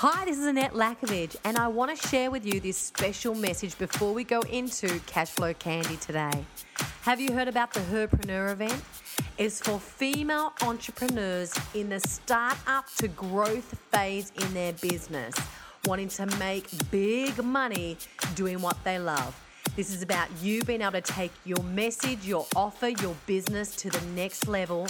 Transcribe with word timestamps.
Hi, 0.00 0.26
this 0.26 0.36
is 0.36 0.44
Annette 0.44 0.74
Lakovich, 0.74 1.36
and 1.44 1.56
I 1.56 1.68
want 1.68 1.98
to 1.98 2.08
share 2.08 2.30
with 2.30 2.44
you 2.44 2.60
this 2.60 2.76
special 2.76 3.34
message 3.34 3.78
before 3.78 4.12
we 4.12 4.24
go 4.24 4.40
into 4.40 4.88
Cashflow 4.88 5.58
Candy 5.58 5.96
today. 5.96 6.44
Have 7.00 7.18
you 7.18 7.32
heard 7.32 7.48
about 7.48 7.72
the 7.72 7.80
Herpreneur 7.80 8.52
event? 8.52 8.84
It's 9.38 9.58
for 9.58 9.80
female 9.80 10.52
entrepreneurs 10.60 11.54
in 11.72 11.88
the 11.88 11.98
start-up 12.00 12.94
to 12.98 13.08
growth 13.08 13.80
phase 13.90 14.32
in 14.38 14.52
their 14.52 14.74
business, 14.74 15.34
wanting 15.86 16.08
to 16.08 16.26
make 16.36 16.68
big 16.90 17.42
money 17.42 17.96
doing 18.34 18.60
what 18.60 18.76
they 18.84 18.98
love. 18.98 19.34
This 19.76 19.94
is 19.94 20.02
about 20.02 20.28
you 20.42 20.62
being 20.64 20.82
able 20.82 20.92
to 20.92 21.00
take 21.00 21.32
your 21.46 21.62
message, 21.62 22.26
your 22.26 22.46
offer, 22.54 22.88
your 22.88 23.16
business 23.24 23.74
to 23.76 23.88
the 23.88 24.04
next 24.08 24.46
level 24.46 24.88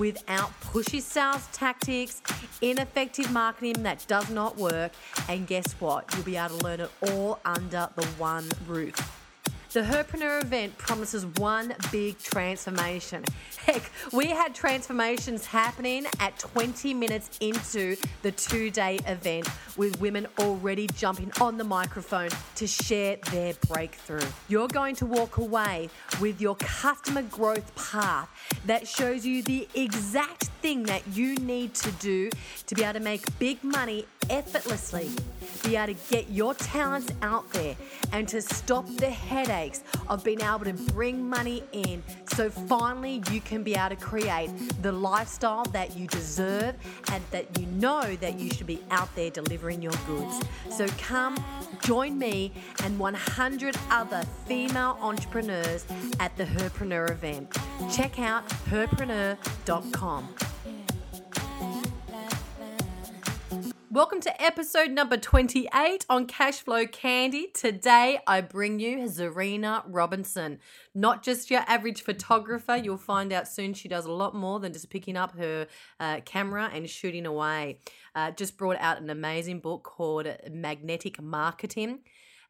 without 0.00 0.50
pushy 0.62 1.00
sales 1.00 1.46
tactics, 1.52 2.22
ineffective 2.62 3.30
marketing 3.30 3.82
that 3.82 4.02
does 4.08 4.30
not 4.30 4.56
work. 4.56 4.92
And 5.28 5.46
guess 5.46 5.72
what? 5.74 6.10
You'll 6.14 6.24
be 6.24 6.36
able 6.36 6.58
to 6.58 6.64
learn 6.64 6.80
it 6.80 6.90
all 7.02 7.38
under 7.44 7.90
the 7.94 8.06
one 8.16 8.50
roof. 8.66 9.19
The 9.72 9.82
Herpreneur 9.82 10.42
event 10.42 10.76
promises 10.78 11.26
one 11.36 11.76
big 11.92 12.18
transformation. 12.18 13.24
Heck, 13.56 13.88
we 14.12 14.26
had 14.26 14.52
transformations 14.52 15.46
happening 15.46 16.06
at 16.18 16.36
20 16.40 16.92
minutes 16.92 17.38
into 17.40 17.94
the 18.22 18.32
two 18.32 18.72
day 18.72 18.98
event 19.06 19.48
with 19.76 20.00
women 20.00 20.26
already 20.40 20.88
jumping 20.88 21.30
on 21.40 21.56
the 21.56 21.62
microphone 21.62 22.30
to 22.56 22.66
share 22.66 23.18
their 23.30 23.54
breakthrough. 23.68 24.26
You're 24.48 24.66
going 24.66 24.96
to 24.96 25.06
walk 25.06 25.36
away 25.36 25.88
with 26.20 26.40
your 26.40 26.56
customer 26.56 27.22
growth 27.22 27.72
path 27.76 28.28
that 28.66 28.88
shows 28.88 29.24
you 29.24 29.40
the 29.44 29.68
exact 29.76 30.46
thing 30.62 30.82
that 30.84 31.06
you 31.12 31.36
need 31.36 31.74
to 31.74 31.92
do 31.92 32.28
to 32.66 32.74
be 32.74 32.82
able 32.82 32.94
to 32.94 33.00
make 33.00 33.38
big 33.38 33.62
money 33.62 34.06
effortlessly, 34.30 35.10
be 35.62 35.76
able 35.76 35.94
to 35.94 36.00
get 36.10 36.30
your 36.30 36.54
talents 36.54 37.12
out 37.22 37.50
there 37.52 37.76
and 38.12 38.26
to 38.28 38.40
stop 38.40 38.86
the 38.96 39.10
headaches 39.10 39.82
of 40.08 40.24
being 40.24 40.40
able 40.40 40.64
to 40.64 40.72
bring 40.92 41.28
money 41.28 41.62
in 41.72 42.02
so 42.26 42.50
finally 42.50 43.22
you 43.30 43.40
can 43.40 43.62
be 43.62 43.74
able 43.74 43.90
to 43.90 43.96
create 43.96 44.50
the 44.82 44.92
lifestyle 44.92 45.64
that 45.66 45.96
you 45.96 46.06
deserve 46.06 46.74
and 47.12 47.22
that 47.30 47.58
you 47.58 47.66
know 47.66 48.16
that 48.16 48.38
you 48.38 48.50
should 48.50 48.66
be 48.66 48.82
out 48.90 49.14
there 49.14 49.30
delivering 49.30 49.82
your 49.82 49.92
goods. 50.06 50.40
So 50.70 50.86
come 50.98 51.36
join 51.82 52.18
me 52.18 52.52
and 52.84 52.98
100 52.98 53.76
other 53.90 54.22
female 54.46 54.98
entrepreneurs 55.00 55.84
at 56.18 56.36
the 56.36 56.44
Herpreneur 56.44 57.10
event. 57.10 57.56
Check 57.92 58.18
out 58.18 58.48
herpreneur.com. 58.48 60.34
Welcome 63.92 64.20
to 64.20 64.40
episode 64.40 64.92
number 64.92 65.16
28 65.16 66.06
on 66.08 66.28
Cashflow 66.28 66.92
Candy. 66.92 67.48
Today 67.52 68.20
I 68.24 68.40
bring 68.40 68.78
you 68.78 68.98
Zarina 69.08 69.82
Robinson. 69.84 70.60
Not 70.94 71.24
just 71.24 71.50
your 71.50 71.64
average 71.66 72.02
photographer, 72.02 72.76
you'll 72.76 72.98
find 72.98 73.32
out 73.32 73.48
soon 73.48 73.74
she 73.74 73.88
does 73.88 74.06
a 74.06 74.12
lot 74.12 74.32
more 74.32 74.60
than 74.60 74.72
just 74.72 74.90
picking 74.90 75.16
up 75.16 75.36
her 75.36 75.66
uh, 75.98 76.20
camera 76.24 76.70
and 76.72 76.88
shooting 76.88 77.26
away. 77.26 77.80
Uh, 78.14 78.30
just 78.30 78.56
brought 78.56 78.76
out 78.78 79.02
an 79.02 79.10
amazing 79.10 79.58
book 79.58 79.82
called 79.82 80.28
Magnetic 80.48 81.20
Marketing 81.20 81.98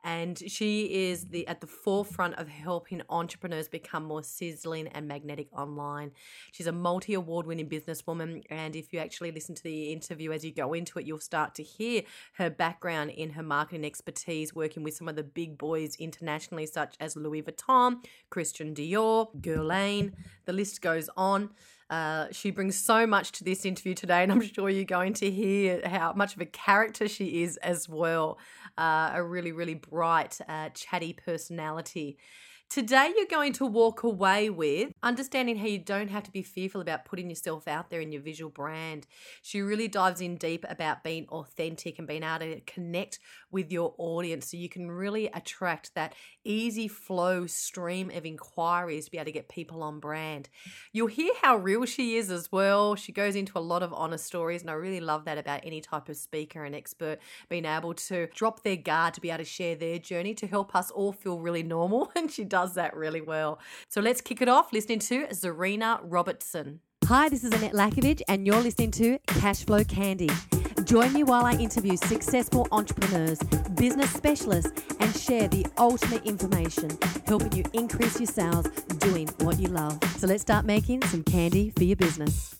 and 0.04 0.42
she 0.46 1.08
is 1.08 1.26
the 1.28 1.46
at 1.46 1.60
the 1.60 1.66
forefront 1.66 2.34
of 2.36 2.48
helping 2.48 3.02
entrepreneurs 3.08 3.68
become 3.68 4.04
more 4.04 4.22
sizzling 4.22 4.88
and 4.88 5.06
magnetic 5.06 5.48
online. 5.52 6.12
She's 6.52 6.66
a 6.66 6.72
multi 6.72 7.14
award 7.14 7.46
winning 7.46 7.68
businesswoman, 7.68 8.44
and 8.50 8.74
if 8.76 8.92
you 8.92 8.98
actually 8.98 9.32
listen 9.32 9.54
to 9.54 9.62
the 9.62 9.92
interview 9.92 10.32
as 10.32 10.44
you 10.44 10.52
go 10.52 10.72
into 10.72 10.98
it, 10.98 11.06
you'll 11.06 11.20
start 11.20 11.54
to 11.56 11.62
hear 11.62 12.02
her 12.34 12.50
background 12.50 13.10
in 13.10 13.30
her 13.30 13.42
marketing 13.42 13.84
expertise, 13.84 14.54
working 14.54 14.82
with 14.82 14.94
some 14.94 15.08
of 15.08 15.16
the 15.16 15.22
big 15.22 15.58
boys 15.58 15.96
internationally, 15.96 16.66
such 16.66 16.96
as 17.00 17.16
Louis 17.16 17.42
Vuitton, 17.42 18.04
Christian 18.30 18.74
Dior, 18.74 19.28
Guerlain. 19.40 20.12
The 20.46 20.52
list 20.52 20.80
goes 20.80 21.10
on. 21.16 21.50
Uh, 21.90 22.28
she 22.30 22.52
brings 22.52 22.76
so 22.76 23.04
much 23.04 23.32
to 23.32 23.42
this 23.42 23.64
interview 23.64 23.94
today, 23.94 24.22
and 24.22 24.30
I'm 24.30 24.40
sure 24.40 24.70
you're 24.70 24.84
going 24.84 25.12
to 25.14 25.30
hear 25.30 25.82
how 25.84 26.12
much 26.12 26.36
of 26.36 26.40
a 26.40 26.46
character 26.46 27.08
she 27.08 27.42
is 27.42 27.56
as 27.58 27.88
well. 27.88 28.38
Uh, 28.80 29.10
a 29.14 29.22
really, 29.22 29.52
really 29.52 29.74
bright, 29.74 30.40
uh, 30.48 30.70
chatty 30.70 31.12
personality. 31.12 32.16
Today, 32.70 33.12
you're 33.16 33.26
going 33.26 33.52
to 33.54 33.66
walk 33.66 34.04
away 34.04 34.48
with 34.48 34.92
understanding 35.02 35.56
how 35.56 35.66
you 35.66 35.80
don't 35.80 36.06
have 36.06 36.22
to 36.22 36.30
be 36.30 36.44
fearful 36.44 36.80
about 36.80 37.04
putting 37.04 37.28
yourself 37.28 37.66
out 37.66 37.90
there 37.90 38.00
in 38.00 38.12
your 38.12 38.22
visual 38.22 38.48
brand. 38.48 39.08
She 39.42 39.60
really 39.60 39.88
dives 39.88 40.20
in 40.20 40.36
deep 40.36 40.64
about 40.68 41.02
being 41.02 41.26
authentic 41.30 41.98
and 41.98 42.06
being 42.06 42.22
able 42.22 42.38
to 42.38 42.60
connect 42.60 43.18
with 43.50 43.72
your 43.72 43.92
audience 43.98 44.48
so 44.48 44.56
you 44.56 44.68
can 44.68 44.88
really 44.88 45.26
attract 45.34 45.96
that 45.96 46.14
easy 46.44 46.86
flow 46.86 47.44
stream 47.48 48.08
of 48.14 48.24
inquiries 48.24 49.06
to 49.06 49.10
be 49.10 49.18
able 49.18 49.24
to 49.24 49.32
get 49.32 49.48
people 49.48 49.82
on 49.82 49.98
brand. 49.98 50.48
You'll 50.92 51.08
hear 51.08 51.32
how 51.42 51.56
real 51.56 51.86
she 51.86 52.14
is 52.14 52.30
as 52.30 52.52
well. 52.52 52.94
She 52.94 53.10
goes 53.10 53.34
into 53.34 53.58
a 53.58 53.60
lot 53.60 53.82
of 53.82 53.92
honest 53.92 54.26
stories, 54.26 54.60
and 54.60 54.70
I 54.70 54.74
really 54.74 55.00
love 55.00 55.24
that 55.24 55.38
about 55.38 55.62
any 55.64 55.80
type 55.80 56.08
of 56.08 56.16
speaker 56.16 56.64
and 56.64 56.76
expert 56.76 57.18
being 57.48 57.64
able 57.64 57.94
to 57.94 58.28
drop 58.28 58.62
their 58.62 58.76
guard 58.76 59.14
to 59.14 59.20
be 59.20 59.30
able 59.30 59.38
to 59.38 59.44
share 59.44 59.74
their 59.74 59.98
journey 59.98 60.34
to 60.34 60.46
help 60.46 60.76
us 60.76 60.92
all 60.92 61.12
feel 61.12 61.40
really 61.40 61.64
normal. 61.64 62.12
And 62.20 62.30
she 62.30 62.44
does 62.44 62.59
that 62.74 62.94
really 62.96 63.20
well. 63.20 63.58
So 63.88 64.00
let's 64.00 64.20
kick 64.20 64.40
it 64.40 64.48
off 64.48 64.72
listening 64.72 64.98
to 65.00 65.26
Zarina 65.28 66.00
Robertson. 66.02 66.80
Hi, 67.06 67.28
this 67.28 67.42
is 67.42 67.52
Annette 67.52 67.72
Lakovich, 67.72 68.22
and 68.28 68.46
you're 68.46 68.60
listening 68.60 68.92
to 68.92 69.18
Cashflow 69.26 69.88
Candy. 69.88 70.30
Join 70.84 71.12
me 71.12 71.24
while 71.24 71.44
I 71.44 71.54
interview 71.54 71.96
successful 71.96 72.68
entrepreneurs, 72.70 73.38
business 73.74 74.12
specialists, 74.12 74.70
and 75.00 75.16
share 75.16 75.48
the 75.48 75.66
ultimate 75.76 76.24
information, 76.24 76.96
helping 77.26 77.52
you 77.52 77.64
increase 77.72 78.20
your 78.20 78.28
sales 78.28 78.68
doing 78.98 79.28
what 79.38 79.58
you 79.58 79.68
love. 79.68 79.98
So 80.18 80.26
let's 80.26 80.42
start 80.42 80.64
making 80.64 81.02
some 81.02 81.24
candy 81.24 81.70
for 81.70 81.84
your 81.84 81.96
business. 81.96 82.59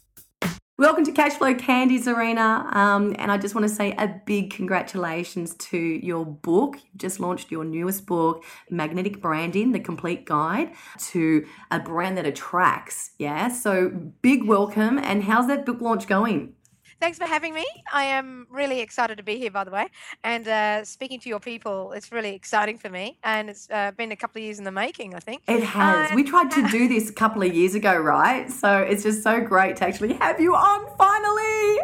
Welcome 0.80 1.04
to 1.04 1.12
Cashflow 1.12 1.58
Candy 1.58 2.00
Zarina. 2.00 2.74
Um, 2.74 3.14
and 3.18 3.30
I 3.30 3.36
just 3.36 3.54
want 3.54 3.68
to 3.68 3.74
say 3.74 3.92
a 3.98 4.08
big 4.24 4.50
congratulations 4.50 5.54
to 5.56 5.76
your 5.76 6.24
book. 6.24 6.76
You've 6.76 6.96
just 6.96 7.20
launched 7.20 7.50
your 7.50 7.64
newest 7.64 8.06
book, 8.06 8.42
Magnetic 8.70 9.20
Branding, 9.20 9.72
the 9.72 9.80
complete 9.80 10.24
guide 10.24 10.72
to 11.08 11.44
a 11.70 11.80
brand 11.80 12.16
that 12.16 12.24
attracts. 12.24 13.10
Yeah. 13.18 13.48
So 13.48 13.90
big 14.22 14.44
welcome. 14.44 14.96
And 14.98 15.22
how's 15.22 15.48
that 15.48 15.66
book 15.66 15.82
launch 15.82 16.06
going? 16.06 16.54
Thanks 17.00 17.16
for 17.16 17.24
having 17.24 17.54
me. 17.54 17.64
I 17.90 18.04
am 18.04 18.46
really 18.50 18.80
excited 18.80 19.16
to 19.16 19.22
be 19.22 19.38
here, 19.38 19.50
by 19.50 19.64
the 19.64 19.70
way, 19.70 19.88
and 20.22 20.46
uh, 20.46 20.84
speaking 20.84 21.18
to 21.20 21.30
your 21.30 21.40
people. 21.40 21.92
It's 21.92 22.12
really 22.12 22.34
exciting 22.34 22.76
for 22.76 22.90
me, 22.90 23.16
and 23.24 23.48
it's 23.48 23.70
uh, 23.70 23.92
been 23.92 24.12
a 24.12 24.16
couple 24.16 24.38
of 24.40 24.44
years 24.44 24.58
in 24.58 24.64
the 24.64 24.70
making. 24.70 25.14
I 25.14 25.20
think 25.20 25.40
it 25.48 25.62
has. 25.62 26.10
Uh, 26.10 26.14
we 26.14 26.24
tried 26.24 26.50
to 26.50 26.68
do 26.68 26.88
this 26.88 27.08
a 27.08 27.12
couple 27.14 27.42
of 27.42 27.54
years 27.54 27.74
ago, 27.74 27.96
right? 27.96 28.50
So 28.50 28.76
it's 28.76 29.02
just 29.02 29.22
so 29.22 29.40
great 29.40 29.76
to 29.76 29.86
actually 29.86 30.12
have 30.14 30.38
you 30.40 30.54
on 30.54 30.86
finally. 30.98 31.78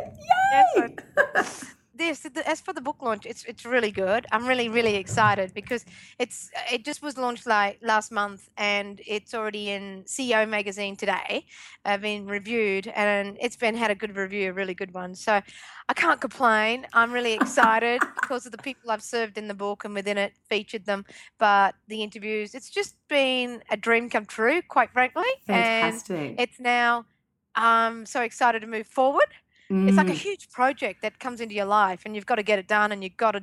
Yay! 0.52 0.96
Yes, 1.34 1.64
this 1.96 2.26
as 2.46 2.60
for 2.60 2.72
the 2.72 2.80
book 2.80 3.02
launch 3.02 3.26
it's 3.26 3.44
it's 3.44 3.64
really 3.64 3.90
good. 3.90 4.26
I'm 4.32 4.46
really 4.46 4.68
really 4.68 4.96
excited 4.96 5.52
because 5.54 5.84
it's 6.18 6.50
it 6.72 6.84
just 6.84 7.02
was 7.02 7.16
launched 7.18 7.46
like 7.46 7.78
last 7.82 8.12
month 8.12 8.48
and 8.56 9.00
it's 9.06 9.34
already 9.34 9.70
in 9.70 10.04
ceo 10.06 10.48
magazine 10.48 10.96
today 10.96 11.44
uh, 11.84 11.96
been 11.96 12.26
reviewed 12.26 12.88
and 12.88 13.36
it's 13.40 13.56
been 13.56 13.74
had 13.74 13.90
a 13.90 13.94
good 13.94 14.16
review 14.16 14.50
a 14.50 14.52
really 14.52 14.74
good 14.74 14.92
one. 14.94 15.14
So 15.14 15.40
i 15.88 15.94
can't 15.94 16.20
complain. 16.20 16.86
I'm 16.92 17.12
really 17.12 17.34
excited 17.34 18.00
because 18.20 18.46
of 18.46 18.52
the 18.52 18.58
people 18.58 18.90
i've 18.90 19.02
served 19.02 19.38
in 19.38 19.48
the 19.48 19.54
book 19.54 19.84
and 19.84 19.94
within 19.94 20.18
it 20.18 20.34
featured 20.48 20.84
them. 20.86 21.04
But 21.38 21.74
the 21.88 22.02
interviews 22.02 22.54
it's 22.54 22.70
just 22.70 22.96
been 23.08 23.62
a 23.70 23.76
dream 23.76 24.10
come 24.10 24.26
true 24.26 24.62
quite 24.62 24.92
frankly. 24.92 25.24
Fantastic. 25.46 26.16
and 26.16 26.40
it's 26.40 26.60
now 26.60 27.06
i'm 27.54 28.04
so 28.04 28.20
excited 28.20 28.60
to 28.60 28.66
move 28.66 28.86
forward 28.86 29.28
Mm. 29.70 29.88
It's 29.88 29.96
like 29.96 30.08
a 30.08 30.12
mm. 30.12 30.14
huge 30.14 30.50
project 30.50 31.02
that 31.02 31.18
comes 31.18 31.40
into 31.40 31.54
your 31.54 31.64
life, 31.64 32.02
and 32.04 32.14
you've 32.14 32.26
got 32.26 32.36
to 32.36 32.42
get 32.42 32.58
it 32.58 32.68
done, 32.68 32.92
and 32.92 33.02
you've 33.02 33.16
got 33.16 33.32
to 33.32 33.42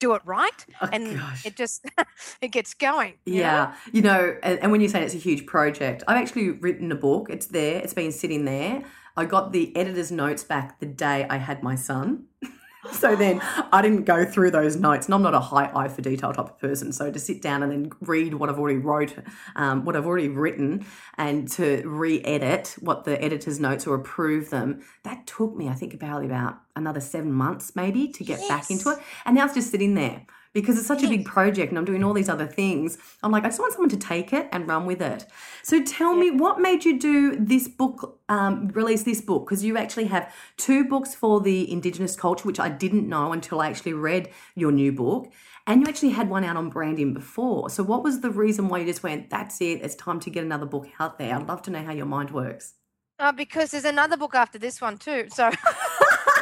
do 0.00 0.14
it 0.14 0.22
right, 0.24 0.66
oh, 0.80 0.88
and 0.92 1.16
gosh. 1.16 1.46
it 1.46 1.56
just 1.56 1.86
it 2.40 2.48
gets 2.48 2.74
going. 2.74 3.14
You 3.24 3.34
yeah, 3.34 3.52
know? 3.52 3.72
you 3.92 4.02
know, 4.02 4.36
and, 4.42 4.58
and 4.60 4.72
when 4.72 4.80
you 4.80 4.88
say 4.88 5.02
it's 5.02 5.14
a 5.14 5.18
huge 5.18 5.46
project, 5.46 6.02
I've 6.08 6.16
actually 6.16 6.50
written 6.50 6.90
a 6.90 6.96
book. 6.96 7.28
It's 7.30 7.46
there. 7.46 7.80
It's 7.80 7.94
been 7.94 8.12
sitting 8.12 8.44
there. 8.44 8.82
I 9.16 9.26
got 9.26 9.52
the 9.52 9.76
editor's 9.76 10.10
notes 10.10 10.42
back 10.42 10.80
the 10.80 10.86
day 10.86 11.26
I 11.28 11.36
had 11.36 11.62
my 11.62 11.74
son. 11.74 12.24
so 12.92 13.14
then 13.14 13.40
I 13.72 13.80
didn't 13.82 14.04
go 14.04 14.24
through 14.24 14.50
those 14.50 14.76
notes, 14.76 15.06
and 15.06 15.14
I'm 15.14 15.22
not 15.22 15.34
a 15.34 15.40
high 15.40 15.70
eye 15.74 15.88
for 15.88 16.02
detail 16.02 16.32
type 16.32 16.46
of 16.46 16.58
person. 16.58 16.92
So 16.92 17.10
to 17.10 17.18
sit 17.18 17.40
down 17.40 17.62
and 17.62 17.70
then 17.70 17.92
read 18.00 18.34
what 18.34 18.48
I've 18.48 18.58
already 18.58 18.78
wrote, 18.78 19.14
um, 19.56 19.84
what 19.84 19.94
I've 19.96 20.06
already 20.06 20.28
written, 20.28 20.84
and 21.16 21.48
to 21.52 21.82
re-edit 21.84 22.76
what 22.80 23.04
the 23.04 23.22
editor's 23.22 23.60
notes 23.60 23.86
or 23.86 23.94
approve 23.94 24.50
them, 24.50 24.82
that 25.04 25.26
took 25.26 25.54
me, 25.56 25.68
I 25.68 25.74
think, 25.74 25.94
about 25.94 26.24
about 26.24 26.60
another 26.74 27.00
seven 27.00 27.32
months 27.32 27.76
maybe 27.76 28.08
to 28.08 28.24
get 28.24 28.40
yes. 28.40 28.48
back 28.48 28.70
into 28.70 28.90
it. 28.90 28.98
And 29.24 29.36
now 29.36 29.44
it's 29.44 29.54
just 29.54 29.70
sitting 29.70 29.94
there 29.94 30.26
because 30.52 30.76
it's 30.76 30.86
such 30.86 31.02
a 31.02 31.08
big 31.08 31.24
project 31.24 31.70
and 31.70 31.78
I'm 31.78 31.84
doing 31.84 32.04
all 32.04 32.12
these 32.12 32.28
other 32.28 32.46
things. 32.46 32.98
I'm 33.22 33.30
like, 33.30 33.44
I 33.44 33.48
just 33.48 33.58
want 33.58 33.72
someone 33.72 33.88
to 33.90 33.96
take 33.96 34.32
it 34.32 34.48
and 34.52 34.68
run 34.68 34.86
with 34.86 35.00
it. 35.00 35.26
So 35.62 35.82
tell 35.82 36.14
me, 36.14 36.30
what 36.30 36.60
made 36.60 36.84
you 36.84 36.98
do 36.98 37.36
this 37.36 37.68
book, 37.68 38.20
um, 38.28 38.68
release 38.68 39.02
this 39.04 39.20
book? 39.20 39.46
Because 39.46 39.64
you 39.64 39.76
actually 39.76 40.06
have 40.06 40.32
two 40.56 40.84
books 40.84 41.14
for 41.14 41.40
the 41.40 41.70
Indigenous 41.70 42.16
culture, 42.16 42.44
which 42.44 42.60
I 42.60 42.68
didn't 42.68 43.08
know 43.08 43.32
until 43.32 43.60
I 43.60 43.68
actually 43.68 43.94
read 43.94 44.30
your 44.54 44.72
new 44.72 44.92
book. 44.92 45.32
And 45.66 45.80
you 45.80 45.86
actually 45.88 46.10
had 46.10 46.28
one 46.28 46.44
out 46.44 46.56
on 46.56 46.70
branding 46.70 47.14
before. 47.14 47.70
So 47.70 47.82
what 47.84 48.02
was 48.02 48.20
the 48.20 48.30
reason 48.30 48.68
why 48.68 48.78
you 48.78 48.86
just 48.86 49.02
went, 49.02 49.30
that's 49.30 49.60
it, 49.60 49.80
it's 49.82 49.94
time 49.94 50.18
to 50.20 50.30
get 50.30 50.44
another 50.44 50.66
book 50.66 50.88
out 50.98 51.18
there? 51.18 51.34
I'd 51.34 51.46
love 51.46 51.62
to 51.62 51.70
know 51.70 51.84
how 51.84 51.92
your 51.92 52.06
mind 52.06 52.32
works. 52.32 52.74
Uh, 53.18 53.30
because 53.30 53.70
there's 53.70 53.84
another 53.84 54.16
book 54.16 54.34
after 54.34 54.58
this 54.58 54.80
one 54.80 54.98
too. 54.98 55.28
So 55.32 55.50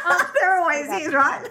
there 0.40 0.58
always 0.58 0.86
is, 1.06 1.12
right? 1.12 1.48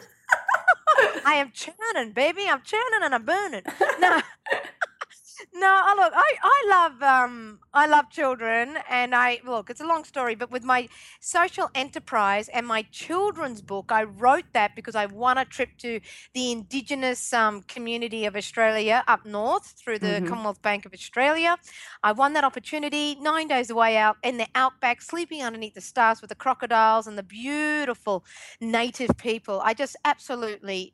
I 1.25 1.35
am 1.35 1.51
churning, 1.53 2.11
baby. 2.13 2.43
I'm 2.49 2.61
churning 2.63 3.01
and 3.03 3.15
I'm 3.15 3.25
burning. 3.25 3.63
No, 3.99 4.21
no. 5.53 5.81
oh, 5.87 5.95
Look, 5.97 6.13
I 6.15 6.33
I 6.43 6.59
love 6.69 7.03
um 7.03 7.59
I 7.73 7.85
love 7.87 8.09
children, 8.09 8.77
and 8.89 9.13
I 9.15 9.39
look. 9.45 9.69
It's 9.69 9.81
a 9.81 9.85
long 9.87 10.03
story, 10.03 10.35
but 10.35 10.51
with 10.51 10.63
my 10.63 10.87
social 11.19 11.69
enterprise 11.75 12.49
and 12.49 12.65
my 12.67 12.83
children's 12.91 13.61
book, 13.61 13.91
I 13.91 14.03
wrote 14.03 14.45
that 14.53 14.75
because 14.75 14.95
I 14.95 15.05
won 15.05 15.37
a 15.37 15.45
trip 15.45 15.69
to 15.79 15.99
the 16.33 16.51
Indigenous 16.51 17.33
um, 17.33 17.61
community 17.63 18.25
of 18.25 18.35
Australia 18.35 19.03
up 19.07 19.25
north 19.25 19.75
through 19.77 19.99
the 19.99 20.21
Mhm. 20.21 20.27
Commonwealth 20.27 20.61
Bank 20.61 20.85
of 20.85 20.93
Australia. 20.93 21.57
I 22.03 22.11
won 22.11 22.33
that 22.33 22.43
opportunity. 22.43 23.15
Nine 23.15 23.47
days 23.47 23.69
away 23.69 23.97
out 23.97 24.17
in 24.23 24.37
the 24.37 24.47
outback, 24.55 25.01
sleeping 25.01 25.43
underneath 25.43 25.75
the 25.75 25.81
stars 25.81 26.21
with 26.21 26.29
the 26.29 26.35
crocodiles 26.35 27.07
and 27.07 27.17
the 27.17 27.23
beautiful 27.23 28.25
native 28.61 29.11
people. 29.17 29.61
I 29.63 29.73
just 29.73 29.95
absolutely 30.05 30.93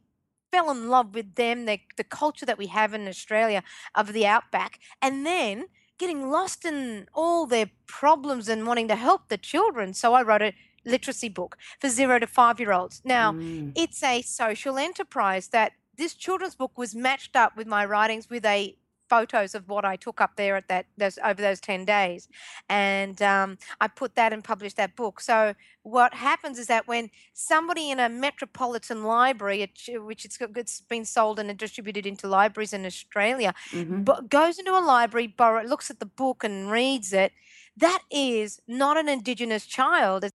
fell 0.55 0.71
in 0.71 0.89
love 0.89 1.13
with 1.13 1.35
them, 1.35 1.65
the, 1.65 1.79
the 1.97 2.03
culture 2.03 2.45
that 2.45 2.57
we 2.57 2.67
have 2.67 2.93
in 2.93 3.07
Australia 3.07 3.61
of 3.93 4.13
the 4.13 4.25
outback, 4.25 4.79
and 5.01 5.25
then 5.25 5.65
getting 5.97 6.29
lost 6.29 6.65
in 6.65 7.07
all 7.13 7.45
their 7.45 7.69
problems 7.87 8.47
and 8.47 8.65
wanting 8.67 8.87
to 8.87 8.95
help 8.95 9.27
the 9.27 9.37
children. 9.37 9.93
So 9.93 10.13
I 10.13 10.21
wrote 10.21 10.41
a 10.41 10.53
literacy 10.85 11.29
book 11.29 11.57
for 11.79 11.89
zero 11.89 12.19
to 12.19 12.27
five 12.27 12.59
year 12.59 12.71
olds. 12.71 13.01
Now, 13.03 13.33
Mm. 13.33 13.71
it's 13.75 14.01
a 14.03 14.21
social 14.21 14.77
enterprise 14.77 15.45
that 15.49 15.71
this 15.97 16.13
children's 16.13 16.55
book 16.55 16.77
was 16.77 16.93
matched 16.93 17.35
up 17.35 17.51
with 17.57 17.67
my 17.67 17.83
writings 17.85 18.29
with 18.29 18.45
a 18.45 18.77
photos 19.09 19.55
of 19.55 19.67
what 19.69 19.85
I 19.85 19.95
took 19.95 20.19
up 20.21 20.35
there 20.35 20.55
at 20.55 20.67
that 20.67 20.85
those 20.97 21.17
over 21.23 21.41
those 21.41 21.59
10 21.59 21.85
days. 21.85 22.27
And 22.69 23.21
um, 23.21 23.57
I 23.79 23.87
put 23.87 24.15
that 24.15 24.33
and 24.33 24.43
published 24.43 24.77
that 24.77 24.95
book. 24.95 25.19
So 25.21 25.53
what 25.83 26.13
happens 26.13 26.57
is 26.59 26.67
that 26.67 26.87
when 26.87 27.09
somebody 27.33 27.91
in 27.91 27.99
a 27.99 28.09
metropolitan 28.09 29.03
library 29.03 29.61
a 29.61 29.67
ch- 29.67 29.91
which 29.97 30.25
it's, 30.25 30.37
got- 30.37 30.57
it's 30.57 30.81
been 30.81 31.05
sold 31.05 31.39
and 31.39 31.55
distributed 31.57 32.05
into 32.05 32.27
libraries 32.27 32.73
in 32.73 32.85
Australia 32.85 33.53
Mhm. 33.71 34.03
but 34.05 34.29
goes 34.29 34.57
into 34.59 34.71
a 34.71 34.81
library 34.81 35.27
borrow 35.27 35.63
looks 35.63 35.89
at 35.89 35.99
the 35.99 36.05
book 36.05 36.43
and 36.43 36.71
reads 36.71 37.13
it 37.13 37.31
that 37.77 38.01
is 38.11 38.59
not 38.67 38.97
an 38.97 39.09
indigenous 39.09 39.65
child 39.65 40.25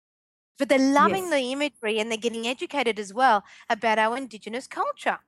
but 0.58 0.68
they're 0.68 0.92
loving 0.92 1.24
Yes. 1.24 1.30
the 1.30 1.52
imagery 1.52 1.98
and 1.98 2.10
they're 2.10 2.18
getting 2.18 2.46
educated 2.46 2.98
as 2.98 3.12
well 3.14 3.44
about 3.68 3.98
our 3.98 4.16
indigenous 4.16 4.66
culture 4.66 5.18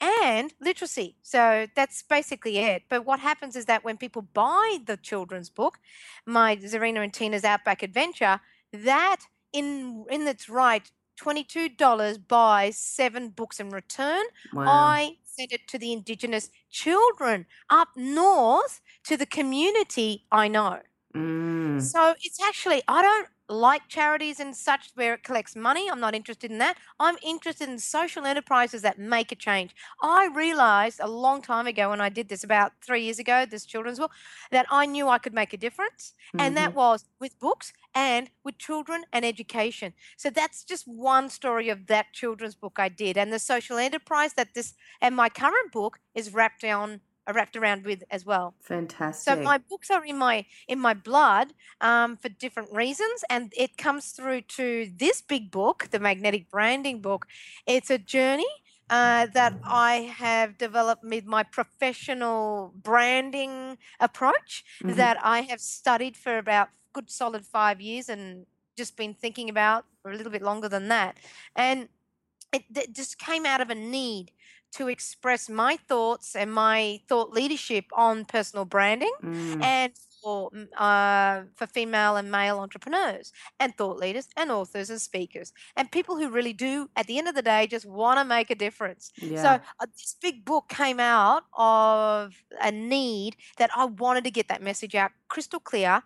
and 0.00 0.54
literacy 0.60 1.16
so 1.22 1.66
that's 1.76 2.02
basically 2.02 2.58
it 2.58 2.82
but 2.88 3.04
what 3.04 3.20
happens 3.20 3.54
is 3.56 3.66
that 3.66 3.84
when 3.84 3.96
people 3.96 4.22
buy 4.22 4.78
the 4.86 4.96
children's 4.96 5.50
book 5.50 5.78
my 6.26 6.56
zarina 6.56 7.02
and 7.02 7.12
tina's 7.14 7.44
outback 7.44 7.82
adventure 7.82 8.40
that 8.72 9.20
in 9.52 10.04
in 10.10 10.26
its 10.26 10.48
right 10.48 10.90
$22 11.20 12.18
buys 12.28 12.78
seven 12.78 13.30
books 13.30 13.58
in 13.60 13.70
return 13.70 14.22
Wow. 14.52 14.64
I 14.66 15.16
sent 15.24 15.52
it 15.52 15.66
to 15.68 15.78
the 15.78 15.92
Indigenous 15.92 16.48
children 16.70 17.46
up 17.70 17.88
north 17.96 18.80
to 19.04 19.16
the 19.16 19.26
community 19.26 20.26
I 20.30 20.46
know. 20.48 20.80
Mm. 21.14 21.82
So 21.82 22.14
it's 22.22 22.40
actually, 22.42 22.82
I 22.88 23.02
don't 23.02 23.28
like 23.48 23.88
charities 23.88 24.40
and 24.40 24.54
such 24.54 24.90
where 24.94 25.14
it 25.14 25.22
collects 25.22 25.56
money. 25.56 25.88
I'm 25.90 26.00
not 26.00 26.14
interested 26.14 26.50
in 26.50 26.58
that. 26.58 26.76
I'm 27.00 27.16
interested 27.22 27.68
in 27.68 27.78
social 27.78 28.26
enterprises 28.26 28.82
that 28.82 28.98
make 28.98 29.32
a 29.32 29.34
change. 29.34 29.74
I 30.02 30.28
realized 30.34 31.00
a 31.00 31.08
long 31.08 31.40
time 31.40 31.66
ago 31.66 31.90
when 31.90 32.00
I 32.00 32.08
did 32.08 32.28
this, 32.28 32.44
about 32.44 32.72
three 32.84 33.04
years 33.04 33.18
ago, 33.18 33.46
this 33.46 33.64
children's 33.64 33.98
book, 33.98 34.12
that 34.50 34.66
I 34.70 34.86
knew 34.86 35.08
I 35.08 35.18
could 35.18 35.34
make 35.34 35.52
a 35.52 35.56
difference. 35.56 36.14
And 36.38 36.56
that 36.56 36.70
mm-hmm. 36.70 36.78
was 36.78 37.04
with 37.18 37.38
books 37.40 37.72
and 37.94 38.30
with 38.44 38.58
children 38.58 39.04
and 39.12 39.24
education. 39.24 39.94
So 40.16 40.30
that's 40.30 40.62
just 40.62 40.86
one 40.86 41.30
story 41.30 41.68
of 41.68 41.86
that 41.86 42.12
children's 42.12 42.54
book 42.54 42.78
I 42.78 42.88
did. 42.88 43.16
And 43.16 43.32
the 43.32 43.38
social 43.38 43.78
enterprise 43.78 44.34
that 44.34 44.54
this 44.54 44.74
and 45.00 45.16
my 45.16 45.28
current 45.28 45.72
book 45.72 46.00
is 46.14 46.34
wrapped 46.34 46.64
on 46.64 47.00
wrapped 47.32 47.56
around 47.56 47.84
with 47.84 48.02
as 48.10 48.24
well. 48.24 48.54
Fantastic. 48.62 49.34
So 49.34 49.40
my 49.42 49.58
books 49.58 49.90
are 49.90 50.04
in 50.04 50.18
my 50.18 50.46
in 50.66 50.78
my 50.78 50.94
blood 50.94 51.52
um, 51.80 52.16
for 52.16 52.28
different 52.28 52.72
reasons, 52.72 53.24
and 53.28 53.52
it 53.56 53.76
comes 53.76 54.10
through 54.12 54.42
to 54.58 54.90
this 54.96 55.20
big 55.22 55.50
book, 55.50 55.88
the 55.90 55.98
Magnetic 55.98 56.50
Branding 56.50 57.00
book. 57.00 57.26
It's 57.66 57.90
a 57.90 57.98
journey 57.98 58.48
uh, 58.90 59.26
that 59.34 59.54
I 59.64 59.92
have 60.24 60.56
developed 60.58 61.04
with 61.04 61.26
my 61.26 61.42
professional 61.42 62.72
branding 62.74 63.78
approach 64.00 64.64
Mhm. 64.82 64.96
that 64.96 65.16
I 65.22 65.42
have 65.42 65.60
studied 65.60 66.16
for 66.16 66.38
about 66.38 66.68
good 66.92 67.10
solid 67.10 67.44
five 67.44 67.80
years 67.80 68.08
and 68.08 68.46
just 68.76 68.96
been 68.96 69.14
thinking 69.14 69.48
about 69.50 69.84
for 70.02 70.10
a 70.10 70.16
little 70.16 70.32
bit 70.32 70.42
longer 70.42 70.68
than 70.68 70.88
that, 70.88 71.16
and 71.54 71.88
it, 72.52 72.64
it 72.74 72.92
just 72.94 73.18
came 73.18 73.44
out 73.44 73.60
of 73.60 73.70
a 73.70 73.74
need 73.74 74.32
to 74.72 74.88
express 74.88 75.48
my 75.48 75.76
thoughts 75.88 76.36
and 76.36 76.52
my 76.52 77.00
thought 77.08 77.30
leadership 77.32 77.86
on 77.92 78.24
personal 78.24 78.64
branding 78.64 79.12
Mm. 79.22 79.62
and 79.62 79.92
for 80.22 80.50
mm, 80.50 80.68
uh, 80.76 81.44
for 81.54 81.66
female 81.66 82.16
and 82.16 82.30
male 82.30 82.58
entrepreneurs 82.58 83.32
and 83.60 83.76
thought 83.76 83.98
leaders 83.98 84.28
and 84.36 84.50
authors 84.50 84.90
and 84.90 85.00
speakers 85.00 85.52
and 85.76 85.90
people 85.90 86.16
who 86.16 86.28
really 86.28 86.52
do 86.52 86.88
at 86.96 87.06
the 87.06 87.18
end 87.18 87.28
of 87.28 87.34
the 87.34 87.42
day 87.42 87.66
just 87.66 87.86
want 87.86 88.18
to 88.18 88.24
make 88.24 88.50
a 88.50 88.54
difference 88.54 89.12
yeah. 89.16 89.42
so 89.42 89.48
uh, 89.80 89.86
this 89.96 90.16
big 90.20 90.44
book 90.44 90.68
came 90.68 91.00
out 91.00 91.44
of 91.56 92.34
a 92.62 92.70
need 92.70 93.36
that 93.58 93.70
i 93.76 93.84
wanted 93.84 94.24
to 94.24 94.30
get 94.30 94.48
that 94.48 94.62
message 94.62 94.94
out 94.94 95.10
crystal 95.28 95.60
clear 95.60 96.02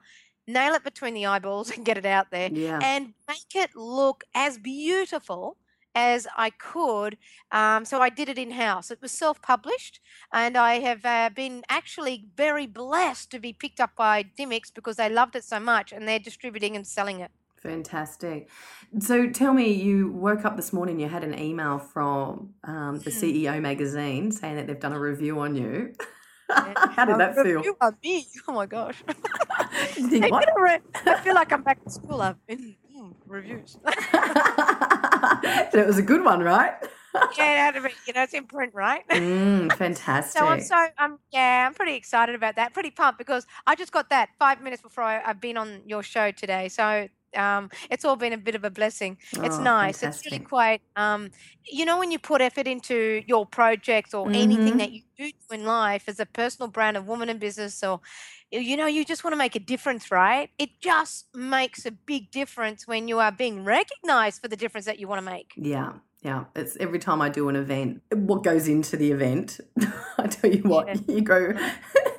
nail 0.47 0.75
it 0.75 0.85
between 0.85 1.14
the 1.14 1.26
eyeballs 1.26 1.70
and 1.75 1.85
get 1.85 1.97
it 1.97 2.06
out 2.06 2.31
there 2.31 2.50
yeah. 2.53 2.79
and 2.82 3.14
make 3.29 3.55
it 3.55 3.70
look 3.75 4.25
as 4.35 4.59
beautiful 4.59 5.56
as 5.94 6.27
I 6.37 6.50
could. 6.50 7.19
Um, 7.50 7.85
so 7.85 8.00
I 8.00 8.09
did 8.11 8.29
it 8.29 8.39
in 8.39 8.53
house. 8.53 8.91
It 8.91 9.00
was 9.03 9.12
self 9.12 9.41
published, 9.43 10.00
and 10.33 10.56
I 10.56 10.81
have 10.81 11.05
uh, 11.05 11.31
been 11.35 11.62
actually 11.69 12.27
very 12.37 12.67
blessed 12.67 13.31
to 13.33 13.39
be 13.39 13.53
picked 13.53 13.81
up 13.81 13.91
by 13.97 14.25
Dymocks 14.25 14.73
because 14.75 14.97
they 14.97 15.09
loved 15.09 15.37
it 15.37 15.44
so 15.44 15.61
much 15.61 15.93
and 15.93 16.09
they're 16.09 16.19
distributing 16.19 16.77
and 16.77 16.87
selling 16.87 17.21
it. 17.21 17.31
Fantastic. 17.62 18.49
So 18.99 19.29
tell 19.31 19.53
me, 19.53 19.73
you 19.73 20.11
woke 20.11 20.44
up 20.44 20.56
this 20.56 20.73
morning, 20.73 20.99
you 20.99 21.09
had 21.09 21.23
an 21.25 21.39
email 21.39 21.79
from 21.79 22.55
um, 22.65 22.99
the 23.00 23.11
Mm. 23.11 23.21
CEO 23.21 23.61
magazine 23.61 24.33
saying 24.33 24.57
that 24.57 24.66
they've 24.66 24.81
done 24.81 24.93
a 24.93 24.99
review 25.00 25.38
on 25.40 25.55
you. 25.57 25.95
How 26.50 27.05
did 27.05 27.19
that 27.19 27.35
feel? 27.37 27.59
review 27.59 27.76
on 27.81 27.97
me. 28.02 28.26
Oh 28.49 28.52
my 28.52 28.66
gosh. 28.66 29.02
You 29.97 30.21
I, 30.23 30.28
what? 30.28 30.45
get 30.45 30.49
a 30.57 30.62
re- 30.62 30.81
I 31.07 31.14
feel 31.23 31.35
like 31.35 31.52
I'm 31.52 31.62
back 31.62 31.78
in 31.85 31.90
school. 31.90 32.21
I've 32.21 32.45
been 32.47 32.76
mm, 32.97 33.14
reviews. 33.26 33.78
So 35.73 35.79
it 35.79 35.87
was 35.87 35.99
a 35.99 36.02
good 36.02 36.25
one, 36.25 36.41
right? 36.41 36.75
yeah, 37.38 37.71
it 37.71 37.75
had 37.75 37.75
to 37.75 37.81
be, 37.83 37.95
you 38.07 38.12
know, 38.12 38.23
it's 38.23 38.35
in 38.35 38.47
print, 38.47 38.75
right? 38.75 39.07
Mm, 39.09 39.73
fantastic. 39.76 40.41
So 40.41 40.47
I'm 40.47 40.61
so 40.61 40.87
I'm 40.99 41.19
yeah 41.31 41.67
I'm 41.67 41.75
pretty 41.75 41.95
excited 41.95 42.35
about 42.35 42.57
that. 42.57 42.73
Pretty 42.75 42.91
pumped 42.91 43.19
because 43.19 43.47
I 43.67 43.75
just 43.75 43.93
got 43.93 44.11
that 44.11 44.31
five 44.38 44.62
minutes 44.62 44.83
before 44.83 45.05
I, 45.05 45.23
I've 45.23 45.41
been 45.41 45.57
on 45.57 45.83
your 45.87 46.02
show 46.02 46.31
today. 46.31 46.69
So 46.69 47.09
um, 47.37 47.71
it's 47.91 48.05
all 48.05 48.17
been 48.17 48.33
a 48.33 48.39
bit 48.39 48.55
of 48.55 48.65
a 48.65 48.71
blessing. 48.71 49.19
It's 49.43 49.59
Oh, 49.59 49.61
nice. 49.61 50.03
It's 50.03 50.21
really 50.25 50.41
quite 50.41 50.81
um, 50.97 51.31
you 51.71 51.85
know 51.85 51.99
when 51.99 52.11
you 52.11 52.19
put 52.19 52.41
effort 52.41 52.67
into 52.67 53.23
your 53.27 53.47
projects 53.47 54.15
or 54.15 54.31
anything 54.35 54.77
Mhm. 54.77 54.79
that 54.79 54.93
you 54.93 55.03
do 55.17 55.31
in 55.51 55.65
life 55.65 56.05
as 56.09 56.21
a 56.21 56.27
personal 56.27 56.71
brand, 56.71 56.97
a 56.97 57.03
woman 57.03 57.29
in 57.29 57.39
business, 57.39 57.83
or 57.83 58.01
you 58.51 58.77
know 58.77 58.87
you 58.87 59.05
just 59.05 59.25
want 59.25 59.33
to 59.33 59.39
make 59.39 59.57
a 59.57 59.61
difference, 59.61 60.11
right? 60.11 60.51
It 60.59 60.71
just 60.81 61.27
makes 61.35 61.87
a 61.87 61.91
big 61.93 62.31
difference 62.31 62.87
when 62.87 63.09
you 63.09 63.19
are 63.19 63.33
being 63.33 63.65
recognized 63.65 64.41
for 64.41 64.49
the 64.49 64.57
difference 64.57 64.87
that 64.87 64.99
you 64.99 65.09
want 65.09 65.19
to 65.19 65.31
make. 65.31 65.55
Yeah, 65.57 65.99
yeah. 66.23 66.47
It's 66.57 66.77
every 66.77 66.99
time 66.99 67.21
I 67.21 67.29
do 67.29 67.49
an 67.49 67.57
event, 67.57 68.03
what 68.12 68.43
goes 68.43 68.69
into 68.69 68.97
the 68.97 69.11
event, 69.12 69.61
I 70.19 70.27
tell 70.29 70.51
you 70.53 70.62
what, 70.62 70.89
Yeah. 70.89 70.97
you 71.09 71.21
grow 71.21 71.53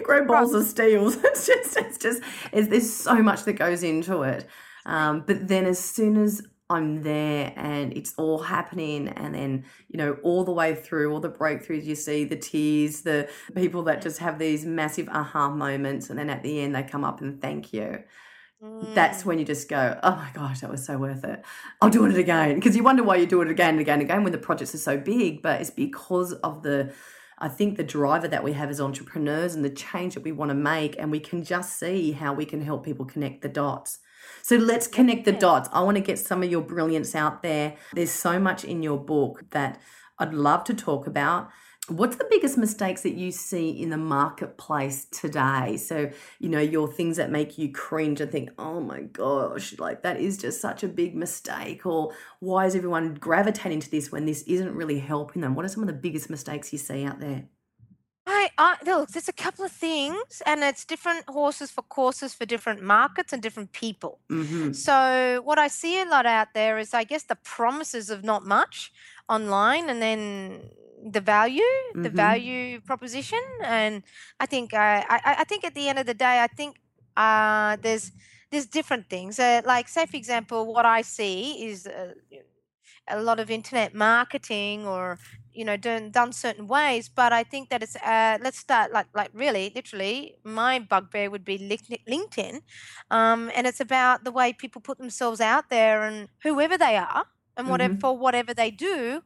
you 0.00 0.06
grow 0.06 0.24
balls 0.24 0.54
of 0.54 0.64
steels. 0.64 1.16
It's 1.24 1.46
just 1.46 1.76
it's 1.76 1.98
just 1.98 2.22
it's, 2.52 2.68
there's 2.68 2.92
so 2.92 3.16
much 3.22 3.44
that 3.44 3.54
goes 3.54 3.82
into 3.82 4.22
it. 4.22 4.46
Um, 4.86 5.24
but 5.26 5.46
then 5.46 5.66
as 5.66 5.78
soon 5.78 6.16
as 6.16 6.42
I'm 6.70 7.02
there 7.02 7.52
and 7.56 7.92
it's 7.92 8.14
all 8.16 8.38
happening 8.38 9.08
and 9.08 9.34
then, 9.34 9.64
you 9.88 9.98
know, 9.98 10.16
all 10.22 10.44
the 10.44 10.52
way 10.52 10.74
through, 10.74 11.12
all 11.12 11.20
the 11.20 11.30
breakthroughs 11.30 11.84
you 11.84 11.96
see, 11.96 12.24
the 12.24 12.36
tears, 12.36 13.02
the 13.02 13.28
people 13.54 13.82
that 13.84 14.00
just 14.00 14.18
have 14.18 14.38
these 14.38 14.64
massive 14.64 15.08
aha 15.08 15.50
moments 15.50 16.10
and 16.10 16.18
then 16.18 16.30
at 16.30 16.42
the 16.42 16.60
end 16.60 16.74
they 16.74 16.82
come 16.82 17.04
up 17.04 17.20
and 17.20 17.42
thank 17.42 17.72
you. 17.72 18.02
that's 18.94 19.24
when 19.24 19.38
you 19.38 19.44
just 19.44 19.68
go, 19.68 19.98
oh 20.02 20.16
my 20.16 20.30
gosh, 20.34 20.60
that 20.60 20.70
was 20.70 20.84
so 20.84 20.96
worth 20.96 21.24
it. 21.24 21.42
I'll 21.80 21.90
do 21.90 22.04
it 22.04 22.16
again. 22.16 22.54
Because 22.56 22.76
you 22.76 22.84
wonder 22.84 23.02
why 23.02 23.16
you 23.16 23.26
do 23.26 23.40
it 23.42 23.50
again 23.50 23.70
and 23.70 23.80
again 23.80 24.00
and 24.00 24.02
again 24.02 24.22
when 24.22 24.32
the 24.32 24.38
projects 24.38 24.74
are 24.74 24.78
so 24.78 24.96
big, 24.96 25.42
but 25.42 25.60
it's 25.60 25.70
because 25.70 26.34
of 26.34 26.62
the, 26.62 26.92
I 27.40 27.48
think 27.48 27.76
the 27.76 27.84
driver 27.84 28.28
that 28.28 28.44
we 28.44 28.52
have 28.52 28.68
as 28.68 28.80
entrepreneurs 28.80 29.54
and 29.54 29.64
the 29.64 29.70
change 29.70 30.14
that 30.14 30.22
we 30.22 30.32
want 30.32 30.50
to 30.50 30.54
make, 30.54 30.96
and 30.98 31.10
we 31.10 31.20
can 31.20 31.42
just 31.42 31.78
see 31.78 32.12
how 32.12 32.34
we 32.34 32.44
can 32.44 32.60
help 32.60 32.84
people 32.84 33.06
connect 33.06 33.40
the 33.40 33.48
dots. 33.48 33.98
So 34.42 34.56
let's 34.56 34.86
connect 34.86 35.24
the 35.24 35.32
dots. 35.32 35.68
I 35.72 35.80
want 35.80 35.96
to 35.96 36.02
get 36.02 36.18
some 36.18 36.42
of 36.42 36.50
your 36.50 36.60
brilliance 36.60 37.14
out 37.14 37.42
there. 37.42 37.76
There's 37.94 38.10
so 38.10 38.38
much 38.38 38.64
in 38.64 38.82
your 38.82 38.98
book 38.98 39.44
that 39.50 39.80
I'd 40.18 40.34
love 40.34 40.64
to 40.64 40.74
talk 40.74 41.06
about. 41.06 41.48
What's 41.90 42.16
the 42.16 42.26
biggest 42.30 42.56
mistakes 42.56 43.02
that 43.02 43.14
you 43.14 43.32
see 43.32 43.70
in 43.70 43.90
the 43.90 43.96
marketplace 43.96 45.06
today? 45.10 45.76
So, 45.76 46.10
you 46.38 46.48
know, 46.48 46.60
your 46.60 46.90
things 46.90 47.16
that 47.16 47.30
make 47.30 47.58
you 47.58 47.72
cringe 47.72 48.20
and 48.20 48.30
think, 48.30 48.50
oh 48.58 48.80
my 48.80 49.00
gosh, 49.00 49.76
like 49.78 50.02
that 50.02 50.20
is 50.20 50.38
just 50.38 50.60
such 50.60 50.84
a 50.84 50.88
big 50.88 51.16
mistake. 51.16 51.84
Or 51.84 52.12
why 52.38 52.66
is 52.66 52.76
everyone 52.76 53.14
gravitating 53.14 53.80
to 53.80 53.90
this 53.90 54.12
when 54.12 54.24
this 54.24 54.42
isn't 54.42 54.74
really 54.74 55.00
helping 55.00 55.42
them? 55.42 55.56
What 55.56 55.64
are 55.64 55.68
some 55.68 55.82
of 55.82 55.88
the 55.88 55.92
biggest 55.92 56.30
mistakes 56.30 56.72
you 56.72 56.78
see 56.78 57.04
out 57.04 57.18
there? 57.18 57.44
I, 58.26 58.50
I 58.56 58.76
look, 58.86 59.10
there's 59.10 59.28
a 59.28 59.32
couple 59.32 59.64
of 59.64 59.72
things, 59.72 60.40
and 60.46 60.62
it's 60.62 60.84
different 60.84 61.24
horses 61.28 61.70
for 61.72 61.82
courses 61.82 62.32
for 62.32 62.46
different 62.46 62.82
markets 62.82 63.32
and 63.32 63.42
different 63.42 63.72
people. 63.72 64.20
Mm-hmm. 64.30 64.72
So 64.72 65.40
what 65.44 65.58
I 65.58 65.66
see 65.66 66.00
a 66.00 66.04
lot 66.04 66.26
out 66.26 66.48
there 66.54 66.78
is, 66.78 66.94
I 66.94 67.02
guess, 67.02 67.24
the 67.24 67.34
promises 67.34 68.10
of 68.10 68.22
not 68.22 68.44
much 68.44 68.92
online, 69.28 69.88
and 69.88 70.00
then 70.00 70.60
the 71.02 71.20
value, 71.20 71.62
the 72.02 72.10
Mhm. 72.10 72.10
value 72.10 72.80
proposition, 72.80 73.40
and 73.64 74.02
I 74.40 74.46
think 74.46 74.74
I, 74.74 75.00
I, 75.08 75.20
I 75.40 75.44
think 75.44 75.64
at 75.64 75.74
the 75.74 75.88
end 75.88 75.98
of 75.98 76.06
the 76.06 76.14
day, 76.14 76.42
I 76.42 76.46
think 76.48 76.76
uh, 77.16 77.76
there's 77.82 78.12
there's 78.50 78.66
different 78.66 79.08
things. 79.08 79.38
Uh, 79.38 79.62
like, 79.64 79.88
say 79.88 80.06
for 80.06 80.16
example, 80.16 80.72
what 80.72 80.84
I 80.86 81.02
see 81.02 81.64
is 81.66 81.86
uh, 81.86 82.14
a 83.08 83.20
lot 83.22 83.40
of 83.40 83.50
internet 83.50 83.94
marketing 83.94 84.86
or 84.86 85.18
you 85.52 85.64
know 85.64 85.76
done 85.76 86.10
done 86.10 86.32
certain 86.32 86.66
ways 86.66 87.08
but 87.08 87.32
i 87.32 87.42
think 87.42 87.68
that 87.70 87.82
it's 87.82 87.96
uh 87.96 88.38
let's 88.40 88.58
start 88.58 88.92
like 88.92 89.06
like 89.14 89.30
really 89.34 89.72
literally 89.74 90.36
my 90.44 90.78
bugbear 90.78 91.30
would 91.30 91.44
be 91.44 91.58
linkedin 92.08 92.60
um 93.10 93.50
and 93.54 93.66
it's 93.66 93.80
about 93.80 94.24
the 94.24 94.30
way 94.30 94.52
people 94.52 94.80
put 94.80 94.98
themselves 94.98 95.40
out 95.40 95.70
there 95.70 96.02
and 96.04 96.28
whoever 96.42 96.78
they 96.78 96.96
are 96.96 97.24
and 97.56 97.68
whatever 97.68 97.94
Mhm. 97.94 98.00
for 98.00 98.16
whatever 98.16 98.54
they 98.54 98.70
do 98.70 99.22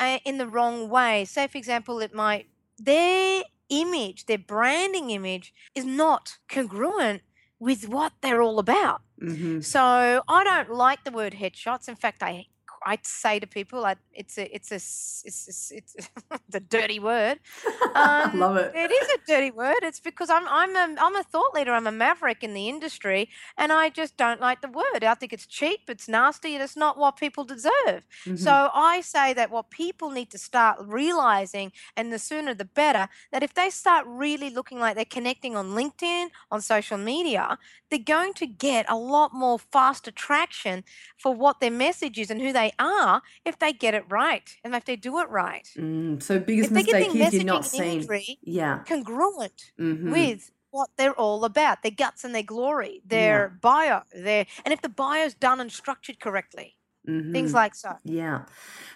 uh, 0.00 0.18
in 0.24 0.38
the 0.38 0.46
wrong 0.46 0.88
way 0.88 1.24
say 1.24 1.46
for 1.46 1.58
example 1.58 2.00
it 2.00 2.14
might 2.14 2.46
their 2.78 3.42
image 3.68 4.26
their 4.26 4.38
branding 4.38 5.10
image 5.10 5.54
is 5.74 5.84
not 5.84 6.38
congruent 6.48 7.22
with 7.58 7.88
what 7.88 8.12
they're 8.20 8.42
all 8.42 8.58
about 8.58 9.00
Mm-hmm. 9.22 9.60
so 9.60 10.22
I 10.28 10.44
don't 10.44 10.70
like 10.70 11.04
the 11.04 11.12
word 11.12 11.34
headshots. 11.34 11.88
In 11.88 11.94
fact, 11.94 12.20
I 12.22 12.46
I 12.84 12.98
say 13.02 13.40
to 13.40 13.46
people, 13.46 13.80
like 13.80 13.98
it's 14.12 14.38
a 14.38 14.54
it's 14.54 14.70
a 14.72 14.76
it's 14.76 15.22
it's, 15.48 15.72
it's 15.72 16.10
the 16.48 16.60
dirty 16.60 16.98
word. 16.98 17.38
Um, 17.96 18.40
Love 18.40 18.56
it. 18.56 18.72
It 18.74 18.90
is 18.90 19.08
a 19.10 19.18
dirty 19.24 19.52
word. 19.52 19.76
It's 19.82 20.00
because 20.00 20.28
I'm 20.28 20.48
I'm 20.48 20.74
a 20.74 21.00
I'm 21.00 21.14
a 21.14 21.22
thought 21.22 21.54
leader. 21.54 21.72
I'm 21.72 21.86
a 21.86 21.92
maverick 21.92 22.42
in 22.42 22.52
the 22.52 22.68
industry, 22.68 23.28
and 23.56 23.72
I 23.72 23.88
just 23.88 24.16
don't 24.16 24.40
like 24.40 24.62
the 24.62 24.68
word. 24.68 25.04
I 25.04 25.14
think 25.14 25.32
it's 25.32 25.46
cheap. 25.46 25.82
It's 25.88 26.08
nasty, 26.08 26.54
and 26.54 26.62
it's 26.62 26.76
not 26.76 26.98
what 26.98 27.16
people 27.16 27.44
deserve. 27.44 28.04
Mhm. 28.26 28.36
So 28.36 28.68
I 28.74 29.00
say 29.00 29.32
that 29.34 29.50
what 29.52 29.70
people 29.70 30.10
need 30.10 30.28
to 30.30 30.38
start 30.38 30.78
realizing, 30.80 31.70
and 31.96 32.12
the 32.12 32.18
sooner 32.18 32.52
the 32.52 32.64
better, 32.64 33.08
that 33.30 33.44
if 33.44 33.54
they 33.54 33.70
start 33.70 34.04
really 34.08 34.50
looking 34.50 34.80
like 34.80 34.96
they're 34.96 35.04
connecting 35.04 35.54
on 35.54 35.70
LinkedIn, 35.70 36.30
on 36.50 36.60
social 36.60 36.98
media, 36.98 37.58
they're 37.90 37.98
going 38.00 38.34
to 38.34 38.46
get 38.46 38.86
a 38.88 38.96
lot 38.96 39.32
more 39.32 39.58
fast 39.58 40.08
attraction 40.08 40.82
for 41.16 41.32
what 41.32 41.60
their 41.60 41.70
message 41.70 42.18
is 42.18 42.28
and 42.30 42.40
who 42.40 42.52
they 42.52 42.72
are 42.78 43.22
if 43.44 43.58
they 43.58 43.72
get 43.72 43.94
it 43.94 44.04
right 44.08 44.56
and 44.64 44.74
if 44.74 44.84
they 44.84 44.96
do 44.96 45.18
it 45.18 45.28
right. 45.28 45.68
Mm, 45.76 46.22
so 46.22 46.38
biggest 46.38 46.70
If 46.70 46.86
mistake 46.86 47.14
is 47.14 47.34
you're 47.34 47.44
not 47.44 47.64
seeing. 47.64 48.06
Yeah. 48.42 48.80
congruent 48.86 49.72
Mm-hmm. 49.78 50.10
with 50.10 50.50
what 50.70 50.90
they're 50.96 51.14
all 51.14 51.44
about, 51.44 51.82
their 51.82 51.92
guts 51.92 52.24
and 52.24 52.34
their 52.34 52.42
glory, 52.42 53.00
their 53.06 53.56
bio, 53.60 54.02
their 54.12 54.44
and 54.64 54.72
if 54.72 54.82
the 54.82 54.88
bio's 54.88 55.34
done 55.34 55.60
and 55.60 55.70
structured 55.70 56.18
correctly, 56.18 56.76
mm-hmm. 57.08 57.32
things 57.32 57.54
like 57.54 57.74
so. 57.76 57.94
Yeah. 58.04 58.42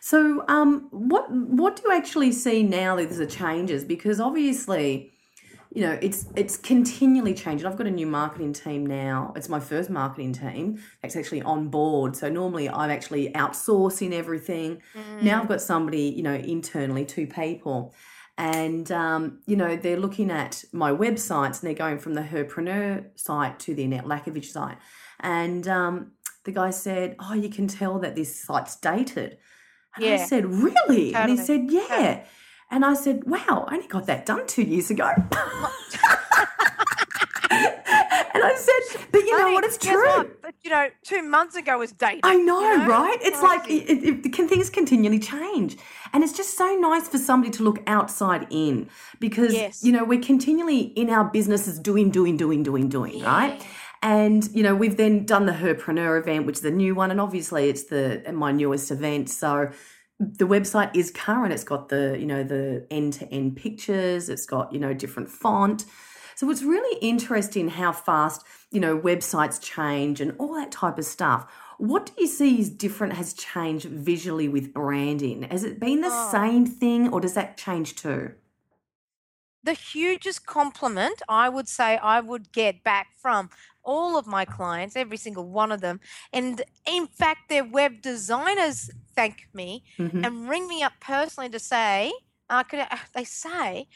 So, 0.00 0.44
um, 0.48 0.88
what 0.90 1.30
what 1.30 1.76
do 1.76 1.82
you 1.86 1.94
actually 1.94 2.32
see 2.32 2.64
now 2.64 2.96
that 2.96 3.04
there's 3.04 3.20
a 3.20 3.26
changes? 3.26 3.84
Because 3.84 4.18
obviously, 4.18 5.12
you 5.70 5.82
know, 5.82 5.98
it's 6.00 6.26
it's 6.34 6.56
continually 6.56 7.34
changing. 7.34 7.66
I've 7.66 7.76
got 7.76 7.86
a 7.86 7.90
new 7.90 8.06
marketing 8.06 8.52
team 8.52 8.86
now. 8.86 9.32
It's 9.36 9.48
my 9.48 9.60
first 9.60 9.90
marketing 9.90 10.32
team 10.32 10.82
that's 11.02 11.14
actually 11.14 11.42
on 11.42 11.68
board. 11.68 12.16
So 12.16 12.28
normally 12.28 12.68
I'm 12.68 12.90
actually 12.90 13.30
outsourcing 13.32 14.12
everything. 14.12 14.82
Now 15.22 15.42
I've 15.42 15.48
got 15.48 15.60
somebody, 15.60 16.02
you 16.02 16.22
know, 16.22 16.34
internally, 16.34 17.04
two 17.04 17.26
people. 17.26 17.94
And 18.38 18.90
um, 18.92 19.40
you 19.46 19.56
know, 19.56 19.76
they're 19.76 19.98
looking 19.98 20.30
at 20.30 20.64
my 20.72 20.90
websites 20.90 21.60
and 21.60 21.66
they're 21.68 21.74
going 21.74 21.98
from 21.98 22.14
the 22.14 22.22
Herpreneur 22.22 23.06
site 23.16 23.58
to 23.60 23.74
the 23.74 23.84
Annette 23.84 24.04
Lakovich 24.04 24.46
site. 24.46 24.78
And 25.20 25.66
um, 25.68 26.12
the 26.44 26.52
guy 26.52 26.70
said, 26.70 27.16
Oh, 27.18 27.34
you 27.34 27.50
can 27.50 27.68
tell 27.68 27.98
that 27.98 28.14
this 28.14 28.42
site's 28.42 28.76
dated. 28.76 29.38
And 29.96 30.04
I 30.06 30.16
said, 30.24 30.46
Really? 30.46 31.14
And 31.14 31.30
he 31.30 31.36
said, 31.36 31.66
Yeah. 31.68 31.86
Totally. 31.88 32.22
And 32.70 32.84
I 32.84 32.94
said, 32.94 33.24
Wow, 33.24 33.66
I 33.68 33.74
only 33.76 33.88
got 33.88 34.06
that 34.06 34.26
done 34.26 34.46
two 34.46 34.62
years 34.62 34.90
ago. 34.90 35.10
and 35.14 35.24
I 38.44 38.54
said, 38.56 39.06
But 39.10 39.22
you 39.22 39.32
know 39.32 39.42
Honey, 39.42 39.54
what? 39.54 39.64
It's 39.64 39.78
true. 39.78 40.06
what? 40.06 40.42
But, 40.42 40.54
you 40.62 40.70
know, 40.70 40.88
two 41.02 41.22
months 41.22 41.56
ago 41.56 41.78
was 41.78 41.92
dated. 41.92 42.20
I 42.24 42.34
know, 42.36 42.60
you 42.60 42.78
know? 42.78 42.86
right? 42.86 43.18
It's 43.22 43.42
like 43.42 43.68
it, 43.70 44.26
it, 44.26 44.32
can 44.32 44.48
things 44.48 44.68
continually 44.70 45.18
change, 45.18 45.76
and 46.12 46.22
it's 46.22 46.32
just 46.36 46.56
so 46.56 46.74
nice 46.76 47.08
for 47.08 47.18
somebody 47.18 47.50
to 47.52 47.62
look 47.62 47.80
outside 47.86 48.46
in 48.50 48.88
because 49.18 49.54
Yes. 49.54 49.82
you 49.82 49.92
know 49.92 50.04
we're 50.04 50.20
continually 50.20 50.80
in 50.80 51.10
our 51.10 51.24
businesses 51.24 51.78
doing, 51.78 52.10
doing, 52.10 52.36
doing, 52.36 52.62
doing, 52.62 52.88
doing, 52.88 53.22
right? 53.22 53.64
And 54.02 54.48
you 54.54 54.62
know 54.62 54.74
we've 54.76 54.96
then 54.96 55.24
done 55.24 55.46
the 55.46 55.52
Herpreneur 55.52 56.18
event, 56.20 56.46
which 56.46 56.56
is 56.56 56.62
the 56.62 56.70
new 56.70 56.94
one, 56.94 57.10
and 57.10 57.20
obviously 57.20 57.68
it's 57.68 57.84
the 57.84 58.22
my 58.32 58.52
newest 58.52 58.90
event. 58.90 59.30
So 59.30 59.70
the 60.20 60.46
website 60.46 60.94
is 60.96 61.10
current. 61.10 61.52
It's 61.52 61.64
got 61.64 61.88
the 61.88 62.16
you 62.18 62.26
know 62.26 62.42
the 62.42 62.86
end 62.90 63.14
to 63.14 63.28
end 63.32 63.56
pictures. 63.56 64.28
It's 64.28 64.46
got 64.46 64.72
you 64.72 64.78
know 64.80 64.94
different 64.94 65.28
font. 65.28 65.84
So 66.34 66.48
it's 66.50 66.62
really 66.62 66.98
interesting 67.00 67.68
how 67.68 67.90
fast, 67.90 68.44
you 68.70 68.78
know, 68.78 68.96
websites 68.96 69.60
change 69.60 70.20
and 70.20 70.36
all 70.38 70.54
that 70.54 70.70
type 70.70 70.96
of 70.96 71.04
stuff. 71.04 71.50
What 71.78 72.06
do 72.06 72.12
you 72.18 72.28
see 72.28 72.60
is 72.60 72.70
different 72.70 73.14
has 73.14 73.32
changed 73.34 73.86
visually 73.86 74.48
with 74.48 74.72
branding? 74.72 75.42
Has 75.50 75.64
it 75.64 75.80
been 75.80 76.00
the 76.00 76.10
Oh. 76.12 76.28
same 76.30 76.64
thing 76.64 77.08
or 77.12 77.20
does 77.20 77.34
that 77.34 77.56
change 77.56 77.96
too? 77.96 78.34
the 79.62 79.72
hugest 79.72 80.46
compliment 80.46 81.20
I 81.28 81.48
would 81.48 81.68
say 81.68 81.96
I 81.98 82.20
would 82.20 82.52
get 82.52 82.82
back 82.84 83.08
from 83.16 83.50
all 83.92 84.18
of 84.18 84.26
my 84.26 84.44
clients, 84.44 84.94
every 84.96 85.16
single 85.16 85.46
one 85.62 85.72
of 85.72 85.80
them. 85.80 85.98
And 86.32 86.62
in 86.86 87.06
fact, 87.06 87.48
their 87.48 87.64
web 87.64 87.92
designers 88.02 88.90
thank 89.16 89.36
me 89.54 89.82
Mhm. 89.98 90.24
and 90.24 90.48
ring 90.52 90.68
me 90.68 90.82
up 90.82 90.92
personally 91.00 91.48
to 91.50 91.58
say, 91.58 92.12
uh, 92.50 92.62
could 92.68 92.80
I, 92.80 92.98
they 93.14 93.24
say, 93.24 93.88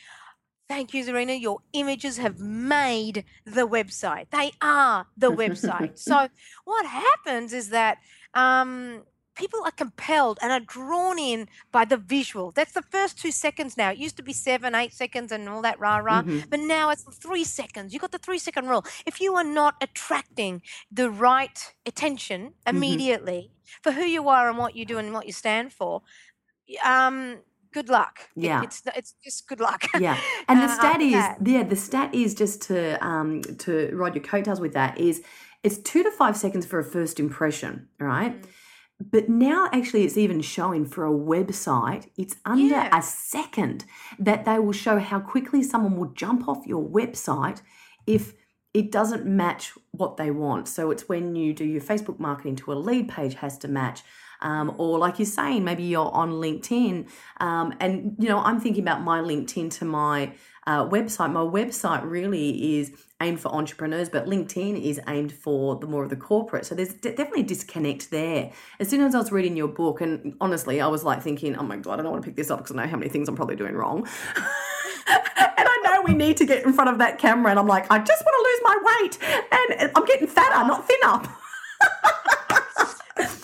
Thank 0.68 0.94
you, 0.94 1.04
Zarina. 1.04 1.38
Your 1.38 1.58
images 1.74 2.16
have 2.16 2.38
made 2.38 3.24
the 3.44 3.66
website. 3.76 4.26
They 4.30 4.52
are 4.62 5.06
the 5.18 5.30
website. 5.42 5.98
so, 5.98 6.28
what 6.64 6.86
happens 6.86 7.52
is 7.52 7.68
that 7.70 7.98
um, 8.32 9.02
people 9.34 9.60
are 9.64 9.70
compelled 9.70 10.38
and 10.42 10.52
are 10.52 10.60
drawn 10.60 11.18
in 11.18 11.48
by 11.70 11.84
the 11.84 11.96
visual. 11.96 12.50
That's 12.50 12.72
the 12.72 12.82
first 12.82 13.18
two 13.18 13.30
seconds 13.32 13.76
now. 13.76 13.90
It 13.90 13.98
used 13.98 14.16
to 14.18 14.22
be 14.22 14.32
seven, 14.32 14.74
eight 14.74 14.92
seconds, 14.92 15.32
and 15.32 15.48
all 15.48 15.62
that 15.62 15.78
rah 15.80 15.98
rah. 15.98 16.22
Mhm. 16.22 16.50
But 16.50 16.60
now 16.60 16.90
it's 16.90 17.04
three 17.16 17.44
seconds. 17.44 17.92
You 17.94 17.98
got 18.00 18.12
the 18.12 18.18
three 18.18 18.38
second 18.38 18.68
rule. 18.68 18.84
If 19.06 19.20
you 19.20 19.34
are 19.34 19.44
not 19.44 19.76
attracting 19.80 20.62
the 20.90 21.10
right 21.10 21.74
attention 21.86 22.54
immediately 22.66 23.50
for 23.82 23.92
who 23.92 24.04
you 24.04 24.28
are 24.28 24.48
and 24.48 24.58
what 24.58 24.76
you 24.76 24.84
do 24.84 24.98
and 24.98 25.12
what 25.14 25.26
you 25.26 25.32
stand 25.32 25.72
for, 25.72 26.02
um, 26.84 27.38
good 27.72 27.88
luck. 27.88 28.28
It- 28.36 28.44
Yeah. 28.44 28.62
it's 28.62 28.82
it's 28.94 29.14
just 29.24 29.48
good 29.48 29.60
luck. 29.60 29.82
Yeah, 30.00 30.18
and 30.48 30.60
the 30.60 30.64
Uh, 30.72 30.74
stat 30.78 31.00
is 31.00 31.12
that. 31.12 31.38
yeah, 31.46 31.62
the 31.62 31.76
stat 31.76 32.14
is 32.14 32.34
just 32.34 32.60
to 32.68 33.02
um 33.04 33.40
to 33.64 33.90
ride 33.94 34.14
your 34.14 34.24
coattails 34.24 34.60
with 34.60 34.74
that 34.74 34.98
is 34.98 35.22
it's 35.62 35.78
two 35.78 36.02
to 36.02 36.10
five 36.10 36.36
seconds 36.36 36.66
for 36.66 36.78
a 36.78 36.84
first 36.84 37.18
impression, 37.20 37.88
right? 37.98 38.34
Mm. 38.42 38.46
But 39.00 39.28
now 39.28 39.68
actually 39.72 40.04
it's 40.04 40.16
even 40.16 40.40
showing 40.40 40.84
for 40.86 41.04
a 41.06 41.10
website, 41.10 42.08
it's 42.16 42.36
under 42.44 42.74
Yeah. 42.74 42.96
a 42.96 43.02
second 43.02 43.84
that 44.18 44.44
they 44.44 44.58
will 44.58 44.72
show 44.72 44.98
how 44.98 45.18
quickly 45.20 45.62
someone 45.62 45.96
will 45.96 46.12
jump 46.12 46.48
off 46.48 46.66
your 46.66 46.82
website 46.88 47.62
if 48.06 48.34
it 48.74 48.90
doesn't 48.90 49.26
match 49.26 49.72
what 49.90 50.16
they 50.16 50.30
want. 50.30 50.66
So 50.68 50.90
it's 50.90 51.08
when 51.08 51.34
you 51.36 51.52
do 51.52 51.64
your 51.64 51.82
Facebook 51.82 52.18
marketing 52.18 52.56
to 52.56 52.72
a 52.72 52.74
lead 52.74 53.08
page 53.08 53.34
has 53.34 53.58
to 53.58 53.68
match. 53.68 54.02
Um, 54.40 54.74
or 54.78 54.98
like 54.98 55.18
you're 55.18 55.26
saying, 55.26 55.62
maybe 55.62 55.84
you're 55.84 56.10
on 56.12 56.32
LinkedIn, 56.32 57.08
um, 57.38 57.74
and 57.78 58.16
you 58.18 58.28
know 58.28 58.38
I'm 58.38 58.60
thinking 58.60 58.82
about 58.82 59.00
my 59.02 59.20
LinkedIn 59.20 59.70
to 59.78 59.84
my 59.84 60.32
uh, 60.66 60.84
website. 60.88 61.32
My 61.32 61.40
website 61.40 62.02
really 62.02 62.78
is 62.80 62.90
aimed 63.22 63.40
for 63.40 63.48
entrepreneurs, 63.48 64.08
but 64.08 64.26
LinkedIn 64.26 64.82
is 64.82 65.00
aimed 65.08 65.32
for 65.32 65.76
the 65.76 65.86
more 65.86 66.02
of 66.02 66.10
the 66.10 66.16
corporate. 66.16 66.66
So 66.66 66.74
there's 66.74 66.92
de- 66.92 67.14
definitely 67.14 67.42
a 67.42 67.46
disconnect 67.46 68.10
there. 68.10 68.50
As 68.80 68.88
soon 68.88 69.00
as 69.00 69.14
I 69.14 69.18
was 69.18 69.32
reading 69.32 69.56
your 69.56 69.68
book, 69.68 70.00
and 70.00 70.34
honestly, 70.40 70.80
I 70.80 70.88
was 70.88 71.04
like 71.04 71.22
thinking, 71.22 71.56
oh 71.56 71.62
my 71.62 71.76
God, 71.76 72.00
I 72.00 72.02
don't 72.02 72.12
want 72.12 72.24
to 72.24 72.28
pick 72.28 72.36
this 72.36 72.50
up 72.50 72.58
because 72.58 72.76
I 72.76 72.82
know 72.82 72.90
how 72.90 72.96
many 72.96 73.10
things 73.10 73.28
I'm 73.28 73.36
probably 73.36 73.56
doing 73.56 73.74
wrong. 73.74 74.08
and 75.06 75.68
I 75.68 75.80
know 75.84 76.02
we 76.02 76.14
need 76.14 76.36
to 76.38 76.44
get 76.44 76.64
in 76.64 76.72
front 76.72 76.90
of 76.90 76.98
that 76.98 77.18
camera, 77.18 77.50
and 77.50 77.58
I'm 77.58 77.66
like, 77.66 77.86
I 77.90 77.98
just 77.98 78.22
want 78.24 78.36
to 78.36 78.42
lose 78.50 78.60
my 78.64 78.78
weight, 78.90 79.18
and 79.80 79.90
I'm 79.94 80.04
getting 80.04 80.26
fatter, 80.26 80.66
not 80.66 80.86
thinner. 80.86 81.22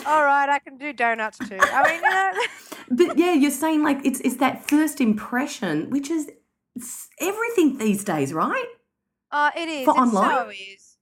All 0.06 0.24
right, 0.24 0.48
I 0.48 0.58
can 0.58 0.78
do 0.78 0.92
donuts 0.94 1.38
too. 1.38 1.58
I 1.60 1.90
mean, 1.90 2.02
you 2.02 2.08
know. 2.08 2.32
but 3.08 3.18
yeah, 3.18 3.34
you're 3.34 3.50
saying 3.50 3.82
like 3.82 4.06
it's 4.06 4.20
it's 4.20 4.36
that 4.36 4.66
first 4.66 5.02
impression, 5.02 5.90
which 5.90 6.08
is 6.08 6.30
everything 7.20 7.76
these 7.76 8.04
days, 8.04 8.32
right? 8.32 8.64
Uh, 9.30 9.50
it 9.56 9.68
is. 9.68 9.84
For 9.84 9.94
it 9.94 9.98
online? 9.98 10.30
so 10.30 10.50
is. 10.50 10.96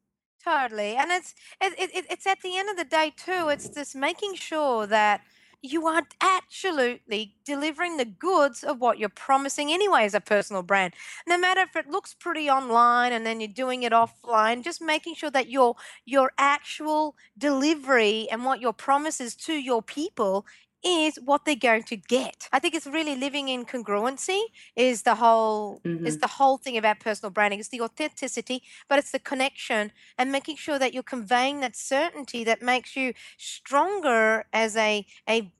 Totally. 0.45 0.95
And 0.95 1.11
it's 1.11 1.35
it, 1.61 1.73
it, 1.79 1.95
it- 1.95 2.07
it's 2.11 2.27
at 2.27 2.41
the 2.43 2.57
end 2.57 2.71
of 2.71 2.77
the 2.77 2.85
day 2.85 3.13
too, 3.17 3.49
it's 3.49 3.69
this 3.69 3.95
making 3.95 4.35
sure 4.35 4.87
that 4.87 5.23
you 5.63 5.87
are 5.89 6.03
absolutely 6.21 7.35
delivering 7.45 7.97
the 7.97 8.05
goods 8.05 8.63
of 8.63 8.81
what 8.81 8.99
you're 8.99 9.09
promising 9.09 9.73
anyway 9.73 10.05
as 10.05 10.15
a 10.15 10.21
personal 10.21 10.63
brand. 10.63 10.95
No 11.27 11.37
matter 11.39 11.63
if 11.63 11.75
it 11.75 11.89
looks 11.91 12.15
pretty 12.15 12.49
online 12.49 13.13
and 13.13 13.27
then 13.27 13.41
you're 13.41 13.49
doing 13.49 13.83
it 13.83 13.93
offline, 13.93 14.63
just 14.63 14.81
making 14.81 15.15
sure 15.17 15.31
that 15.31 15.49
your 15.51 15.75
your 16.05 16.31
actual 16.39 17.17
delivery 17.37 18.29
and 18.31 18.45
what 18.45 18.61
your 18.61 18.73
promises 18.73 19.35
to 19.37 19.55
your 19.55 19.83
people 19.83 20.47
is 20.87 21.17
what 21.25 21.45
they're 21.45 21.57
going 21.57 21.83
to 21.85 21.97
get. 21.97 22.49
I 22.53 22.61
think 22.61 22.75
it's 22.75 22.87
really 22.87 23.17
living 23.17 23.49
in 23.49 23.65
congruency 23.65 24.41
is 24.77 25.03
the 25.03 25.17
whole 25.17 25.83
is 26.05 26.19
Mhm. 26.19 26.21
the 26.21 26.29
whole 26.39 26.59
thing 26.59 26.77
about 26.77 27.01
personal 27.01 27.31
branding. 27.31 27.59
It's 27.59 27.71
the 27.71 27.81
authenticity, 27.81 28.63
but 28.89 28.99
it's 29.01 29.11
the 29.11 29.19
connection 29.19 29.93
and 30.17 30.31
making 30.31 30.57
sure 30.57 30.79
that 30.79 30.95
you're 30.95 31.03
conveying 31.03 31.61
that 31.61 31.75
certainty 31.77 32.45
that 32.45 32.63
makes 32.63 32.95
you 32.97 33.15
stronger 33.37 34.47
as 34.53 34.77
a 34.77 35.05
a 35.29 35.51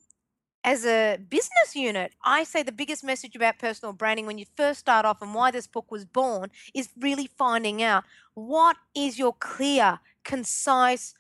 as 0.65 0.85
a 0.85 1.17
business 1.17 1.77
unit. 1.77 2.13
I 2.25 2.45
say 2.45 2.63
the 2.63 2.73
biggest 2.73 3.05
message 3.05 3.37
about 3.37 3.59
personal 3.59 3.93
branding 3.93 4.27
when 4.27 4.39
you 4.39 4.47
first 4.57 4.81
start 4.81 5.05
off 5.07 5.23
and 5.23 5.35
why 5.35 5.51
this 5.53 5.67
book 5.67 5.91
was 5.91 6.05
born 6.05 6.51
is 6.75 6.89
really 7.01 7.29
finding 7.39 7.83
out 7.83 8.05
what 8.35 8.77
is 8.95 9.19
your 9.19 9.33
clear, 9.35 10.01
concise 10.25 11.15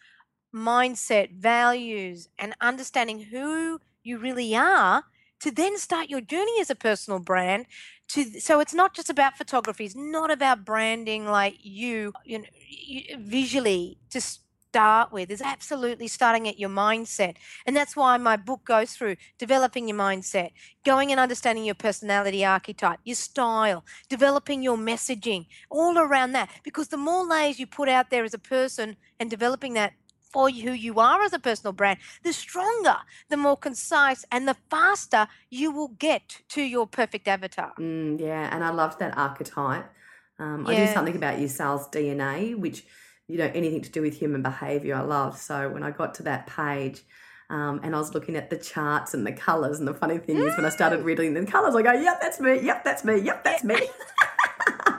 mindset, 0.54 1.30
values, 1.32 2.28
and 2.38 2.54
understanding 2.60 3.20
who 3.20 3.80
you 4.06 4.18
really 4.18 4.54
are 4.54 5.04
to 5.40 5.50
then 5.50 5.76
start 5.78 6.08
your 6.08 6.20
journey 6.20 6.60
as 6.60 6.70
a 6.70 6.74
personal 6.74 7.18
brand 7.18 7.66
to 8.08 8.24
so 8.40 8.60
it's 8.60 8.74
not 8.74 8.94
just 8.94 9.10
about 9.10 9.36
photography 9.36 9.84
it's 9.84 9.96
not 9.96 10.30
about 10.30 10.64
branding 10.64 11.26
like 11.26 11.56
you 11.62 12.12
you 12.24 12.38
know 12.38 12.44
you, 12.68 13.02
visually 13.18 13.98
to 14.10 14.20
start 14.20 15.10
with 15.10 15.30
is 15.30 15.42
absolutely 15.42 16.06
starting 16.06 16.46
at 16.46 16.58
your 16.58 16.68
mindset 16.68 17.34
and 17.64 17.74
that's 17.74 17.96
why 17.96 18.16
my 18.16 18.36
book 18.36 18.60
goes 18.64 18.92
through 18.92 19.16
developing 19.38 19.88
your 19.88 19.96
mindset 19.96 20.50
going 20.84 21.10
and 21.10 21.18
understanding 21.18 21.64
your 21.64 21.74
personality 21.74 22.44
archetype 22.44 23.00
your 23.04 23.16
style 23.16 23.84
developing 24.08 24.62
your 24.62 24.76
messaging 24.76 25.46
all 25.70 25.98
around 25.98 26.32
that 26.32 26.50
because 26.62 26.88
the 26.88 26.96
more 26.96 27.24
layers 27.24 27.58
you 27.58 27.66
put 27.66 27.88
out 27.88 28.10
there 28.10 28.24
as 28.24 28.34
a 28.34 28.38
person 28.38 28.96
and 29.18 29.30
developing 29.30 29.74
that 29.74 29.94
for 30.36 30.50
who 30.50 30.72
you 30.72 31.00
are 31.00 31.22
as 31.22 31.32
a 31.32 31.38
personal 31.38 31.72
brand, 31.72 31.98
the 32.22 32.30
stronger, 32.30 32.98
the 33.30 33.38
more 33.38 33.56
concise, 33.56 34.22
and 34.30 34.46
the 34.46 34.54
faster 34.68 35.28
you 35.48 35.70
will 35.72 35.88
get 35.98 36.42
to 36.50 36.60
your 36.60 36.86
perfect 36.86 37.26
avatar. 37.26 37.72
Mm, 37.78 38.20
yeah, 38.20 38.54
and 38.54 38.62
I 38.62 38.68
loved 38.68 38.98
that 38.98 39.16
archetype. 39.16 39.90
Um, 40.38 40.66
I 40.66 40.74
do 40.74 40.86
something 40.92 41.16
about 41.16 41.38
your 41.38 41.48
sales 41.48 41.88
DNA, 41.88 42.54
which 42.54 42.84
you 43.28 43.38
know 43.38 43.50
anything 43.54 43.80
to 43.80 43.88
do 43.90 44.02
with 44.02 44.18
human 44.18 44.42
behavior. 44.42 44.96
I 44.96 45.00
love. 45.00 45.38
So 45.38 45.70
when 45.70 45.82
I 45.82 45.90
got 45.90 46.14
to 46.16 46.22
that 46.24 46.46
page. 46.46 47.00
Um, 47.48 47.78
and 47.84 47.94
I 47.94 47.98
was 47.98 48.12
looking 48.12 48.34
at 48.34 48.50
the 48.50 48.56
charts 48.56 49.14
and 49.14 49.24
the 49.24 49.30
colors, 49.30 49.78
and 49.78 49.86
the 49.86 49.94
funny 49.94 50.18
thing 50.18 50.36
is, 50.36 50.56
when 50.56 50.66
I 50.66 50.68
started 50.68 51.04
reading 51.04 51.32
the 51.32 51.46
colors, 51.46 51.76
I 51.76 51.82
go, 51.82 51.92
"Yep, 51.92 52.20
that's 52.20 52.40
me. 52.40 52.58
Yep, 52.60 52.82
that's 52.82 53.04
me. 53.04 53.20
Yep, 53.20 53.44
that's 53.44 53.62
me." 53.62 53.76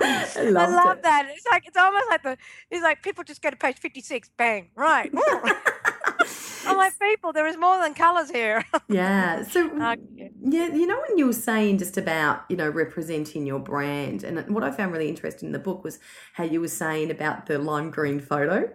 I 0.08 0.42
I 0.56 0.68
love 0.68 0.98
it. 0.98 1.04
that. 1.04 1.30
It's 1.34 1.46
like 1.52 1.68
it's 1.68 1.78
almost 1.78 2.06
like 2.10 2.24
the 2.24 2.38
it's 2.72 2.84
like 2.84 3.04
people 3.04 3.24
just 3.24 3.42
go 3.42 3.50
to 3.50 3.56
page 3.56 3.78
fifty 3.78 4.02
six, 4.02 4.30
bang, 4.38 4.70
right. 4.76 5.12
I'm 6.68 6.76
like 6.78 7.00
people, 7.00 7.32
there 7.34 7.48
is 7.48 7.58
more 7.58 7.80
than 7.82 7.94
colours 7.94 8.30
here. 8.30 8.64
Yeah. 8.90 9.44
So 9.44 9.66
Okay. 9.66 10.32
Yeah, 10.42 10.68
you 10.68 10.88
know 10.88 11.02
when 11.08 11.18
you 11.18 11.26
were 11.28 11.34
saying 11.34 11.78
just 11.78 11.98
about 11.98 12.46
you 12.50 12.56
know 12.56 12.70
representing 12.70 13.46
your 13.46 13.60
brand, 13.60 14.24
and 14.24 14.53
what 14.53 14.64
I 14.64 14.72
found 14.72 14.92
really 14.92 15.10
interesting 15.10 15.48
in 15.48 15.53
the 15.53 15.60
book 15.60 15.84
was 15.84 16.00
how 16.34 16.44
you 16.44 16.62
were 16.62 16.68
saying 16.68 17.12
about 17.12 17.48
the 17.48 17.58
lime 17.58 17.92
green 17.92 18.20
photo. 18.20 18.72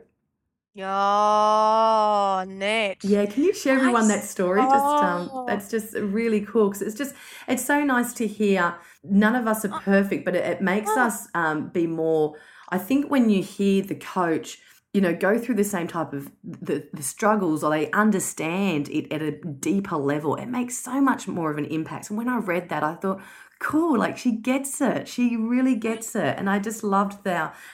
Oh, 0.79 2.45
net. 2.49 3.05
Yeah, 3.05 3.27
can 3.27 3.45
you 3.45 3.53
share 3.53 3.77
everyone 3.77 4.09
that 4.09 4.25
story? 4.25 4.63
Just 4.63 4.87
um, 4.87 5.45
that's 5.47 5.71
just 5.71 5.95
really 5.95 6.41
cool 6.41 6.69
because 6.69 6.81
it's 6.83 6.97
just 6.97 7.15
it's 7.47 7.65
so 7.65 7.85
nice 7.85 8.13
to 8.15 8.27
hear. 8.27 8.75
None 9.05 9.35
of 9.35 9.47
us 9.47 9.65
are 9.67 9.81
perfect, 9.81 10.25
but 10.25 10.35
it, 10.35 10.45
it 10.45 10.63
makes 10.63 10.91
Oh. 10.97 11.01
us 11.03 11.29
um, 11.35 11.69
be 11.69 11.87
more. 11.87 12.37
I 12.71 12.79
think 12.79 13.11
when 13.11 13.29
you 13.29 13.43
hear 13.43 13.83
the 13.83 13.95
coach, 13.97 14.59
you 14.95 15.03
know, 15.03 15.15
go 15.15 15.39
through 15.39 15.57
the 15.57 15.65
same 15.65 15.89
type 15.89 16.15
of 16.15 16.31
the, 16.43 16.89
the 16.95 17.03
struggles, 17.03 17.63
or 17.63 17.71
they 17.71 17.91
understand 17.91 18.89
it 18.89 19.13
at 19.13 19.21
a 19.21 19.33
deeper 19.33 19.97
level, 19.97 20.37
it 20.37 20.47
makes 20.47 20.79
so 20.79 21.03
much 21.03 21.29
more 21.29 21.51
of 21.51 21.59
an 21.59 21.67
impact. 21.67 22.09
And 22.09 22.17
when 22.17 22.29
I 22.31 22.39
read 22.39 22.71
that, 22.71 22.83
I 22.83 22.95
thought. 22.95 23.21
Cool, 23.63 23.97
like 23.97 24.19
she 24.19 24.33
gets 24.33 24.81
it. 24.81 25.07
She 25.07 25.37
really 25.37 25.77
gets 25.77 26.17
it. 26.17 26.37
And 26.37 26.51
I 26.51 26.59
just 26.59 26.83
loved 26.83 27.25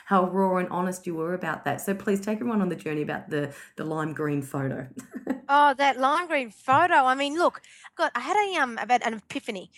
how 0.04 0.28
raw 0.30 0.58
and 0.58 0.68
honest 0.68 1.06
you 1.06 1.14
were 1.14 1.32
about 1.32 1.64
that. 1.64 1.80
So 1.80 1.94
please 1.94 2.20
take 2.20 2.36
everyone 2.36 2.60
on 2.60 2.68
the 2.68 2.76
journey 2.76 3.00
about 3.00 3.30
the 3.30 3.54
the 3.76 3.84
lime 3.84 4.12
green 4.12 4.42
photo. 4.42 4.86
Oh, 5.50 5.72
that 5.78 5.98
lime 5.98 6.26
green 6.28 6.50
photo. 6.50 7.06
I 7.06 7.14
mean, 7.14 7.38
look, 7.38 7.62
God, 7.96 8.10
I 8.14 8.20
had 8.20 8.36
a 8.36 8.62
um 8.62 8.76
about 8.76 9.02
an 9.06 9.14
epiphany. 9.14 9.70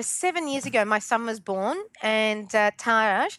Seven 0.00 0.48
years 0.48 0.64
ago. 0.64 0.84
My 0.84 1.00
son 1.00 1.26
was 1.26 1.38
born, 1.38 1.76
and 2.02 2.54
uh, 2.54 2.70
Taj. 2.78 3.36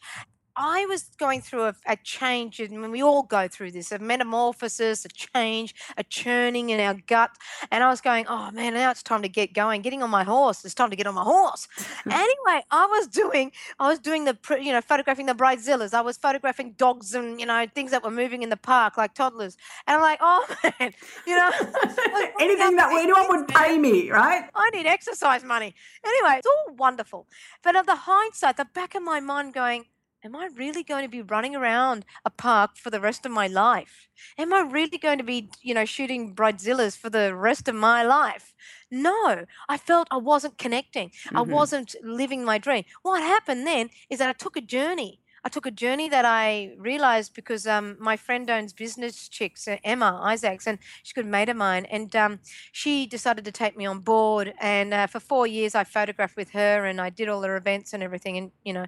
I 0.62 0.86
was 0.88 1.04
going 1.18 1.40
through 1.40 1.64
a, 1.64 1.76
a 1.88 1.96
change, 1.96 2.60
and 2.60 2.92
we 2.92 3.02
all 3.02 3.24
go 3.24 3.48
through 3.48 3.72
this, 3.72 3.94
a 3.94 4.00
metamorphosis, 4.00 5.06
a 5.06 5.08
change, 5.08 5.74
a 5.96 6.04
churning 6.04 6.70
in 6.70 6.82
our 6.82 6.96
gut. 7.08 7.32
And 7.72 7.82
I 7.82 7.90
was 7.90 8.02
going, 8.02 8.26
oh 8.28 8.52
man, 8.52 8.74
now 8.74 8.92
it's 8.92 9.02
time 9.02 9.22
to 9.22 9.30
get 9.30 9.54
going, 9.54 9.82
getting 9.82 10.04
on 10.04 10.10
my 10.10 10.26
horse. 10.26 10.66
It's 10.66 10.74
time 10.74 10.90
to 10.90 10.98
get 10.98 11.08
on 11.08 11.16
my 11.16 11.24
horse. 11.24 11.70
anyway, 12.06 12.62
I 12.72 12.86
was 12.88 13.08
doing, 13.08 13.54
I 13.80 13.88
was 13.88 14.00
doing 14.00 14.26
the, 14.26 14.38
you 14.62 14.74
know, 14.74 14.82
photographing 14.82 15.28
the 15.28 15.34
bridezillas. 15.34 15.94
I 15.94 16.02
was 16.02 16.18
photographing 16.18 16.74
dogs 16.78 17.16
and 17.16 17.40
you 17.40 17.46
know 17.46 17.66
things 17.74 17.92
that 17.92 18.04
were 18.04 18.12
moving 18.12 18.44
in 18.44 18.50
the 18.50 18.58
park 18.58 18.98
like 18.98 19.14
toddlers. 19.14 19.56
And 19.88 19.96
I'm 19.96 20.02
like, 20.02 20.20
oh 20.22 20.46
man, 20.80 20.94
you 21.26 21.38
know, 21.38 21.52
Anything 22.40 22.76
that 22.76 22.90
anyone 22.92 23.28
would 23.30 23.48
pay 23.48 23.78
me, 23.78 24.12
right? 24.12 24.50
I 24.56 24.70
need 24.72 24.86
exercise 24.86 25.44
money. 25.44 25.74
Anyway, 26.06 26.38
it's 26.38 26.48
all 26.48 26.76
wonderful. 26.76 27.28
But 27.64 27.76
at 27.76 27.86
the 27.86 27.96
hindsight, 27.96 28.58
the 28.58 28.66
back 28.66 28.96
of 28.96 29.04
my 29.04 29.20
mind 29.20 29.54
going, 29.54 29.86
Am 30.24 30.36
I 30.36 30.50
really 30.56 30.84
going 30.84 31.04
to 31.04 31.10
be 31.10 31.22
running 31.22 31.56
around 31.56 32.06
a 32.26 32.30
park 32.30 32.76
for 32.76 32.90
the 32.90 33.00
rest 33.00 33.26
of 33.26 33.32
my 33.32 33.48
life? 33.48 34.10
Am 34.38 34.54
I 34.54 34.62
really 34.62 34.98
going 34.98 35.18
to 35.18 35.24
be, 35.24 35.50
you 35.62 35.74
know, 35.74 35.86
shooting 35.86 36.36
bridezillas 36.36 36.98
for 36.98 37.10
the 37.10 37.34
rest 37.36 37.68
of 37.70 37.76
my 37.76 38.04
life? 38.04 38.54
No, 38.92 39.46
I 39.70 39.78
felt 39.78 40.08
I 40.12 40.18
wasn't 40.18 40.58
connecting. 40.58 41.12
I 41.34 41.42
Mhm. 41.42 41.44
wasn't 41.44 41.96
living 42.04 42.44
my 42.44 42.58
dream. 42.58 42.84
What 43.02 43.22
happened 43.24 43.66
then 43.66 43.90
is 44.10 44.20
that 44.20 44.30
I 44.30 44.34
took 44.34 44.58
a 44.58 44.62
journey. 44.62 45.22
I 45.44 45.50
took 45.50 45.66
a 45.66 45.72
journey 45.72 46.10
that 46.10 46.26
I 46.26 46.76
realized 46.78 47.34
because 47.34 47.66
um, 47.68 47.98
my 48.00 48.18
friend 48.18 48.50
owns 48.50 48.74
business 48.74 49.30
chicks, 49.30 49.68
uh, 49.68 49.78
Emma 49.84 50.20
Isaacs, 50.24 50.68
and 50.68 50.80
she's 51.04 51.12
a 51.12 51.16
good 51.16 51.26
mate 51.26 51.50
of 51.50 51.58
mine. 51.58 51.86
And 51.86 52.16
um, 52.16 52.40
she 52.72 53.06
decided 53.06 53.46
to 53.46 53.52
take 53.52 53.78
me 53.78 53.86
on 53.86 54.00
board. 54.00 54.54
And 54.60 54.94
uh, 54.94 55.08
for 55.08 55.20
four 55.20 55.48
years, 55.48 55.76
I 55.76 55.84
photographed 55.84 56.36
with 56.36 56.52
her 56.52 56.86
and 56.86 57.00
I 57.00 57.10
did 57.10 57.30
all 57.30 57.42
her 57.44 57.56
events 57.56 57.94
and 57.94 58.04
everything. 58.04 58.38
And, 58.38 58.52
you 58.64 58.74
know, 58.74 58.86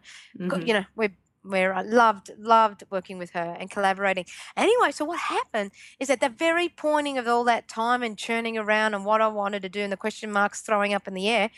got, 0.47 0.61
Mhm. 0.61 0.67
you 0.67 0.73
know, 0.73 0.85
we're 0.95 1.15
where 1.43 1.73
I 1.73 1.81
loved 1.81 2.29
loved 2.37 2.83
working 2.91 3.17
with 3.17 3.31
her 3.31 3.55
and 3.59 3.71
collaborating. 3.71 4.25
Anyway, 4.55 4.91
so 4.91 5.03
what 5.05 5.17
happened 5.17 5.71
is 5.99 6.09
at 6.11 6.19
the 6.19 6.29
very 6.29 6.69
pointing 6.69 7.17
of 7.17 7.27
all 7.27 7.43
that 7.45 7.67
time 7.67 8.03
and 8.03 8.15
churning 8.15 8.59
around 8.59 8.93
and 8.93 9.05
what 9.05 9.21
I 9.21 9.27
wanted 9.27 9.63
to 9.63 9.69
do 9.69 9.81
and 9.81 9.91
the 9.91 9.97
question 9.97 10.31
marks 10.31 10.61
throwing 10.61 10.93
up 10.93 11.07
in 11.07 11.15
the 11.15 11.27
air, 11.27 11.49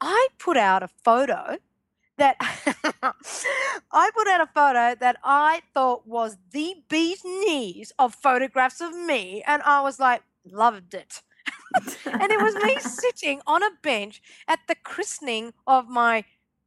I 0.00 0.28
put 0.38 0.56
out 0.56 0.82
a 0.82 0.88
photo 0.88 1.58
that 2.20 2.36
I 3.92 4.10
put 4.14 4.28
out 4.28 4.40
a 4.40 4.46
photo 4.46 4.94
that 5.00 5.16
I 5.24 5.62
thought 5.74 6.06
was 6.06 6.36
the 6.52 6.76
bee's 6.88 7.24
knees 7.24 7.92
of 7.98 8.14
photographs 8.14 8.80
of 8.80 8.94
me, 8.94 9.42
and 9.46 9.62
I 9.62 9.80
was 9.80 9.98
like, 9.98 10.22
loved 10.44 10.94
it. 10.94 11.22
and 12.06 12.30
it 12.30 12.40
was 12.40 12.54
me 12.56 12.76
sitting 12.80 13.40
on 13.46 13.62
a 13.62 13.70
bench 13.82 14.22
at 14.46 14.60
the 14.68 14.74
christening 14.74 15.52
of 15.66 15.88
my 15.88 16.24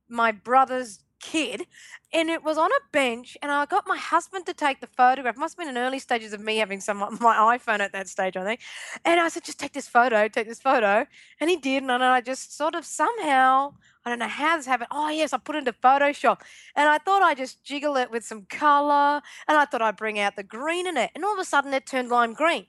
my 0.09 0.31
brother's 0.31 0.99
kid, 1.23 1.65
and 2.11 2.29
it 2.29 2.43
was 2.43 2.57
on 2.57 2.69
a 2.69 2.81
bench, 2.91 3.37
and 3.41 3.51
I 3.51 3.65
got 3.65 3.87
my 3.87 3.97
husband 3.97 4.45
to 4.45 4.53
take 4.53 4.81
the 4.81 4.87
photograph. 4.87 5.37
Must 5.37 5.57
have 5.57 5.65
been 5.65 5.75
in 5.75 5.81
early 5.81 5.99
stages 5.99 6.33
of 6.33 6.41
me 6.41 6.57
having 6.57 6.81
some 6.81 6.97
my 7.21 7.57
iPhone 7.57 7.79
at 7.79 7.93
that 7.93 8.07
stage, 8.07 8.37
I 8.37 8.43
think. 8.43 8.59
And 9.05 9.19
I 9.19 9.29
said, 9.29 9.43
just 9.43 9.59
take 9.59 9.73
this 9.73 9.87
photo, 9.87 10.27
take 10.27 10.47
this 10.47 10.61
photo, 10.61 11.07
and 11.39 11.49
he 11.49 11.55
did, 11.55 11.83
and 11.83 11.91
I 11.91 12.21
just 12.21 12.55
sort 12.55 12.75
of 12.75 12.85
somehow. 12.85 13.73
I 14.05 14.09
don't 14.09 14.19
know 14.19 14.27
how 14.27 14.57
this 14.57 14.65
happened. 14.65 14.89
Oh, 14.91 15.09
yes, 15.09 15.31
I 15.31 15.37
put 15.37 15.55
it 15.55 15.59
into 15.59 15.71
Photoshop. 15.71 16.41
And 16.75 16.89
I 16.89 16.97
thought 16.97 17.21
I'd 17.21 17.37
just 17.37 17.63
jiggle 17.63 17.95
it 17.95 18.11
with 18.11 18.25
some 18.25 18.45
color. 18.49 19.21
And 19.47 19.57
I 19.57 19.63
thought 19.63 19.81
I'd 19.81 19.95
bring 19.95 20.19
out 20.19 20.35
the 20.35 20.43
green 20.43 20.87
in 20.87 20.97
it. 20.97 21.11
And 21.15 21.23
all 21.23 21.31
of 21.31 21.39
a 21.39 21.45
sudden 21.45 21.73
it 21.73 21.85
turned 21.85 22.09
lime 22.09 22.33
green. 22.33 22.65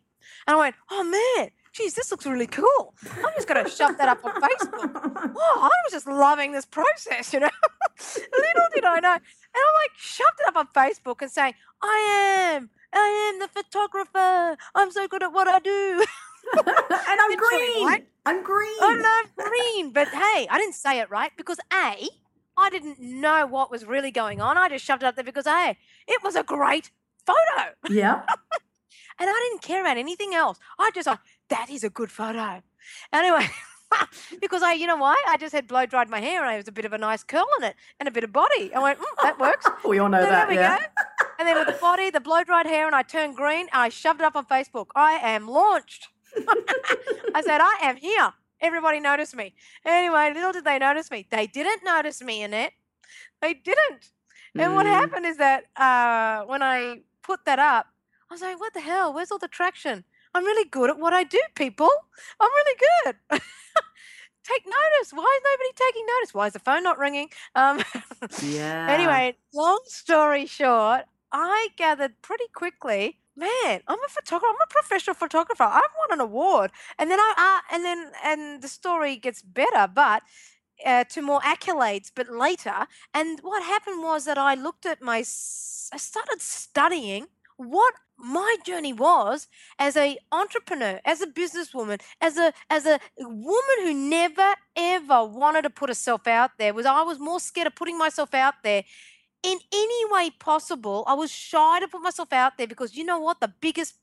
And 0.46 0.56
I 0.56 0.60
went, 0.60 0.76
oh 0.92 1.02
man, 1.02 1.50
geez, 1.74 1.94
this 1.94 2.10
looks 2.10 2.24
really 2.24 2.46
cool. 2.46 2.94
I'm 3.04 3.32
just 3.34 3.48
going 3.48 3.62
to 3.62 3.70
shove 3.70 3.98
that 3.98 4.08
up 4.08 4.24
on 4.24 4.32
Facebook. 4.40 5.32
Oh, 5.36 5.58
I 5.60 5.70
was 5.84 5.90
just 5.92 6.06
loving 6.06 6.52
this 6.52 6.64
process, 6.64 7.32
you 7.32 7.40
know. 7.40 7.50
Little 8.16 8.68
did 8.72 8.84
I 8.84 9.00
know. 9.00 9.12
And 9.14 9.20
I'm 9.56 9.74
like, 9.82 9.90
shoved 9.96 10.38
it 10.40 10.48
up 10.48 10.56
on 10.56 10.68
Facebook 10.68 11.20
and 11.20 11.30
saying, 11.30 11.54
I 11.82 12.54
am, 12.56 12.70
I 12.92 13.32
am 13.32 13.40
the 13.40 13.48
photographer. 13.48 14.56
I'm 14.74 14.90
so 14.92 15.08
good 15.08 15.22
at 15.22 15.32
what 15.32 15.48
I 15.48 15.58
do. 15.58 16.04
and 16.66 17.20
I'm 17.20 17.36
green. 17.36 17.86
Right? 17.86 18.06
I'm 18.24 18.42
green. 18.42 18.78
And 18.80 19.04
I'm 19.04 19.26
green. 19.36 19.92
But 19.92 20.08
hey, 20.08 20.46
I 20.48 20.58
didn't 20.58 20.74
say 20.74 21.00
it 21.00 21.10
right 21.10 21.32
because 21.36 21.58
A, 21.72 22.08
I 22.56 22.70
didn't 22.70 23.00
know 23.00 23.46
what 23.46 23.70
was 23.70 23.84
really 23.84 24.12
going 24.12 24.40
on. 24.40 24.56
I 24.56 24.68
just 24.68 24.84
shoved 24.84 25.02
it 25.02 25.06
up 25.06 25.16
there 25.16 25.24
because 25.24 25.46
A, 25.46 25.76
it 26.06 26.22
was 26.22 26.36
a 26.36 26.44
great 26.44 26.90
photo. 27.26 27.72
Yeah. 27.88 28.22
and 29.18 29.30
I 29.30 29.48
didn't 29.50 29.62
care 29.62 29.80
about 29.80 29.96
anything 29.96 30.34
else. 30.34 30.58
I 30.78 30.90
just 30.94 31.06
thought, 31.06 31.20
that 31.54 31.70
is 31.70 31.84
a 31.84 31.90
good 31.90 32.10
photo. 32.10 32.62
Anyway, 33.12 33.46
because 34.40 34.62
I, 34.62 34.72
you 34.72 34.88
know 34.88 34.96
why? 34.96 35.14
I 35.28 35.36
just 35.36 35.54
had 35.54 35.68
blow 35.68 35.86
dried 35.86 36.08
my 36.08 36.20
hair 36.20 36.40
and 36.40 36.50
I 36.50 36.56
was 36.56 36.66
a 36.66 36.72
bit 36.72 36.84
of 36.84 36.92
a 36.92 36.98
nice 36.98 37.22
curl 37.22 37.46
in 37.58 37.64
it 37.64 37.76
and 38.00 38.08
a 38.08 38.10
bit 38.10 38.24
of 38.24 38.32
body. 38.32 38.74
I 38.74 38.80
went, 38.80 38.98
mm, 38.98 39.04
that 39.22 39.38
works. 39.38 39.66
we 39.88 40.00
all 40.00 40.08
know 40.08 40.24
so 40.24 40.30
that. 40.30 40.48
There 40.48 40.56
we 40.56 40.60
yeah. 40.60 40.78
go. 40.78 40.84
And 41.38 41.46
then 41.48 41.56
with 41.56 41.68
the 41.68 41.80
body, 41.80 42.10
the 42.10 42.20
blow 42.20 42.42
dried 42.42 42.66
hair, 42.66 42.86
and 42.86 42.94
I 42.94 43.02
turned 43.02 43.36
green. 43.36 43.66
I 43.72 43.88
shoved 43.88 44.20
it 44.20 44.24
up 44.24 44.34
on 44.34 44.46
Facebook. 44.46 44.86
I 44.96 45.12
am 45.22 45.46
launched. 45.46 46.08
I 47.34 47.42
said, 47.44 47.60
I 47.60 47.78
am 47.82 47.96
here. 47.96 48.32
Everybody 48.60 48.98
noticed 48.98 49.36
me. 49.36 49.54
Anyway, 49.84 50.32
little 50.34 50.52
did 50.52 50.64
they 50.64 50.78
notice 50.78 51.10
me. 51.10 51.26
They 51.30 51.46
didn't 51.46 51.84
notice 51.84 52.20
me 52.22 52.42
in 52.42 52.52
it. 52.52 52.72
They 53.40 53.54
didn't. 53.54 54.10
And 54.56 54.72
mm. 54.72 54.74
what 54.74 54.86
happened 54.86 55.26
is 55.26 55.36
that 55.36 55.64
uh, 55.76 56.46
when 56.46 56.62
I 56.62 57.02
put 57.22 57.44
that 57.44 57.58
up, 57.58 57.86
I 58.28 58.34
was 58.34 58.42
like, 58.42 58.58
what 58.58 58.74
the 58.74 58.80
hell? 58.80 59.12
Where's 59.12 59.30
all 59.30 59.38
the 59.38 59.48
traction? 59.48 60.04
I'm 60.34 60.44
really 60.44 60.68
good 60.68 60.90
at 60.90 60.98
what 60.98 61.12
I 61.12 61.24
do, 61.24 61.40
people. 61.54 61.90
I'm 62.40 62.50
really 62.50 62.78
good. 62.80 63.16
Take 64.44 64.66
notice. 64.66 65.12
Why 65.12 65.38
is 65.38 65.42
nobody 65.44 65.70
taking 65.74 66.06
notice? 66.06 66.34
Why 66.34 66.46
is 66.48 66.52
the 66.52 66.58
phone 66.58 66.82
not 66.82 66.98
ringing? 66.98 67.28
Um, 67.54 67.82
yeah. 68.42 68.86
Anyway, 68.90 69.36
long 69.54 69.80
story 69.86 70.46
short, 70.46 71.04
I 71.32 71.68
gathered 71.76 72.20
pretty 72.20 72.48
quickly 72.54 73.20
man, 73.36 73.80
I'm 73.88 73.98
a 73.98 74.08
photographer. 74.08 74.50
I'm 74.50 74.62
a 74.62 74.66
professional 74.70 75.14
photographer. 75.14 75.64
I've 75.64 75.82
won 76.08 76.18
an 76.18 76.20
award, 76.20 76.70
and 76.98 77.10
then 77.10 77.18
I 77.20 77.34
uh, 77.70 77.74
and 77.74 77.84
then 77.84 78.12
and 78.24 78.62
the 78.62 78.68
story 78.68 79.16
gets 79.16 79.42
better, 79.42 79.88
but. 79.92 80.22
Uh, 80.84 81.04
to 81.04 81.22
more 81.22 81.40
accolades, 81.42 82.10
but 82.12 82.28
later. 82.28 82.88
And 83.14 83.38
what 83.42 83.62
happened 83.62 84.02
was 84.02 84.24
that 84.24 84.36
I 84.36 84.54
looked 84.54 84.84
at 84.84 85.00
my, 85.00 85.18
I 85.18 85.22
started 85.96 86.40
studying 86.40 87.28
what 87.56 87.94
my 88.18 88.56
journey 88.64 88.92
was 88.92 89.48
as 89.78 89.96
a 89.96 90.16
entrepreneur 90.32 91.00
as 91.04 91.20
a 91.20 91.26
businesswoman 91.26 92.00
as 92.20 92.36
a 92.36 92.52
as 92.70 92.86
a 92.86 92.98
woman 93.18 93.76
who 93.82 93.92
never 93.92 94.54
ever 94.76 95.24
wanted 95.24 95.62
to 95.62 95.70
put 95.70 95.90
herself 95.90 96.26
out 96.26 96.52
there 96.58 96.72
was 96.72 96.86
i 96.86 97.02
was 97.02 97.18
more 97.18 97.40
scared 97.40 97.66
of 97.66 97.74
putting 97.74 97.98
myself 97.98 98.32
out 98.32 98.54
there 98.62 98.84
in 99.44 99.58
any 99.72 100.04
way 100.10 100.30
possible. 100.30 101.04
I 101.06 101.14
was 101.14 101.30
shy 101.30 101.78
to 101.80 101.86
put 101.86 102.02
myself 102.02 102.32
out 102.32 102.56
there 102.56 102.66
because 102.66 102.96
you 102.96 103.04
know 103.04 103.20
what? 103.20 103.40
The 103.40 103.52
biggest 103.60 103.94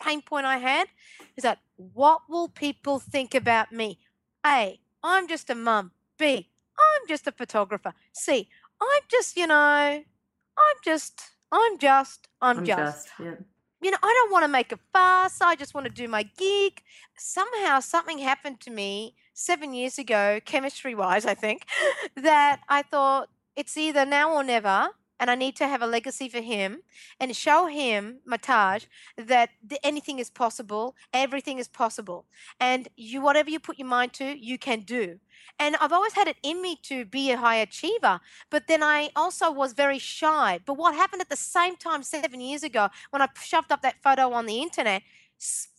pain 0.00 0.20
point 0.20 0.44
I 0.44 0.58
had 0.58 0.88
is 1.36 1.42
that 1.42 1.58
what 1.76 2.20
will 2.28 2.48
people 2.48 2.98
think 2.98 3.34
about 3.34 3.72
me? 3.72 3.98
A, 4.44 4.78
I'm 5.02 5.26
just 5.26 5.48
a 5.50 5.54
mum. 5.54 5.92
B, 6.18 6.48
I'm 6.78 7.08
just 7.08 7.26
a 7.26 7.32
photographer. 7.32 7.94
C, 8.12 8.48
I'm 8.80 9.02
just, 9.10 9.36
you 9.36 9.46
know, 9.46 9.54
I'm 9.54 10.76
just, 10.84 11.22
I'm 11.52 11.78
just, 11.78 12.28
I'm, 12.40 12.58
I'm 12.58 12.64
just. 12.64 13.06
just 13.06 13.08
yeah. 13.20 13.34
You 13.82 13.90
know, 13.90 13.98
I 14.02 14.12
don't 14.22 14.32
want 14.32 14.44
to 14.44 14.48
make 14.48 14.72
a 14.72 14.78
fuss. 14.92 15.40
I 15.40 15.54
just 15.54 15.74
want 15.74 15.86
to 15.86 15.92
do 15.92 16.08
my 16.08 16.22
gig. 16.22 16.82
Somehow 17.16 17.80
something 17.80 18.18
happened 18.18 18.60
to 18.60 18.70
me 18.70 19.14
seven 19.34 19.74
years 19.74 19.98
ago, 19.98 20.40
chemistry 20.44 20.94
wise, 20.94 21.26
I 21.26 21.34
think, 21.34 21.66
that 22.16 22.60
I 22.68 22.82
thought, 22.82 23.28
it's 23.54 23.76
either 23.76 24.04
now 24.06 24.32
or 24.32 24.42
never 24.42 24.90
and 25.18 25.30
I 25.30 25.34
need 25.34 25.56
to 25.56 25.68
have 25.68 25.82
a 25.82 25.86
legacy 25.86 26.28
for 26.28 26.40
him 26.40 26.82
and 27.18 27.34
show 27.34 27.66
him, 27.66 28.18
Mataj, 28.28 28.86
that 29.16 29.50
anything 29.82 30.18
is 30.18 30.30
possible, 30.30 30.94
everything 31.12 31.58
is 31.58 31.68
possible. 31.68 32.26
And 32.60 32.88
you, 32.96 33.20
whatever 33.20 33.50
you 33.50 33.58
put 33.58 33.78
your 33.78 33.88
mind 33.88 34.12
to, 34.14 34.24
you 34.24 34.58
can 34.58 34.80
do. 34.80 35.18
And 35.58 35.76
I've 35.76 35.92
always 35.92 36.12
had 36.12 36.28
it 36.28 36.36
in 36.42 36.60
me 36.60 36.78
to 36.82 37.04
be 37.04 37.30
a 37.30 37.36
high 37.36 37.56
achiever, 37.56 38.20
but 38.50 38.66
then 38.66 38.82
I 38.82 39.10
also 39.16 39.50
was 39.50 39.72
very 39.72 39.98
shy. 39.98 40.60
But 40.64 40.74
what 40.74 40.94
happened 40.94 41.22
at 41.22 41.30
the 41.30 41.36
same 41.36 41.76
time 41.76 42.02
seven 42.02 42.40
years 42.40 42.62
ago 42.62 42.88
when 43.10 43.22
I 43.22 43.28
shoved 43.42 43.72
up 43.72 43.82
that 43.82 44.02
photo 44.02 44.32
on 44.32 44.46
the 44.46 44.60
internet, 44.60 45.02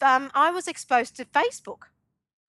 um, 0.02 0.32
I 0.34 0.52
was 0.52 0.67
exposed 0.67 1.15
to 1.17 1.26
Facebook 1.26 1.89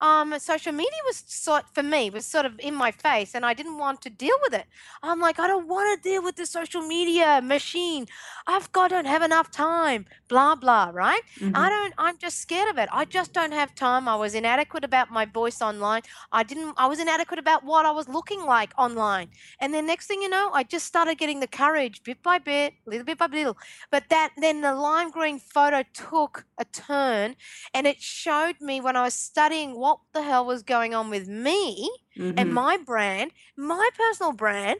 um, 0.04 0.38
social 0.38 0.74
media 0.74 1.02
was 1.06 1.24
sort 1.26 1.63
for 1.74 1.82
me 1.82 2.10
was 2.10 2.26
sort 2.26 2.46
of 2.46 2.60
in 2.60 2.76
my 2.76 2.92
face, 2.92 3.34
and 3.34 3.46
I 3.46 3.54
didn't 3.54 3.78
want 3.78 4.02
to 4.02 4.10
deal 4.10 4.36
with 4.44 4.54
it. 4.54 4.66
I'm 5.02 5.22
like, 5.22 5.39
I 5.39 5.48
don't 5.48 5.68
want 5.70 5.88
to 5.96 6.10
deal 6.10 6.22
with 6.22 6.36
the 6.36 6.46
social 6.46 6.82
media 6.82 7.42
machine. 7.42 8.08
I've 8.46 8.70
got 8.74 8.89
don't 8.89 9.06
have 9.06 9.22
enough 9.22 9.50
time. 9.50 10.06
Blah 10.28 10.56
blah. 10.56 10.92
Right? 10.94 11.22
Mm-hmm. 11.39 11.56
I 11.56 11.70
don't. 11.70 11.94
I'm 11.98 12.18
just 12.18 12.39
scared 12.39 12.70
of 12.70 12.78
it. 12.78 12.89
I 12.92 13.06
just 13.06 13.32
don't 13.32 13.54
have 13.54 13.74
time. 13.76 14.10
I 14.10 14.18
was 14.18 14.36
inadequate 14.36 14.84
about 14.84 15.10
my 15.10 15.26
voice 15.26 15.62
online. 15.62 16.02
I 16.34 16.44
didn't. 16.44 16.74
I 16.78 16.88
was 16.88 17.00
inadequate 17.00 17.39
about 17.39 17.63
what 17.63 17.86
I 17.86 17.92
was 17.92 18.10
looking 18.10 18.44
like 18.46 18.74
online. 18.78 19.30
And 19.62 19.74
then 19.74 19.88
next 19.88 20.08
thing 20.08 20.22
you 20.22 20.30
know, 20.30 20.52
I 20.54 20.63
just 20.63 20.86
started 20.86 21.18
getting 21.18 21.39
the 21.39 21.48
courage, 21.48 22.04
bit 22.04 22.22
by 22.22 22.39
bit, 22.39 22.74
little 22.86 23.06
bit 23.06 23.18
by 23.18 23.28
little. 23.28 23.58
But 23.89 24.10
that 24.10 24.32
then 24.36 24.60
the 24.60 24.76
lime 24.76 25.12
green 25.12 25.39
photo 25.39 25.84
took 25.94 26.46
a 26.58 26.66
turn, 26.66 27.38
and 27.74 27.88
it 27.88 28.02
showed 28.02 28.60
me 28.60 28.82
when 28.82 28.98
I 28.98 29.04
was 29.04 29.13
studying 29.13 29.80
what 29.80 29.93
what 29.94 30.00
the 30.14 30.28
hell 30.28 30.46
was 30.46 30.64
going 30.64 30.96
on 30.96 31.10
with 31.10 31.28
me 31.28 31.92
mm-hmm. 32.18 32.38
and 32.38 32.54
my 32.54 32.78
brand, 32.78 33.32
my 33.56 33.90
personal 33.96 34.34
brand, 34.34 34.80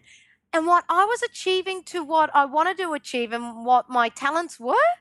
and 0.52 0.66
what 0.66 0.84
I 0.90 1.06
was 1.06 1.22
achieving 1.22 1.84
to 1.86 2.04
what 2.04 2.30
I 2.34 2.46
wanted 2.46 2.78
to 2.78 2.94
achieve 2.94 3.32
and 3.32 3.66
what 3.66 3.90
my 3.90 4.10
talents 4.10 4.60
were, 4.60 4.92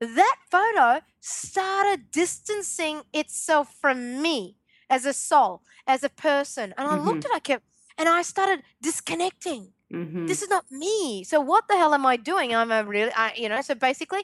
that 0.00 0.36
photo 0.50 1.00
started 1.20 2.10
distancing 2.10 3.02
itself 3.12 3.74
from 3.80 4.22
me 4.22 4.56
as 4.88 5.06
a 5.06 5.12
soul, 5.12 5.62
as 5.86 6.02
a 6.04 6.08
person. 6.08 6.74
And 6.76 6.88
I 6.88 6.92
mm-hmm. 6.92 7.06
looked 7.06 7.24
at 7.24 7.30
it, 7.30 7.36
I 7.36 7.38
kept, 7.40 7.64
and 7.98 8.08
I 8.08 8.22
started 8.22 8.62
disconnecting. 8.80 9.72
Mm-hmm. 9.92 10.26
This 10.26 10.42
is 10.42 10.48
not 10.48 10.70
me. 10.70 11.24
So 11.24 11.40
what 11.40 11.68
the 11.68 11.76
hell 11.76 11.94
am 11.94 12.06
I 12.06 12.16
doing? 12.16 12.54
I'm 12.54 12.72
a 12.72 12.84
really, 12.84 13.12
I, 13.14 13.32
you 13.36 13.48
know. 13.48 13.60
So 13.60 13.74
basically, 13.74 14.22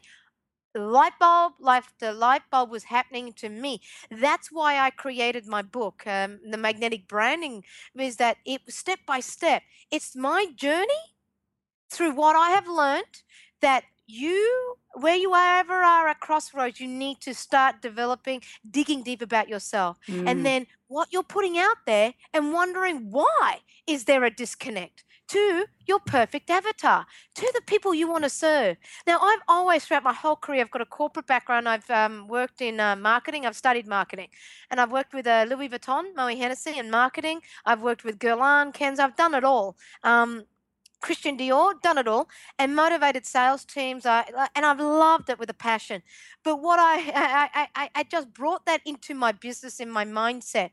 light 0.74 1.18
bulb 1.18 1.54
like 1.60 1.84
the 1.98 2.12
light 2.12 2.42
bulb 2.50 2.70
was 2.70 2.84
happening 2.84 3.32
to 3.34 3.48
me. 3.48 3.80
That's 4.10 4.50
why 4.52 4.78
i 4.78 4.90
created 4.90 5.46
my 5.46 5.62
book 5.62 6.06
um, 6.06 6.40
the 6.48 6.56
magnetic 6.58 7.08
branding 7.08 7.64
is 7.96 8.16
that 8.16 8.38
it 8.44 8.62
step 8.68 9.00
by 9.06 9.20
step. 9.20 9.62
It's 9.90 10.14
my 10.14 10.46
journey 10.54 11.04
through 11.90 12.12
what 12.12 12.36
i 12.36 12.50
have 12.50 12.68
learned 12.68 13.22
that 13.60 13.84
you 14.06 14.74
where 14.94 15.16
you 15.16 15.34
ever 15.34 15.74
are 15.74 16.08
at 16.08 16.20
crossroads 16.20 16.80
you 16.80 16.88
need 16.88 17.20
to 17.20 17.34
start 17.34 17.82
developing 17.82 18.40
digging 18.70 19.02
deep 19.02 19.22
about 19.22 19.48
yourself. 19.48 19.98
Mm. 20.08 20.28
and 20.28 20.46
then 20.46 20.66
what 20.88 21.08
you're 21.12 21.22
putting 21.22 21.58
out 21.58 21.76
there 21.86 22.14
and 22.32 22.52
wondering 22.52 23.10
why 23.10 23.58
is 23.86 24.04
there 24.04 24.24
a 24.24 24.30
disconnect 24.30 25.04
to 25.28 25.66
your 25.86 26.00
perfect 26.00 26.50
avatar, 26.50 27.06
to 27.34 27.50
the 27.54 27.60
people 27.62 27.94
you 27.94 28.08
want 28.08 28.24
to 28.24 28.30
serve. 28.30 28.76
Now, 29.06 29.18
I've 29.20 29.40
always, 29.46 29.84
throughout 29.84 30.04
my 30.04 30.12
whole 30.12 30.36
career, 30.36 30.60
I've 30.62 30.70
got 30.70 30.82
a 30.82 30.86
corporate 30.86 31.26
background. 31.26 31.68
I've 31.68 31.88
um, 31.90 32.28
worked 32.28 32.60
in 32.60 32.80
uh, 32.80 32.96
marketing, 32.96 33.46
I've 33.46 33.56
studied 33.56 33.86
marketing, 33.86 34.28
and 34.70 34.80
I've 34.80 34.92
worked 34.92 35.14
with 35.14 35.26
uh, 35.26 35.46
Louis 35.48 35.68
Vuitton, 35.68 36.14
Moët 36.14 36.38
Hennessy 36.38 36.78
in 36.78 36.90
marketing. 36.90 37.40
I've 37.64 37.82
worked 37.82 38.04
with 38.04 38.18
Guerlain, 38.18 38.74
Kenzo, 38.74 39.00
I've 39.00 39.16
done 39.16 39.34
it 39.34 39.44
all. 39.44 39.76
Um, 40.02 40.44
Christian 41.00 41.36
Dior, 41.38 41.80
done 41.80 41.98
it 41.98 42.08
all, 42.08 42.28
and 42.58 42.74
motivated 42.74 43.24
sales 43.24 43.64
teams. 43.64 44.04
I, 44.04 44.24
and 44.54 44.66
I've 44.66 44.80
loved 44.80 45.30
it 45.30 45.38
with 45.38 45.48
a 45.50 45.54
passion. 45.54 46.02
But 46.42 46.60
what 46.60 46.78
I, 46.82 47.48
I, 47.54 47.68
I, 47.74 47.90
I 47.94 48.02
just 48.04 48.32
brought 48.32 48.66
that 48.66 48.80
into 48.84 49.14
my 49.14 49.32
business, 49.32 49.78
in 49.80 49.90
my 49.90 50.04
mindset, 50.04 50.70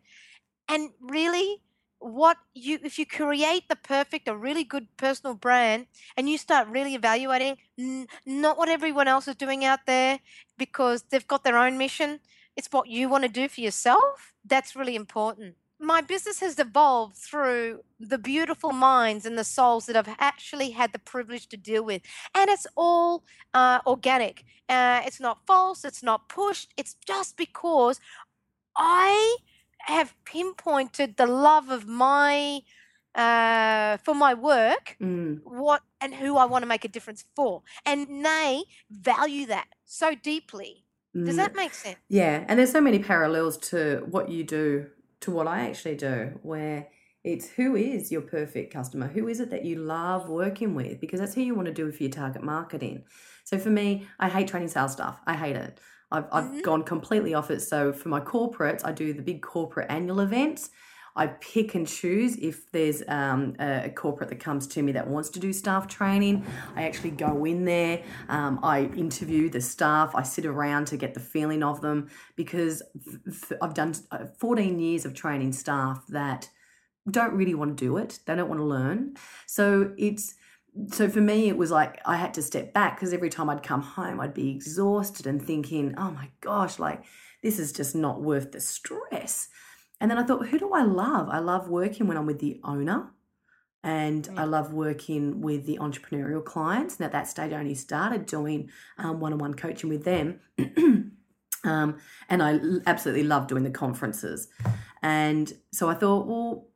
and 0.68 0.90
really 1.00 1.62
what 2.00 2.38
you 2.54 2.80
if 2.84 3.00
you 3.00 3.06
create 3.06 3.68
the 3.70 3.76
perfect 3.76 4.28
a 4.28 4.36
really 4.36 4.64
good 4.64 4.88
personal 4.98 5.34
brand 5.34 5.88
and 6.18 6.30
you 6.30 6.38
start 6.38 6.68
really 6.68 6.94
evaluating 6.96 7.58
n- 7.80 8.08
not 8.26 8.58
what 8.58 8.70
everyone 8.70 9.08
else 9.08 9.28
is 9.28 9.36
doing 9.36 9.66
out 9.66 9.80
there 9.88 10.20
because 10.58 11.04
they've 11.10 11.28
got 11.28 11.44
their 11.44 11.58
own 11.58 11.78
mission 11.78 12.20
it's 12.56 12.68
what 12.72 12.88
you 12.88 13.10
want 13.10 13.24
to 13.24 13.30
do 13.30 13.48
for 13.48 13.62
yourself 13.62 14.34
that's 14.46 14.76
really 14.76 14.96
important 14.96 15.56
my 15.80 16.02
business 16.02 16.40
has 16.40 16.58
evolved 16.58 17.18
through 17.18 17.82
the 18.00 18.18
beautiful 18.18 18.72
minds 18.72 19.26
and 19.26 19.38
the 19.38 19.44
souls 19.44 19.86
that 19.86 19.98
I've 19.98 20.16
actually 20.20 20.72
had 20.72 20.94
the 20.94 21.00
privilege 21.00 21.48
to 21.50 21.58
deal 21.58 21.84
with. 21.84 22.02
And 22.34 22.50
it's 22.50 22.66
all 22.78 23.24
uh, 23.54 23.80
organic. 23.86 24.46
Uh, 24.70 25.02
it's 25.06 25.20
not 25.20 25.46
false, 25.46 25.84
it's 25.84 26.02
not 26.02 26.30
pushed. 26.30 26.74
It's 26.78 26.96
just 27.06 27.36
because 27.36 28.00
I 28.76 29.38
have 29.86 30.14
pinpointed 30.26 31.18
the 31.18 31.26
love 31.26 31.70
of 31.70 31.88
my 31.88 32.62
uh, 33.16 33.98
for 33.98 34.14
my 34.14 34.34
work, 34.34 34.98
Mm. 35.02 35.42
what 35.44 35.82
and 36.02 36.14
who 36.14 36.38
I 36.38 36.46
want 36.46 36.64
to 36.64 36.68
make 36.68 36.84
a 36.84 36.90
difference 36.90 37.26
for, 37.36 37.62
and 37.86 38.26
they 38.26 38.64
value 38.92 39.46
that 39.48 39.68
so 39.86 40.16
deeply. 40.16 40.86
Does 41.14 41.36
Mm. 41.36 41.38
that 41.38 41.56
make 41.56 41.74
sense? 41.74 41.98
Yeah, 42.10 42.44
and 42.48 42.60
there's 42.60 42.72
so 42.72 42.82
many 42.82 43.00
parallels 43.00 43.58
to 43.70 44.06
what 44.10 44.30
you 44.30 44.44
do 44.44 44.88
to 45.22 45.32
what 45.32 45.48
I 45.48 45.68
actually 45.70 45.96
do, 45.96 46.40
where 46.44 46.88
it's 47.24 47.48
who 47.50 47.76
is 47.76 48.12
your 48.12 48.22
perfect 48.22 48.72
customer? 48.72 49.08
Who 49.08 49.28
is 49.28 49.40
it 49.40 49.50
that 49.50 49.66
you 49.66 49.78
love 49.78 50.30
working 50.30 50.76
with? 50.76 51.00
Because 51.00 51.20
that's 51.20 51.34
who 51.34 51.42
you 51.42 51.56
want 51.56 51.68
to 51.68 51.74
do 51.74 51.92
for 51.92 52.04
your 52.04 52.12
target 52.12 52.44
marketing. 52.44 53.04
So 53.44 53.58
for 53.58 53.70
me, 53.70 54.08
I 54.20 54.30
hate 54.30 54.48
training 54.48 54.70
sales 54.70 54.92
stuff. 54.92 55.20
I 55.26 55.36
hate 55.36 55.56
it. 55.56 55.80
I've, 56.16 56.28
I've 56.32 56.46
Mhm. 56.52 56.64
gone 56.64 56.84
completely 56.84 57.34
off 57.34 57.52
it. 57.52 57.62
So 57.62 57.92
for 57.94 58.10
my 58.10 58.20
corporates, 58.20 58.82
I 58.86 58.92
do 58.92 59.14
the 59.14 59.22
big 59.22 59.42
corporate 59.42 59.88
annual 59.90 60.20
events. 60.22 60.70
I 61.18 61.28
pick 61.28 61.76
and 61.76 61.88
choose 61.88 62.36
if 62.38 62.70
there's 62.74 63.02
um, 63.08 63.56
a 63.58 63.86
a 63.86 63.90
corporate 63.90 64.30
that 64.32 64.40
comes 64.42 64.68
to 64.68 64.82
me 64.84 64.92
that 64.94 65.08
wants 65.08 65.30
to 65.30 65.40
do 65.40 65.54
staff 65.54 65.88
training. 65.88 66.46
I 66.76 66.84
actually 66.84 67.12
go 67.12 67.46
in 67.46 67.64
there, 67.64 68.02
um, 68.28 68.60
I 68.62 68.78
interview 68.98 69.50
the 69.50 69.62
staff, 69.62 70.14
I 70.14 70.24
sit 70.24 70.46
around 70.46 70.88
to 70.88 70.98
get 70.98 71.14
the 71.14 71.22
feeling 71.22 71.64
of 71.64 71.80
them 71.80 72.10
because 72.36 72.82
I've 73.62 73.74
done 73.74 73.94
uh, 74.12 74.26
14 74.40 74.78
years 74.80 75.06
of 75.06 75.14
training 75.14 75.54
staff 75.54 76.04
that 76.10 76.50
don't 77.10 77.34
really 77.34 77.56
want 77.56 77.78
to 77.78 77.86
do 77.86 77.96
it, 77.98 78.20
they 78.26 78.36
don't 78.36 78.50
want 78.50 78.60
to 78.60 78.66
learn. 78.66 79.16
So 79.46 79.94
it's 79.98 80.36
so 80.92 81.10
for 81.10 81.22
me, 81.22 81.48
it 81.48 81.58
was 81.58 81.72
like 81.72 82.00
I 82.06 82.18
had 82.18 82.34
to 82.36 82.42
step 82.42 82.74
back 82.74 82.96
because 82.96 83.14
every 83.14 83.30
time 83.30 83.50
I'd 83.50 83.64
come 83.64 83.82
home, 83.82 84.20
I'd 84.20 84.34
be 84.34 84.50
exhausted 84.50 85.26
and 85.26 85.42
thinking, 85.42 85.94
oh 85.98 86.12
my 86.12 86.30
gosh, 86.42 86.80
like 86.80 87.04
this 87.42 87.60
is 87.60 87.72
just 87.72 87.96
not 87.96 88.22
worth 88.22 88.52
the 88.52 88.60
stress. 88.60 89.48
And 90.02 90.12
then 90.12 90.18
I 90.18 90.24
thought, 90.24 90.48
who 90.48 90.60
do 90.60 90.74
I 90.74 90.84
love? 90.84 91.30
I 91.30 91.40
love 91.40 91.70
working 91.70 92.08
when 92.08 92.18
I'm 92.18 92.26
with 92.26 92.40
the 92.40 92.60
owner 92.64 93.12
and 93.84 94.28
I 94.36 94.46
love 94.46 94.74
working 94.74 95.42
with 95.42 95.66
the 95.66 95.78
entrepreneurial 95.78 96.44
clients. 96.44 96.98
And 96.98 97.06
at 97.06 97.12
that 97.12 97.28
stage, 97.28 97.54
I 97.54 97.60
only 97.60 97.76
started 97.76 98.26
doing 98.26 98.70
one 98.98 99.32
on 99.32 99.38
one 99.38 99.54
coaching 99.54 99.90
with 99.90 100.04
them. 100.04 100.40
um, 101.64 101.98
and 102.28 102.44
i 102.44 102.60
absolutely 102.88 103.24
love 103.24 103.48
doing 103.48 103.64
the 103.64 103.70
conferences. 103.70 104.48
And 105.04 105.54
so 105.72 105.88
I 105.88 105.94
thought, 105.94 106.26
well, 106.26 106.68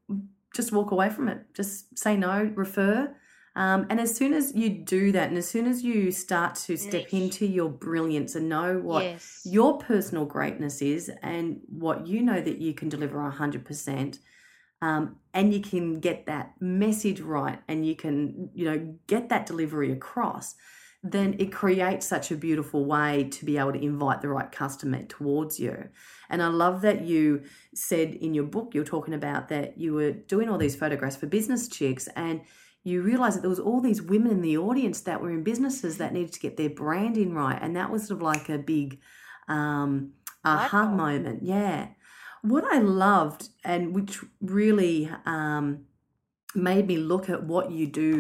just 0.54 0.72
walk 0.72 0.92
away 0.92 1.10
from 1.10 1.28
it, 1.30 1.46
just 1.54 1.98
say 1.98 2.16
no, 2.16 2.52
refer. 2.56 3.16
Um, 3.60 3.88
and 3.90 4.00
as 4.00 4.16
soon 4.16 4.34
as 4.34 4.56
you 4.56 4.70
do 4.70 5.12
that, 5.12 5.28
and 5.28 5.38
as 5.38 5.50
soon 5.50 5.68
as 5.68 5.84
you 5.84 6.12
start 6.12 6.56
to 6.56 6.78
step 6.78 7.08
into 7.12 7.46
your 7.46 7.68
brilliance 7.68 8.36
and 8.36 8.48
know 8.48 8.78
what 8.78 9.04
yes. 9.04 9.42
your 9.44 9.78
personal 9.78 10.24
greatness 10.24 10.82
is 10.82 11.12
and 11.22 11.60
what 11.68 12.08
you 12.08 12.22
know 12.22 12.40
that 12.40 12.60
you 12.60 12.74
can 12.74 12.88
deliver 12.88 13.18
100% 13.18 14.20
um, 14.82 15.18
and 15.34 15.54
you 15.54 15.60
can 15.60 16.00
get 16.00 16.26
that 16.28 16.54
message 16.62 17.20
right 17.20 17.60
and 17.68 17.86
you 17.86 17.98
can 17.98 18.50
you 18.54 18.64
know 18.64 18.96
get 19.08 19.28
that 19.28 19.46
delivery 19.46 19.92
across 19.92 20.56
then 21.04 21.36
it 21.40 21.52
creates 21.52 22.06
such 22.06 22.30
a 22.32 22.36
beautiful 22.36 22.86
way 22.86 23.26
to 23.26 23.46
be 23.46 23.58
able 23.58 23.72
to 23.74 23.82
invite 23.82 24.22
the 24.22 24.28
right 24.30 24.52
customer 24.54 25.04
towards 25.04 25.60
you 25.60 25.90
and 26.30 26.42
i 26.42 26.48
love 26.48 26.82
that 26.82 27.02
you 27.02 27.42
said 27.74 28.14
in 28.16 28.34
your 28.34 28.46
book 28.46 28.74
you're 28.74 28.86
talking 28.86 29.14
about 29.14 29.50
that 29.50 29.78
you 29.78 29.94
were 29.94 30.12
doing 30.12 30.48
all 30.48 30.58
these 30.58 30.78
photographs 30.78 31.18
for 31.18 31.26
business 31.26 31.68
chicks 31.68 32.08
and 32.16 32.42
you 32.84 33.02
realized 33.02 33.36
that 33.38 33.42
there 33.42 33.50
was 33.50 33.60
all 33.60 33.82
these 33.82 34.02
women 34.02 34.32
in 34.32 34.42
the 34.42 34.58
audience 34.58 35.02
that 35.02 35.22
were 35.22 35.32
in 35.32 35.44
businesses 35.44 35.98
that 35.98 36.14
needed 36.14 36.32
to 36.34 36.40
get 36.40 36.58
their 36.58 36.70
branding 36.70 37.34
right 37.34 37.60
and 37.62 37.76
that 37.76 37.92
was 37.92 38.08
sort 38.08 38.18
of 38.18 38.22
like 38.22 38.50
a 38.50 38.58
big 38.58 39.00
um 39.48 40.12
aha 40.46 40.86
moment 40.88 41.44
yeah 41.44 41.88
what 42.42 42.64
i 42.72 42.80
loved 42.80 43.50
and 43.66 43.94
which 43.94 44.20
really 44.42 45.10
um 45.26 45.82
made 46.56 46.88
me 46.88 46.98
look 46.98 47.30
at 47.30 47.44
what 47.44 47.72
you 47.72 47.86
do 47.86 48.18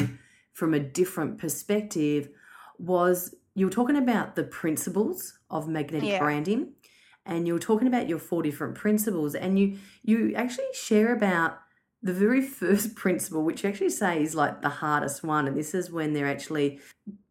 from 0.53 0.73
a 0.73 0.79
different 0.79 1.37
perspective 1.37 2.29
was 2.77 3.33
you 3.55 3.65
were 3.65 3.71
talking 3.71 3.95
about 3.95 4.35
the 4.35 4.43
principles 4.43 5.39
of 5.49 5.67
magnetic 5.67 6.09
Yeah. 6.09 6.19
branding 6.19 6.73
and 7.25 7.47
you 7.47 7.53
were 7.53 7.59
talking 7.59 7.87
about 7.87 8.07
your 8.09 8.19
four 8.19 8.41
different 8.43 8.75
principles 8.75 9.35
and 9.35 9.57
you 9.57 9.77
you 10.03 10.33
actually 10.35 10.67
share 10.73 11.13
about 11.13 11.59
the 12.01 12.13
very 12.13 12.41
first 12.41 12.95
principle 13.03 13.43
which 13.43 13.63
you 13.63 13.69
actually 13.69 13.89
say 13.89 14.21
is 14.21 14.35
like 14.35 14.61
the 14.61 14.69
hardest 14.69 15.23
one 15.23 15.47
and 15.47 15.57
this 15.57 15.73
is 15.73 15.91
when 15.91 16.13
they're 16.13 16.27
actually 16.27 16.79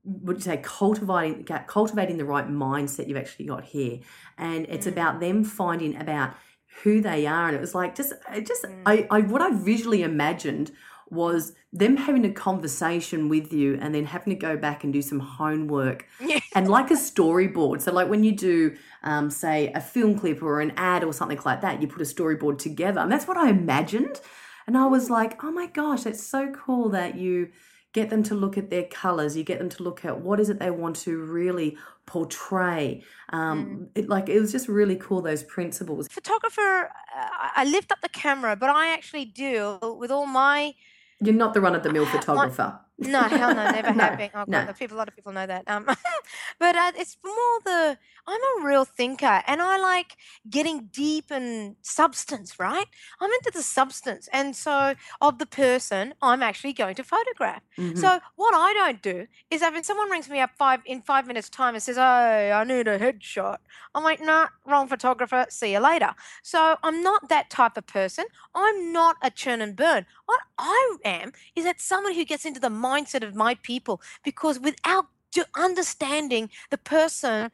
would 0.04 0.36
you 0.36 0.42
say 0.42 0.58
cultivating 0.62 1.44
cultivating 1.66 2.16
the 2.18 2.24
right 2.24 2.48
mindset 2.48 3.08
you've 3.08 3.16
actually 3.16 3.46
got 3.46 3.64
here 3.64 3.98
and 4.36 4.66
it's 4.68 4.86
Mm. 4.86 4.92
about 4.92 5.20
them 5.20 5.44
finding 5.44 5.96
about 5.96 6.34
who 6.82 7.00
they 7.00 7.26
are 7.26 7.48
and 7.48 7.56
it 7.56 7.60
was 7.60 7.74
like 7.74 7.94
just 7.94 8.12
it 8.34 8.46
just 8.46 8.64
Mm. 8.64 8.82
I, 8.86 9.06
I 9.10 9.20
what 9.22 9.42
i 9.42 9.50
visually 9.52 10.02
imagined 10.02 10.70
was 11.10 11.52
them 11.72 11.96
having 11.96 12.24
a 12.26 12.30
conversation 12.30 13.30
with 13.30 13.50
you 13.52 13.78
and 13.80 13.94
then 13.94 14.04
having 14.04 14.34
to 14.34 14.38
go 14.38 14.58
back 14.58 14.84
and 14.84 14.92
do 14.92 15.00
some 15.00 15.18
homework 15.20 16.06
Yeah. 16.20 16.40
and 16.54 16.68
like 16.68 16.90
a 16.90 16.94
storyboard 16.94 17.80
so 17.80 17.92
like 17.92 18.08
when 18.10 18.24
you 18.24 18.32
do 18.32 18.76
um, 19.02 19.30
say 19.30 19.72
a 19.74 19.80
film 19.80 20.18
clip 20.18 20.42
or 20.42 20.60
an 20.60 20.72
ad 20.76 21.04
or 21.04 21.12
something 21.14 21.40
like 21.46 21.62
that 21.62 21.80
you 21.80 21.88
put 21.88 22.02
a 22.02 22.04
storyboard 22.04 22.58
together 22.58 23.00
and 23.00 23.10
that's 23.10 23.26
what 23.26 23.36
i 23.38 23.48
imagined 23.48 24.20
and 24.68 24.78
i 24.78 24.86
was 24.86 25.10
like 25.10 25.42
oh 25.42 25.50
my 25.50 25.66
gosh 25.66 26.02
that's 26.02 26.22
so 26.22 26.52
cool 26.52 26.88
that 26.88 27.16
you 27.16 27.48
get 27.92 28.10
them 28.10 28.22
to 28.22 28.34
look 28.34 28.58
at 28.58 28.70
their 28.70 28.84
colors. 28.84 29.36
You 29.36 29.44
get 29.44 29.58
them 29.58 29.68
to 29.70 29.82
look 29.82 30.04
at 30.04 30.20
what 30.20 30.40
is 30.40 30.50
it 30.50 30.58
they 30.58 30.70
want 30.70 30.96
to 30.96 31.18
really 31.18 31.76
portray. 32.06 33.02
Um, 33.30 33.88
it, 33.94 34.08
like 34.08 34.28
it 34.28 34.40
was 34.40 34.52
just 34.52 34.68
really 34.68 34.96
cool 34.96 35.20
those 35.22 35.42
principles. 35.42 36.08
Photographer, 36.08 36.90
uh, 37.16 37.48
I 37.56 37.64
lift 37.64 37.90
up 37.90 38.00
the 38.00 38.08
camera, 38.08 38.56
but 38.56 38.70
I 38.70 38.88
actually 38.92 39.24
deal 39.24 39.96
with 39.98 40.10
all 40.10 40.26
my 40.26 40.74
you're 41.20 41.34
not 41.34 41.52
the 41.52 41.60
run-of-the-mill 41.60 42.06
photographer 42.06 42.78
No, 42.98 43.22
hell 43.22 43.54
no, 43.54 43.70
never 43.70 43.92
No, 43.94 44.04
have 44.04 44.18
been. 44.18 44.30
Oh, 44.34 44.44
God, 44.44 44.48
no. 44.48 44.64
the 44.66 44.74
people, 44.74 44.96
a 44.96 44.98
lot 44.98 45.08
of 45.08 45.14
people 45.14 45.32
know 45.32 45.46
that. 45.46 45.64
Um, 45.68 45.84
but 46.58 46.76
uh, 46.76 46.92
it's 46.96 47.16
more 47.24 47.60
the 47.64 47.98
I'm 48.26 48.40
a 48.60 48.66
real 48.66 48.84
thinker, 48.84 49.42
and 49.46 49.62
I 49.62 49.78
like 49.78 50.16
getting 50.50 50.88
deep 50.92 51.30
in 51.30 51.76
substance. 51.82 52.58
Right? 52.58 52.86
I'm 53.20 53.30
into 53.30 53.52
the 53.54 53.62
substance, 53.62 54.28
and 54.32 54.54
so 54.56 54.94
of 55.20 55.38
the 55.38 55.46
person 55.46 56.14
I'm 56.20 56.42
actually 56.42 56.72
going 56.72 56.96
to 56.96 57.04
photograph. 57.04 57.62
Mhm. 57.78 57.96
So 57.96 58.20
what 58.36 58.54
I 58.54 58.72
don't 58.74 59.00
do 59.00 59.26
is 59.50 59.60
that 59.60 59.72
when 59.72 59.84
someone 59.84 60.10
rings 60.10 60.28
me 60.28 60.40
up 60.40 60.50
five 60.58 60.80
in 60.84 61.02
five 61.02 61.26
minutes 61.26 61.48
time 61.48 61.74
and 61.74 61.82
says, 61.82 61.98
"Oh, 61.98 62.02
I 62.02 62.64
need 62.64 62.88
a 62.88 62.98
headshot," 62.98 63.58
I'm 63.94 64.02
like, 64.02 64.20
"Nah, 64.20 64.48
wrong 64.66 64.88
photographer. 64.88 65.46
See 65.50 65.72
you 65.72 65.78
later." 65.80 66.14
So 66.42 66.76
I'm 66.82 67.02
not 67.02 67.28
that 67.28 67.48
type 67.48 67.76
of 67.76 67.86
person. 67.86 68.26
I'm 68.54 68.92
not 68.92 69.16
a 69.22 69.30
churn 69.30 69.60
and 69.60 69.76
burn. 69.76 70.06
What 70.26 70.40
I 70.58 70.96
am 71.04 71.32
is 71.54 71.64
that 71.64 71.80
someone 71.80 72.14
who 72.14 72.24
gets 72.24 72.44
into 72.44 72.60
the 72.60 72.70
mindset 72.88 73.22
of 73.26 73.34
my 73.34 73.54
people 73.70 74.00
because 74.24 74.58
without 74.58 75.06
understanding 75.54 76.50
the 76.70 76.78
person 76.78 77.50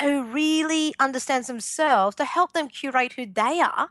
who 0.00 0.24
really 0.24 0.94
understands 0.98 1.46
themselves 1.46 2.16
to 2.16 2.24
help 2.24 2.52
them 2.52 2.68
curate 2.68 3.12
who 3.12 3.26
they 3.26 3.60
are 3.60 3.88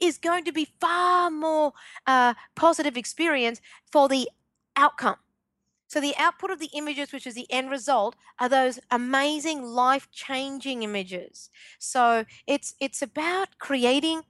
is 0.00 0.18
going 0.18 0.44
to 0.44 0.52
be 0.52 0.68
far 0.80 1.30
more 1.30 1.72
uh, 2.06 2.34
positive 2.54 2.96
experience 2.96 3.60
for 3.92 4.08
the 4.08 4.28
outcome. 4.76 5.16
So 5.88 6.00
the 6.00 6.14
output 6.18 6.50
of 6.50 6.58
the 6.58 6.70
images, 6.74 7.12
which 7.12 7.26
is 7.26 7.34
the 7.34 7.50
end 7.50 7.70
result, 7.70 8.16
are 8.40 8.48
those 8.48 8.80
amazing 8.90 9.62
life-changing 9.62 10.82
images. 10.82 11.50
So 11.78 12.24
it's 12.46 12.74
it's 12.80 13.02
about 13.02 13.48
creating 13.58 14.22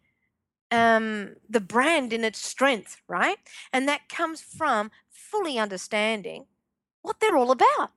um, 0.71 1.37
the 1.49 1.61
brand 1.61 2.13
in 2.13 2.25
its 2.25 2.41
strength, 2.41 3.01
right? 3.09 3.39
And 3.73 3.89
that 3.89 4.09
comes 4.09 4.41
from 4.43 4.91
fully 5.35 5.59
understanding 5.59 6.47
what 7.03 7.21
they're 7.21 7.37
all 7.37 7.51
about. 7.51 7.91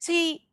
See, 0.00 0.48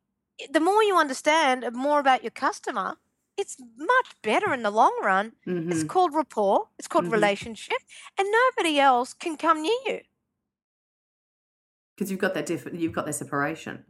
the 0.52 0.60
more 0.60 0.84
you 0.84 0.96
understand 0.98 1.66
more 1.74 2.00
about 2.00 2.24
your 2.24 2.32
customer, 2.32 2.98
it's 3.38 3.58
much 3.78 4.10
better 4.22 4.54
in 4.54 4.64
the 4.64 4.72
long 4.72 4.96
run. 5.04 5.34
It's 5.46 5.84
Mhm. 5.84 5.90
called 5.90 6.14
rapport, 6.14 6.70
it's 6.80 6.88
called 6.88 7.06
Mhm. 7.06 7.12
relationship, 7.12 7.78
and 8.18 8.28
nobody 8.42 8.80
else 8.80 9.14
can 9.14 9.38
come 9.38 9.62
near 9.62 9.82
you. 9.86 10.02
because 11.96 12.12
you've 12.12 12.20
got 12.20 12.34
that 12.34 12.46
different 12.46 12.78
you've 12.78 12.92
got 12.92 13.06
that 13.06 13.14
separation 13.14 13.86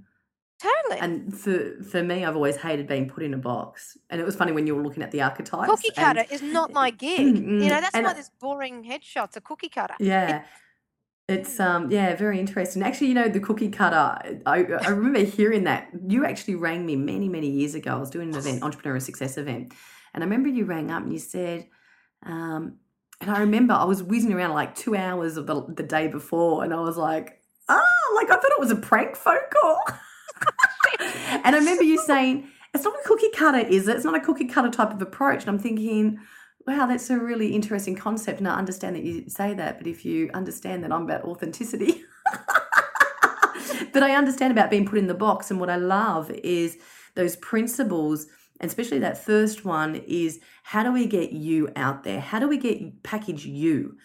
Totally. 0.61 0.99
and 0.99 1.35
for 1.35 1.81
for 1.91 2.03
me 2.03 2.23
i've 2.23 2.35
always 2.35 2.55
hated 2.57 2.85
being 2.87 3.09
put 3.09 3.23
in 3.23 3.33
a 3.33 3.37
box 3.37 3.97
and 4.11 4.21
it 4.21 4.25
was 4.29 4.35
funny 4.35 4.51
when 4.51 4.67
you 4.67 4.75
were 4.75 4.83
looking 4.83 5.01
at 5.01 5.09
the 5.09 5.21
archetypes 5.23 5.67
cookie 5.71 5.87
and- 5.87 5.95
cutter 6.05 6.25
is 6.29 6.43
not 6.43 6.71
my 6.71 6.89
gig. 7.05 7.35
You 7.35 7.69
know, 7.71 7.81
that's 7.81 7.95
and 7.95 8.05
why 8.05 8.11
I- 8.11 8.13
this 8.13 8.29
boring 8.39 8.83
headshots 8.83 9.35
are 9.37 9.41
cookie 9.41 9.69
cutter. 9.69 9.95
yeah 9.99 10.45
it's 11.27 11.59
um 11.59 11.89
yeah 11.89 12.15
very 12.15 12.39
interesting 12.39 12.83
actually 12.83 13.07
you 13.07 13.13
know 13.13 13.27
the 13.27 13.39
cookie 13.39 13.69
cutter 13.69 14.17
I, 14.45 14.63
I 14.63 14.89
remember 14.89 15.19
hearing 15.23 15.63
that 15.63 15.89
you 16.07 16.23
actually 16.23 16.55
rang 16.55 16.85
me 16.85 16.95
many 16.95 17.29
many 17.29 17.49
years 17.49 17.73
ago 17.73 17.91
i 17.91 17.99
was 17.99 18.11
doing 18.11 18.29
an 18.29 18.37
event 18.37 18.61
entrepreneurial 18.61 19.01
success 19.01 19.37
event 19.37 19.73
and 20.13 20.23
i 20.23 20.25
remember 20.25 20.49
you 20.49 20.65
rang 20.65 20.91
up 20.91 21.01
and 21.03 21.11
you 21.11 21.19
said 21.19 21.67
um 22.23 22.77
And 23.21 23.31
I 23.31 23.39
remember 23.39 23.73
I 23.73 23.85
was 23.85 24.03
whizzing 24.03 24.33
around 24.33 24.53
like 24.53 24.75
two 24.75 24.95
hours 24.95 25.37
of 25.37 25.47
the, 25.47 25.65
the 25.73 25.83
day 25.83 26.07
before, 26.07 26.63
and 26.63 26.73
I 26.73 26.81
was 26.81 26.97
like, 26.97 27.41
ah, 27.69 27.81
like 28.15 28.29
I 28.29 28.35
thought 28.35 28.51
it 28.51 28.59
was 28.59 28.71
a 28.71 28.75
prank 28.75 29.15
phone 29.15 29.37
call. 29.53 29.79
and 31.45 31.55
I 31.55 31.57
remember 31.57 31.83
you 31.83 31.97
saying, 31.97 32.49
it's 32.73 32.83
not 32.83 32.93
a 32.93 33.07
cookie 33.07 33.31
cutter, 33.33 33.59
is 33.59 33.87
it? 33.87 33.95
It's 33.95 34.05
not 34.05 34.15
a 34.15 34.19
cookie 34.19 34.45
cutter 34.47 34.69
type 34.69 34.91
of 34.93 35.01
approach. 35.01 35.41
And 35.43 35.49
I'm 35.49 35.59
thinking, 35.59 36.19
wow, 36.67 36.85
that's 36.85 37.09
a 37.09 37.17
really 37.17 37.53
interesting 37.53 37.95
concept. 37.95 38.39
And 38.39 38.47
I 38.47 38.57
understand 38.57 38.95
that 38.95 39.03
you 39.03 39.29
say 39.29 39.53
that, 39.53 39.77
but 39.77 39.87
if 39.87 40.03
you 40.03 40.29
understand 40.33 40.83
that 40.83 40.91
I'm 40.91 41.03
about 41.03 41.23
authenticity, 41.23 42.03
but 43.93 44.03
I 44.03 44.15
understand 44.15 44.51
about 44.51 44.69
being 44.69 44.85
put 44.85 44.97
in 44.97 45.07
the 45.07 45.13
box. 45.13 45.51
And 45.51 45.59
what 45.59 45.69
I 45.69 45.75
love 45.75 46.31
is 46.31 46.77
those 47.15 47.35
principles, 47.35 48.27
and 48.59 48.69
especially 48.69 48.99
that 48.99 49.17
first 49.17 49.63
one 49.63 49.95
is 50.07 50.39
how 50.63 50.83
do 50.83 50.91
we 50.91 51.05
get 51.05 51.31
you 51.31 51.69
out 51.75 52.03
there? 52.03 52.19
How 52.19 52.39
do 52.39 52.47
we 52.47 52.57
get 52.57 53.03
package 53.03 53.45
you? 53.45 53.97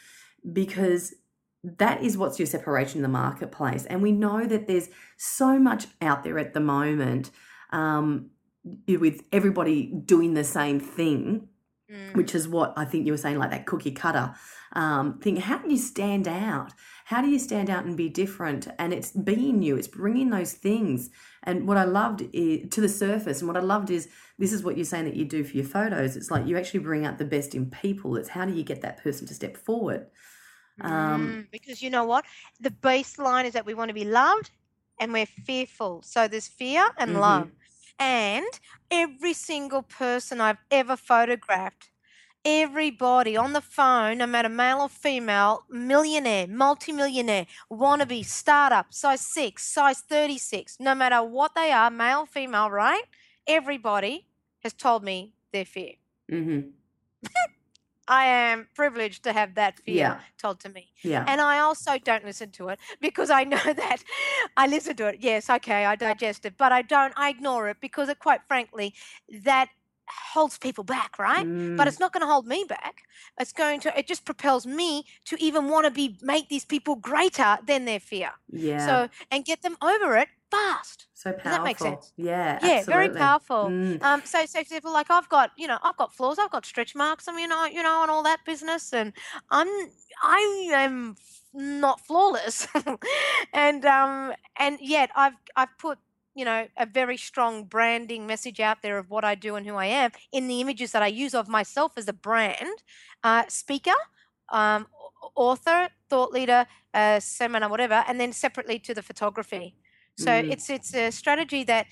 Because 0.53 1.15
that 1.63 2.03
is 2.03 2.17
what's 2.17 2.39
your 2.39 2.47
separation 2.47 2.99
in 2.99 3.03
the 3.03 3.09
marketplace. 3.09 3.85
And 3.87 4.03
we 4.03 4.13
know 4.13 4.47
that 4.47 4.67
there's 4.67 4.89
so 5.17 5.59
much 5.59 5.87
out 6.01 6.25
there 6.25 6.39
at 6.39 6.55
the 6.55 6.61
moment 6.61 7.31
um, 7.71 8.31
with 8.87 9.23
everybody 9.33 9.87
doing 10.05 10.35
the 10.35 10.45
same 10.45 10.81
thing, 10.81 11.49
mm. 11.91 12.15
which 12.15 12.35
is 12.35 12.49
what 12.49 12.73
I 12.77 12.85
think 12.85 13.07
you 13.07 13.13
were 13.13 13.19
saying, 13.19 13.39
like 13.39 13.51
that 13.51 13.67
cookie 13.67 13.93
cutter 13.93 14.35
um, 14.73 15.19
thing. 15.19 15.37
How 15.37 15.59
do 15.59 15.71
you 15.71 15.77
stand 15.77 16.29
out? 16.29 16.73
How 17.05 17.21
do 17.21 17.29
you 17.29 17.39
stand 17.39 17.71
out 17.71 17.85
and 17.85 17.97
be 17.97 18.09
different? 18.09 18.69
And 18.79 18.93
it's 18.93 19.11
being 19.11 19.63
you, 19.63 19.77
it's 19.77 19.89
bringing 19.89 20.31
those 20.31 20.53
things. 20.53 21.11
And 21.43 21.67
what 21.67 21.77
I 21.77 21.85
loved 21.85 22.25
is, 22.33 22.69
to 22.71 22.81
the 22.81 22.89
surface, 22.89 23.41
and 23.41 23.49
what 23.49 23.57
I 23.57 23.61
loved 23.61 23.91
is 23.91 24.09
this 24.39 24.53
is 24.53 24.63
what 24.63 24.77
you're 24.77 24.85
saying 24.85 25.07
that 25.07 25.17
you 25.17 25.25
do 25.25 25.43
for 25.43 25.57
your 25.57 25.67
photos. 25.67 26.17
It's 26.17 26.31
like 26.31 26.47
you 26.47 26.57
actually 26.57 26.81
bring 26.81 27.05
out 27.05 27.19
the 27.19 27.25
best 27.25 27.55
in 27.55 27.71
people. 27.71 28.17
It's 28.17 28.29
how 28.29 28.45
do 28.45 28.53
you 28.53 28.63
get 28.63 28.83
that 28.83 29.03
person 29.03 29.27
to 29.27 29.35
step 29.35 29.57
forward? 29.57 30.07
Um, 30.81 31.27
mm, 31.27 31.51
because 31.51 31.83
you 31.83 31.91
know 31.91 32.05
what? 32.05 32.25
The 32.61 32.71
baseline 32.71 33.45
is 33.45 33.53
that 33.53 33.67
we 33.67 33.75
want 33.75 33.89
to 33.89 33.95
be 33.95 34.05
loved 34.05 34.51
and 34.99 35.13
we're 35.13 35.27
fearful. 35.27 36.03
So 36.03 36.29
there's 36.29 36.49
fear 36.49 36.87
and 36.99 37.11
mm-hmm. 37.11 37.21
love. 37.21 37.51
And 38.01 38.47
every 38.91 39.35
single 39.35 39.83
person 39.83 40.41
I've 40.41 40.57
ever 40.71 40.97
photographed, 40.97 41.91
everybody 42.47 43.37
on 43.37 43.53
the 43.53 43.61
phone, 43.61 44.19
no 44.19 44.27
matter 44.27 44.49
male 44.49 44.81
or 44.81 44.89
female, 44.89 45.65
millionaire, 45.69 46.47
multimillionaire, 46.47 47.47
wannabe, 47.71 48.25
startup, 48.25 48.95
size 48.95 49.21
six, 49.21 49.65
size 49.65 50.01
36, 50.01 50.79
no 50.81 50.95
matter 50.95 51.23
what 51.23 51.55
they 51.55 51.71
are, 51.71 51.91
male, 51.91 52.25
female, 52.25 52.71
right? 52.71 53.03
Everybody 53.47 54.27
has 54.61 54.73
told 54.73 55.05
me 55.05 55.35
their 55.53 55.67
fear. 55.67 55.93
Mm-hmm. 56.33 56.71
I 58.11 58.25
am 58.25 58.67
privileged 58.75 59.23
to 59.23 59.33
have 59.33 59.55
that 59.55 59.79
fear 59.79 59.95
yeah. 59.95 60.21
told 60.37 60.59
to 60.61 60.69
me. 60.69 60.91
Yeah. 61.03 61.25
And 61.29 61.41
I 61.41 61.61
also 61.61 61.97
don't 61.97 62.25
listen 62.25 62.51
to 62.53 62.69
it 62.71 62.81
because 63.01 63.31
I 63.31 63.45
know 63.45 63.73
that 63.73 64.03
I 64.57 64.67
listen 64.67 64.97
to 64.97 65.07
it. 65.07 65.19
Yes, 65.21 65.49
okay, 65.49 65.85
I 65.87 65.95
digest 65.95 66.45
it, 66.45 66.55
but 66.59 66.73
I 66.73 66.83
don't, 66.83 67.15
I 67.17 67.31
ignore 67.31 67.69
it 67.69 67.77
because 67.81 68.09
it, 68.09 68.19
quite 68.19 68.41
frankly, 68.49 68.95
that 69.45 69.69
holds 70.35 70.59
people 70.59 70.83
back, 70.83 71.21
right? 71.21 71.47
Mm. 71.47 71.77
But 71.77 71.87
it's 71.87 72.01
not 72.01 72.13
going 72.13 72.23
to 72.23 72.27
hold 72.27 72.49
me 72.49 72.65
back. 72.69 73.03
It's 73.39 73.53
going 73.53 73.79
to, 73.81 73.97
it 73.97 74.09
just 74.09 74.25
propels 74.25 74.67
me 74.67 75.05
to 75.27 75.41
even 75.41 75.69
want 75.69 75.87
to 75.87 75.93
be, 75.93 76.19
make 76.21 76.49
these 76.49 76.65
people 76.65 76.97
greater 76.97 77.59
than 77.65 77.85
their 77.85 78.01
fear. 78.01 78.33
Yeah. 78.51 78.85
So, 78.85 79.09
and 79.31 79.45
get 79.45 79.63
them 79.63 79.77
over 79.81 80.17
it 80.17 80.29
fast. 80.51 81.07
So 81.15 81.33
powerful. 81.33 81.51
Does 81.51 81.59
that 81.59 81.65
make 81.65 81.79
sense? 81.79 82.13
Yeah, 82.17 82.59
yeah, 82.63 82.79
absolutely. 82.79 82.93
very 82.93 83.09
powerful. 83.11 83.69
Mm. 83.69 84.03
Um, 84.03 84.23
so, 84.25 84.47
so 84.47 84.61
example, 84.61 84.93
like 84.93 85.11
I've 85.11 85.29
got, 85.29 85.51
you 85.57 85.67
know, 85.67 85.79
I've 85.83 85.97
got 85.97 86.15
flaws, 86.15 86.39
I've 86.39 86.51
got 86.51 86.65
stretch 86.65 86.95
marks, 86.95 87.29
I 87.29 87.33
mean, 87.33 87.43
you 87.43 87.49
know, 87.49 87.65
you 87.67 87.83
know, 87.83 88.03
and 88.03 88.11
all 88.11 88.23
that 88.23 88.41
business, 88.47 88.93
and 88.93 89.13
I'm, 89.51 89.69
I 90.23 90.71
am 90.73 91.17
not 91.53 92.01
flawless, 92.01 92.67
and 93.53 93.85
um, 93.85 94.33
and 94.57 94.79
yet 94.81 95.11
I've 95.17 95.35
I've 95.57 95.77
put 95.79 95.99
you 96.35 96.45
know 96.45 96.69
a 96.77 96.87
very 96.87 97.17
strong 97.17 97.65
branding 97.65 98.27
message 98.27 98.61
out 98.61 98.83
there 98.83 98.99
of 98.99 99.11
what 99.11 99.25
I 99.25 99.35
do 99.35 99.57
and 99.57 99.67
who 99.67 99.77
I 99.77 99.87
am 99.87 100.13
in 100.33 100.49
the 100.49 100.61
images 100.61 100.93
that 100.93 101.03
I 101.03 101.09
use 101.09 101.35
of 101.35 101.49
myself 101.49 101.93
as 101.97 102.09
a 102.09 102.13
brand 102.13 102.83
uh, 103.25 103.45
speaker, 103.49 103.99
um, 104.51 104.87
author, 105.35 105.89
thought 106.09 106.33
leader, 106.33 106.67
uh, 106.95 107.21
seminar, 107.21 107.69
whatever, 107.69 108.05
and 108.07 108.21
then 108.21 108.33
separately 108.33 108.79
to 108.81 108.95
the 108.95 109.03
photography. 109.03 109.75
So 110.21 110.31
mm. 110.31 110.53
it's 110.53 110.69
it's 110.69 110.95
a 110.95 111.11
strategy 111.11 111.65
that 111.65 111.87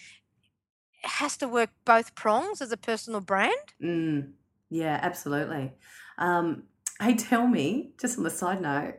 has 1.02 1.36
to 1.38 1.48
work 1.48 1.70
both 1.84 2.14
prongs 2.14 2.60
as 2.60 2.70
a 2.72 2.76
personal 2.76 3.20
brand. 3.20 3.54
Mm. 3.82 4.32
Yeah, 4.70 4.98
absolutely. 5.02 5.72
Um, 6.18 6.64
hey, 7.00 7.14
tell 7.14 7.46
me, 7.46 7.92
just 7.98 8.18
on 8.18 8.24
the 8.24 8.30
side 8.30 8.60
note, 8.60 8.96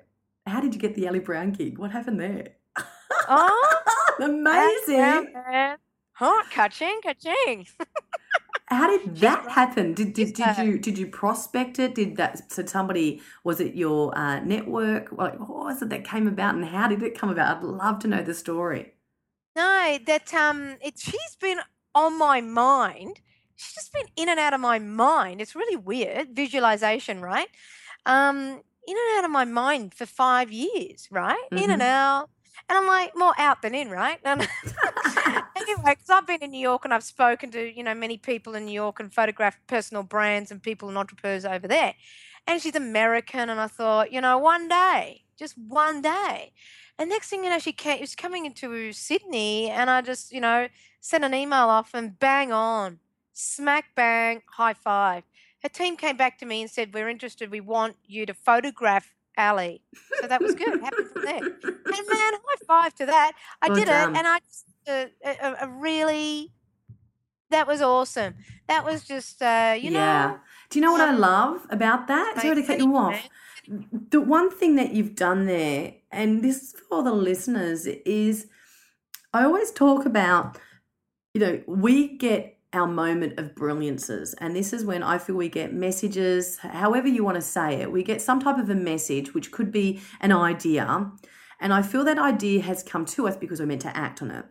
how 0.47 0.61
did 0.61 0.73
you 0.73 0.79
get 0.79 0.95
the 0.95 1.07
Ali 1.07 1.19
Brown 1.19 1.51
gig? 1.51 1.77
What 1.77 1.91
happened 1.91 2.19
there? 2.19 2.47
Oh, 3.27 3.81
amazing! 4.19 5.33
Huh, 6.13 6.43
catching, 6.49 6.99
catching. 7.03 7.67
How 8.65 8.87
did 8.87 9.15
that 9.17 9.49
happen? 9.49 9.93
Did 9.93 10.13
did, 10.13 10.33
did 10.33 10.57
you 10.57 10.79
did 10.79 10.97
you 10.97 11.07
prospect 11.07 11.79
it? 11.79 11.95
Did 11.95 12.17
that 12.17 12.51
so 12.51 12.65
somebody 12.65 13.21
was 13.43 13.59
it 13.59 13.75
your 13.75 14.17
uh, 14.17 14.39
network? 14.39 15.11
Like 15.11 15.39
what 15.39 15.49
was 15.49 15.81
it 15.81 15.89
that 15.89 16.03
came 16.03 16.27
about, 16.27 16.55
and 16.55 16.65
how 16.65 16.87
did 16.87 17.03
it 17.03 17.17
come 17.17 17.29
about? 17.29 17.57
I'd 17.57 17.63
love 17.63 17.99
to 17.99 18.07
know 18.07 18.23
the 18.23 18.33
story. 18.33 18.93
No, 19.55 19.97
that 20.05 20.33
um, 20.33 20.77
it, 20.81 20.99
she's 20.99 21.35
been 21.39 21.59
on 21.95 22.17
my 22.17 22.41
mind. 22.41 23.19
She's 23.55 23.73
just 23.73 23.93
been 23.93 24.07
in 24.15 24.29
and 24.29 24.39
out 24.39 24.53
of 24.53 24.61
my 24.61 24.79
mind. 24.79 25.41
It's 25.41 25.55
really 25.55 25.75
weird 25.75 26.35
visualization, 26.35 27.21
right? 27.21 27.47
Um, 28.05 28.61
in 28.87 28.95
and 28.97 29.17
out 29.17 29.25
of 29.25 29.31
my 29.31 29.45
mind 29.45 29.93
for 29.93 30.05
five 30.05 30.51
years, 30.51 31.07
right? 31.11 31.37
Mm-hmm. 31.51 31.63
In 31.63 31.71
and 31.71 31.81
mm-hmm. 31.81 31.89
out, 31.89 32.29
and 32.67 32.77
I'm 32.77 32.87
like 32.87 33.15
more 33.15 33.33
out 33.37 33.61
than 33.61 33.75
in, 33.75 33.89
right? 33.89 34.19
And 34.25 34.47
anyway, 35.57 35.95
because 35.95 36.09
I've 36.09 36.27
been 36.27 36.41
in 36.41 36.51
New 36.51 36.59
York 36.59 36.85
and 36.85 36.93
I've 36.93 37.03
spoken 37.03 37.51
to 37.51 37.75
you 37.75 37.83
know 37.83 37.93
many 37.93 38.17
people 38.17 38.55
in 38.55 38.65
New 38.65 38.73
York 38.73 38.99
and 38.99 39.13
photographed 39.13 39.59
personal 39.67 40.03
brands 40.03 40.51
and 40.51 40.61
people 40.61 40.89
and 40.89 40.97
entrepreneurs 40.97 41.45
over 41.45 41.67
there. 41.67 41.95
And 42.47 42.61
she's 42.61 42.75
American, 42.75 43.49
and 43.49 43.59
I 43.59 43.67
thought, 43.67 44.11
you 44.11 44.21
know, 44.21 44.37
one 44.37 44.67
day, 44.67 45.23
just 45.37 45.57
one 45.57 46.01
day, 46.01 46.53
and 46.99 47.09
next 47.09 47.29
thing 47.29 47.45
you 47.45 47.49
know, 47.49 47.59
she 47.59 47.71
came, 47.71 48.01
was 48.01 48.13
coming 48.13 48.45
into 48.45 48.91
Sydney, 48.91 49.69
and 49.69 49.89
I 49.89 50.01
just, 50.01 50.33
you 50.33 50.41
know, 50.41 50.67
sent 50.99 51.23
an 51.23 51.33
email 51.33 51.69
off 51.69 51.91
and 51.93 52.19
bang 52.19 52.51
on, 52.51 52.99
smack 53.31 53.95
bang, 53.95 54.41
high 54.51 54.73
five. 54.73 55.23
Her 55.63 55.69
team 55.69 55.95
came 55.95 56.17
back 56.17 56.37
to 56.39 56.45
me 56.45 56.61
and 56.61 56.69
said, 56.69 56.93
We're 56.93 57.07
interested. 57.07 57.51
We 57.51 57.61
want 57.61 57.95
you 58.05 58.25
to 58.25 58.33
photograph 58.33 59.13
Ali. 59.37 59.81
So 60.21 60.27
that 60.27 60.41
was 60.41 60.55
good. 60.55 60.81
Happened 60.81 61.09
from 61.13 61.23
there. 61.23 61.37
And 61.37 61.63
man, 61.63 62.33
high 62.33 62.65
five 62.67 62.93
to 62.95 63.05
that. 63.05 63.31
I 63.61 63.69
well 63.69 63.77
did 63.77 63.85
done. 63.85 64.13
it, 64.13 64.17
and 64.17 64.27
I 64.27 64.39
just, 64.39 64.65
uh, 64.87 65.05
a, 65.25 65.65
a, 65.65 65.69
really, 65.69 66.51
that 67.49 67.65
was 67.65 67.81
awesome. 67.81 68.35
That 68.67 68.83
was 68.83 69.05
just, 69.05 69.41
uh, 69.41 69.75
you 69.79 69.91
know. 69.91 69.99
Yeah. 69.99 70.37
Do 70.69 70.79
you 70.79 70.85
know 70.85 70.91
what 70.91 71.01
I 71.01 71.13
love 71.13 71.65
about 71.69 72.07
that? 72.07 72.41
Sorry 72.41 72.55
to 72.55 72.63
cut 72.63 72.79
you 72.79 72.95
off 72.95 73.29
the 74.09 74.21
one 74.21 74.49
thing 74.49 74.75
that 74.75 74.93
you've 74.93 75.15
done 75.15 75.45
there, 75.45 75.93
and 76.11 76.43
this 76.43 76.61
is 76.61 76.75
for 76.89 77.03
the 77.03 77.11
listeners, 77.11 77.85
is 77.85 78.47
I 79.33 79.43
always 79.43 79.71
talk 79.71 80.05
about, 80.05 80.57
you 81.33 81.41
know, 81.41 81.61
we 81.67 82.17
get 82.17 82.57
our 82.73 82.87
moment 82.87 83.39
of 83.39 83.55
brilliances. 83.55 84.33
And 84.35 84.55
this 84.55 84.73
is 84.73 84.85
when 84.85 85.03
I 85.03 85.17
feel 85.17 85.35
we 85.35 85.49
get 85.49 85.73
messages, 85.73 86.57
however 86.57 87.07
you 87.07 87.23
want 87.23 87.35
to 87.35 87.41
say 87.41 87.75
it, 87.81 87.91
we 87.91 88.03
get 88.03 88.21
some 88.21 88.39
type 88.39 88.57
of 88.57 88.69
a 88.69 88.75
message, 88.75 89.33
which 89.33 89.51
could 89.51 89.71
be 89.71 90.01
an 90.19 90.31
idea. 90.31 91.11
And 91.59 91.73
I 91.73 91.81
feel 91.81 92.03
that 92.05 92.19
idea 92.19 92.61
has 92.61 92.83
come 92.83 93.05
to 93.05 93.27
us 93.27 93.35
because 93.35 93.59
we're 93.59 93.65
meant 93.65 93.81
to 93.81 93.97
act 93.97 94.21
on 94.21 94.31
it. 94.31 94.45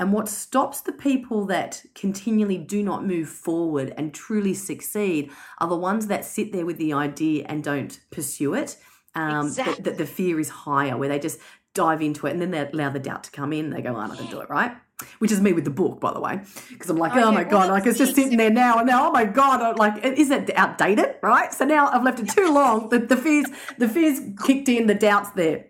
And 0.00 0.14
what 0.14 0.30
stops 0.30 0.80
the 0.80 0.92
people 0.92 1.44
that 1.46 1.84
continually 1.94 2.56
do 2.56 2.82
not 2.82 3.04
move 3.04 3.28
forward 3.28 3.92
and 3.98 4.14
truly 4.14 4.54
succeed 4.54 5.30
are 5.58 5.68
the 5.68 5.76
ones 5.76 6.06
that 6.06 6.24
sit 6.24 6.52
there 6.52 6.64
with 6.64 6.78
the 6.78 6.94
idea 6.94 7.44
and 7.46 7.62
don't 7.62 8.00
pursue 8.10 8.54
it. 8.54 8.78
Um, 9.14 9.48
exactly. 9.48 9.82
that, 9.84 9.98
the 9.98 10.06
fear 10.06 10.40
is 10.40 10.48
higher, 10.48 10.96
where 10.96 11.10
they 11.10 11.18
just 11.18 11.38
dive 11.74 12.00
into 12.00 12.26
it 12.26 12.32
and 12.32 12.40
then 12.40 12.50
they 12.50 12.66
allow 12.66 12.88
the 12.88 12.98
doubt 12.98 13.24
to 13.24 13.30
come 13.30 13.52
in. 13.52 13.68
They 13.68 13.82
go, 13.82 13.94
oh, 13.94 13.98
I'm 13.98 14.08
not 14.08 14.16
going 14.16 14.30
to 14.30 14.34
do 14.34 14.40
it, 14.40 14.48
right? 14.48 14.72
Which 15.18 15.32
is 15.32 15.40
me 15.40 15.52
with 15.52 15.64
the 15.64 15.70
book, 15.70 16.00
by 16.00 16.14
the 16.14 16.20
way, 16.20 16.40
because 16.70 16.88
I'm 16.88 16.96
like, 16.96 17.14
oh, 17.14 17.24
oh 17.24 17.32
my 17.32 17.44
god, 17.44 17.68
like 17.68 17.84
it's 17.86 17.98
just 17.98 18.14
sitting 18.14 18.36
there 18.36 18.50
now, 18.50 18.78
and 18.78 18.86
now, 18.86 19.08
oh 19.08 19.10
my 19.10 19.24
god, 19.24 19.78
like 19.78 20.04
is 20.04 20.30
it 20.30 20.50
outdated, 20.56 21.16
right? 21.22 21.54
So 21.54 21.64
now 21.64 21.88
I've 21.88 22.02
left 22.02 22.20
it 22.20 22.28
too 22.28 22.52
long. 22.52 22.90
The, 22.90 22.98
the 22.98 23.16
fears, 23.16 23.46
the 23.78 23.88
fears 23.88 24.20
kicked 24.44 24.68
in, 24.68 24.88
the 24.88 24.94
doubts 24.94 25.30
there. 25.30 25.69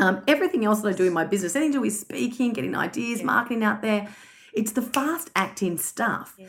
Um, 0.00 0.22
everything 0.26 0.64
else 0.64 0.80
that 0.80 0.88
I 0.88 0.96
do 0.96 1.04
in 1.04 1.12
my 1.12 1.24
business, 1.24 1.54
anything 1.54 1.72
to 1.72 1.78
do 1.78 1.82
with 1.82 1.94
speaking, 1.94 2.52
getting 2.52 2.74
ideas, 2.74 3.20
yeah. 3.20 3.26
marketing 3.26 3.62
out 3.62 3.82
there, 3.82 4.08
it's 4.54 4.72
the 4.72 4.82
fast 4.82 5.30
acting 5.36 5.76
stuff. 5.76 6.34
Yeah. 6.38 6.46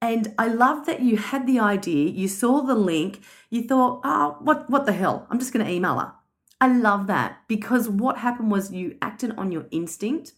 And 0.00 0.34
I 0.38 0.48
love 0.48 0.86
that 0.86 1.00
you 1.00 1.16
had 1.16 1.46
the 1.46 1.58
idea, 1.58 2.08
you 2.08 2.28
saw 2.28 2.62
the 2.62 2.74
link, 2.74 3.20
you 3.50 3.62
thought, 3.62 4.00
oh, 4.04 4.36
what, 4.40 4.68
what 4.70 4.86
the 4.86 4.92
hell? 4.92 5.26
I'm 5.30 5.38
just 5.38 5.52
going 5.52 5.64
to 5.64 5.70
email 5.70 5.98
her. 5.98 6.12
I 6.60 6.68
love 6.68 7.06
that 7.08 7.40
because 7.48 7.88
what 7.88 8.18
happened 8.18 8.50
was 8.50 8.72
you 8.72 8.96
acted 9.02 9.32
on 9.36 9.52
your 9.52 9.66
instinct. 9.70 10.32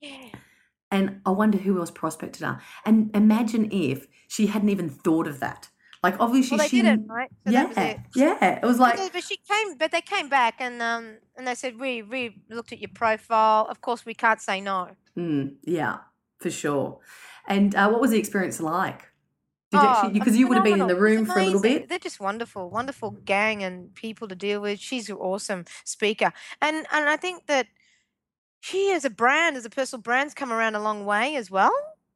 Yeah. 0.00 0.28
And 0.90 1.20
I 1.26 1.30
wonder 1.30 1.58
who 1.58 1.80
else 1.80 1.90
prospected 1.90 2.42
her. 2.42 2.60
And 2.84 3.10
imagine 3.14 3.70
if 3.72 4.06
she 4.28 4.46
hadn't 4.46 4.68
even 4.68 4.88
thought 4.88 5.26
of 5.26 5.40
that. 5.40 5.68
Like 6.04 6.20
obviously 6.20 6.58
Well, 6.58 6.68
she 6.68 6.82
didn't, 6.82 7.08
right? 7.08 7.30
So 7.46 7.50
yeah, 7.50 7.62
that 7.62 7.68
was 7.68 7.78
it. 7.78 8.00
yeah. 8.14 8.58
It 8.62 8.66
was 8.66 8.78
like 8.78 8.96
but, 8.96 9.02
they, 9.04 9.08
but 9.08 9.24
she 9.24 9.38
came, 9.38 9.78
but 9.78 9.90
they 9.90 10.02
came 10.02 10.28
back 10.28 10.56
and 10.58 10.82
um 10.82 11.16
and 11.34 11.48
they 11.48 11.54
said 11.54 11.80
we 11.80 12.02
we 12.02 12.42
looked 12.50 12.72
at 12.72 12.78
your 12.78 12.90
profile. 12.92 13.66
Of 13.70 13.80
course, 13.80 14.04
we 14.04 14.12
can't 14.12 14.38
say 14.38 14.60
no. 14.60 14.90
mm, 15.16 15.54
yeah, 15.62 16.00
for 16.40 16.50
sure. 16.50 17.00
And 17.48 17.74
uh, 17.74 17.88
what 17.88 18.02
was 18.02 18.10
the 18.10 18.18
experience 18.18 18.60
like? 18.60 19.00
Did 19.70 19.80
you 19.80 19.88
Oh, 19.88 20.10
because 20.10 20.36
you 20.36 20.46
would 20.46 20.58
have 20.58 20.64
been 20.64 20.82
in 20.82 20.86
the 20.86 21.00
room 21.06 21.24
for 21.24 21.38
a 21.38 21.44
little 21.46 21.62
bit? 21.62 21.88
They're 21.88 21.98
just 21.98 22.20
wonderful, 22.20 22.68
wonderful 22.68 23.12
gang 23.24 23.62
and 23.62 23.94
people 23.94 24.28
to 24.28 24.34
deal 24.34 24.60
with. 24.60 24.80
She's 24.80 25.08
an 25.08 25.16
awesome 25.16 25.64
speaker, 25.84 26.34
and 26.60 26.76
and 26.92 27.08
I 27.08 27.16
think 27.16 27.46
that 27.46 27.68
she 28.60 28.92
as 28.92 29.06
a 29.06 29.10
brand, 29.10 29.56
as 29.56 29.64
a 29.64 29.70
personal 29.70 30.02
brand's 30.02 30.34
come 30.34 30.52
around 30.52 30.74
a 30.74 30.82
long 30.82 31.06
way 31.06 31.34
as 31.34 31.50
well. 31.50 31.72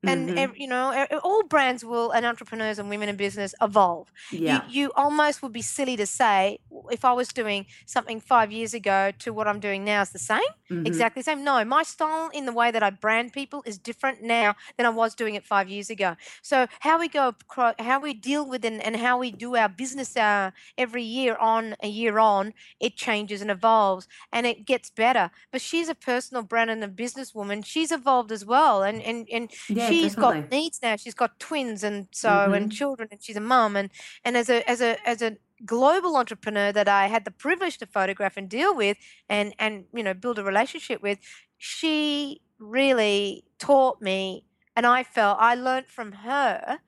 And 0.07 0.31
Mhm. 0.31 0.53
you 0.57 0.69
know, 0.69 1.07
all 1.23 1.43
brands 1.45 1.85
will, 1.85 2.11
and 2.11 2.25
entrepreneurs 2.25 2.79
and 2.79 2.89
women 2.89 3.09
in 3.09 3.17
business 3.17 3.55
evolve. 3.61 4.11
Yeah. 4.31 4.63
You, 4.63 4.63
you 4.67 4.93
almost 4.97 5.43
would 5.43 5.53
be 5.53 5.63
silly 5.63 5.97
to 5.97 6.07
say 6.07 6.59
if 6.91 7.05
I 7.05 7.13
was 7.13 7.29
doing 7.29 7.67
something 7.87 8.21
five 8.21 8.51
years 8.53 8.75
ago 8.75 9.11
to 9.19 9.33
what 9.33 9.47
I'm 9.49 9.61
doing 9.61 9.85
now 9.85 10.03
is 10.03 10.11
the 10.11 10.19
same, 10.19 10.41
mhm. 10.71 10.87
exactly 10.87 11.21
the 11.21 11.25
same. 11.25 11.45
No, 11.45 11.65
my 11.65 11.83
style 11.83 12.31
in 12.33 12.47
the 12.47 12.53
way 12.53 12.71
that 12.71 12.83
I 12.83 12.91
brand 12.91 13.33
people 13.33 13.63
is 13.67 13.79
different 13.79 14.23
now 14.23 14.55
than 14.77 14.87
I 14.87 14.91
was 14.91 15.15
doing 15.15 15.35
it 15.35 15.45
five 15.45 15.69
years 15.69 15.91
ago. 15.91 16.17
So 16.43 16.67
how 16.81 16.99
we 16.99 17.09
go, 17.09 17.35
how 17.79 18.01
we 18.01 18.15
deal 18.15 18.49
with 18.49 18.65
and, 18.65 18.83
and 18.83 18.97
how 18.97 19.19
we 19.19 19.31
do 19.31 19.57
our 19.57 19.69
business 19.69 20.17
uh, 20.17 20.51
every 20.77 21.03
year 21.03 21.37
on 21.37 21.75
a 21.83 21.89
year 21.89 22.19
on, 22.19 22.55
it 22.81 22.97
changes 22.97 23.43
and 23.43 23.51
evolves 23.51 24.09
and 24.33 24.47
it 24.47 24.65
gets 24.65 24.91
better. 24.91 25.31
But 25.51 25.61
she's 25.61 25.89
a 25.89 25.95
personal 25.95 26.43
brand 26.43 26.71
and 26.71 26.83
a 26.85 26.89
businesswoman. 26.89 27.65
She's 27.65 27.93
evolved 27.93 28.33
as 28.33 28.45
well, 28.45 28.83
and 28.83 29.03
and 29.03 29.29
and 29.33 29.51
Yeah, 29.69 29.88
she's 29.89 30.15
definitely. 30.15 30.41
got 30.43 30.51
needs 30.51 30.81
now. 30.83 30.97
She's 30.97 31.15
got 31.15 31.39
twins 31.39 31.83
and 31.83 32.09
so 32.11 32.53
and 32.53 32.67
mm-hmm. 32.67 32.71
children, 32.71 33.09
and 33.11 33.23
she's 33.23 33.37
a 33.37 33.41
mum. 33.41 33.77
And 33.77 33.91
and 34.25 34.37
as 34.37 34.49
a 34.49 34.69
as 34.69 34.81
a 34.81 34.97
as 35.09 35.23
a 35.23 35.37
global 35.65 36.17
entrepreneur 36.17 36.73
that 36.73 36.89
I 36.89 37.07
had 37.09 37.25
the 37.25 37.31
privilege 37.31 37.79
to 37.79 37.87
photograph 37.87 38.37
and 38.37 38.49
deal 38.49 38.75
with, 38.75 38.97
and 39.29 39.55
and 39.59 39.85
you 39.95 40.03
know 40.03 40.15
build 40.15 40.39
a 40.39 40.45
relationship 40.45 41.03
with, 41.03 41.19
she 41.57 42.41
really 42.59 43.45
taught 43.59 44.01
me, 44.01 44.45
and 44.77 44.87
I 44.87 45.03
felt 45.03 45.39
I 45.41 45.55
learned 45.55 45.89
from 45.89 46.13
her 46.13 46.79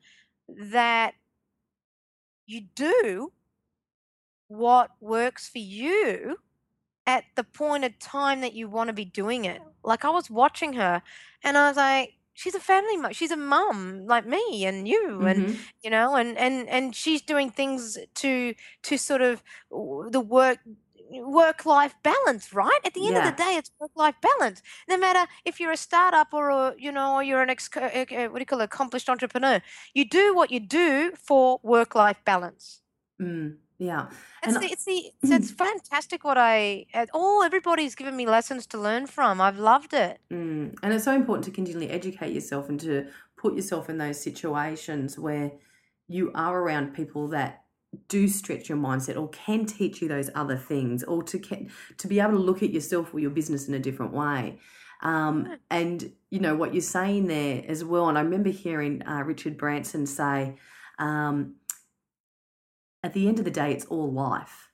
that 0.48 1.14
you 2.46 2.62
do 2.74 3.32
what 4.48 4.90
works 5.00 5.48
for 5.48 5.58
you 5.58 6.38
at 7.06 7.24
the 7.36 7.44
point 7.44 7.84
of 7.84 7.98
time 7.98 8.40
that 8.40 8.52
you 8.52 8.68
want 8.68 8.88
to 8.88 8.92
be 8.92 9.04
doing 9.04 9.44
it. 9.44 9.60
Like 9.84 10.04
I 10.04 10.10
was 10.10 10.28
watching 10.30 10.74
her 10.74 11.02
and 11.42 11.56
I 11.56 11.68
was 11.68 11.76
like, 11.76 12.14
she's 12.40 12.54
a 12.54 12.60
family. 12.60 12.96
She's 13.14 13.30
a 13.32 13.36
mum 13.36 14.06
like 14.06 14.26
me 14.26 14.64
and 14.66 14.88
you 14.88 15.24
and 15.26 15.40
Mhm. 15.40 15.64
you 15.82 15.90
know 15.90 16.16
and 16.16 16.36
and 16.38 16.68
and 16.68 16.94
she's 16.94 17.22
doing 17.22 17.50
things 17.50 17.98
to 18.22 18.54
to 18.82 18.96
sort 18.98 19.22
of 19.22 19.42
the 20.16 20.20
work 20.20 20.58
work 21.12 21.66
life 21.66 21.94
balance 22.02 22.52
right 22.52 22.80
at 22.84 22.94
the 22.94 23.06
end 23.08 23.16
of 23.18 23.24
the 23.24 23.32
day 23.32 23.54
it's 23.58 23.70
work 23.80 23.90
life 23.96 24.14
balance 24.20 24.62
no 24.88 24.96
matter 24.96 25.26
if 25.44 25.58
you're 25.58 25.72
a 25.72 25.76
startup 25.76 26.28
or 26.32 26.50
a 26.50 26.74
you 26.78 26.92
know 26.92 27.14
or 27.16 27.22
you're 27.22 27.42
an 27.42 27.50
ex- 27.50 27.68
uh, 27.76 27.80
uh, 27.80 28.26
what 28.28 28.34
do 28.38 28.40
you 28.40 28.46
call 28.46 28.60
it 28.60 28.64
accomplished 28.64 29.08
entrepreneur 29.08 29.60
you 29.94 30.04
do 30.08 30.34
what 30.34 30.50
you 30.50 30.60
do 30.60 31.12
for 31.16 31.58
work 31.64 31.94
life 31.94 32.18
balance 32.24 32.82
Mm, 33.20 33.58
yeah. 33.80 34.06
it's 34.44 34.54
And 34.54 34.62
the, 34.62 34.70
it's 34.70 34.84
the 34.84 35.10
it's, 35.22 35.30
it's 35.32 35.50
fantastic 35.50 36.22
what 36.22 36.38
I 36.38 36.84
uh, 36.94 37.06
all 37.14 37.42
everybody's 37.42 37.94
given 37.94 38.14
me 38.14 38.26
lessons 38.26 38.66
to 38.68 38.78
learn 38.78 39.06
from. 39.06 39.40
I've 39.40 39.58
loved 39.58 39.94
it. 39.94 40.20
Mm. 40.30 40.76
And 40.82 40.92
it's 40.92 41.04
so 41.04 41.14
important 41.14 41.44
to 41.46 41.50
continually 41.50 41.90
educate 41.90 42.32
yourself 42.32 42.68
and 42.68 42.78
to 42.80 43.06
put 43.36 43.54
yourself 43.56 43.88
in 43.88 43.96
those 43.98 44.20
situations 44.20 45.18
where 45.18 45.52
you 46.06 46.30
are 46.34 46.60
around 46.62 46.94
people 46.94 47.28
that 47.28 47.64
do 48.08 48.28
stretch 48.28 48.68
your 48.68 48.78
mindset 48.78 49.16
or 49.16 49.28
can 49.30 49.64
teach 49.64 50.00
you 50.02 50.08
those 50.08 50.30
other 50.34 50.56
things 50.56 51.02
or 51.04 51.22
to 51.22 51.38
ca- 51.38 51.66
to 51.96 52.06
be 52.06 52.20
able 52.20 52.32
to 52.32 52.38
look 52.38 52.62
at 52.62 52.70
yourself 52.70 53.14
or 53.14 53.18
your 53.18 53.30
business 53.30 53.66
in 53.66 53.74
a 53.74 53.78
different 53.78 54.12
way. 54.12 54.58
Um, 55.02 55.46
Yeah. 55.48 55.56
and 55.70 56.12
you 56.28 56.40
know 56.40 56.54
what 56.54 56.74
you're 56.74 56.82
saying 56.82 57.26
there 57.28 57.64
as 57.66 57.82
well. 57.82 58.08
And 58.10 58.18
I 58.18 58.20
remember 58.20 58.50
hearing 58.50 59.02
uh, 59.06 59.22
Richard 59.24 59.56
Branson 59.56 60.04
say, 60.06 60.56
um, 60.98 61.54
"At 63.02 63.12
the 63.14 63.28
end 63.28 63.38
of 63.38 63.44
the 63.44 63.50
day, 63.50 63.72
it's 63.72 63.84
all 63.86 64.10
life. 64.12 64.68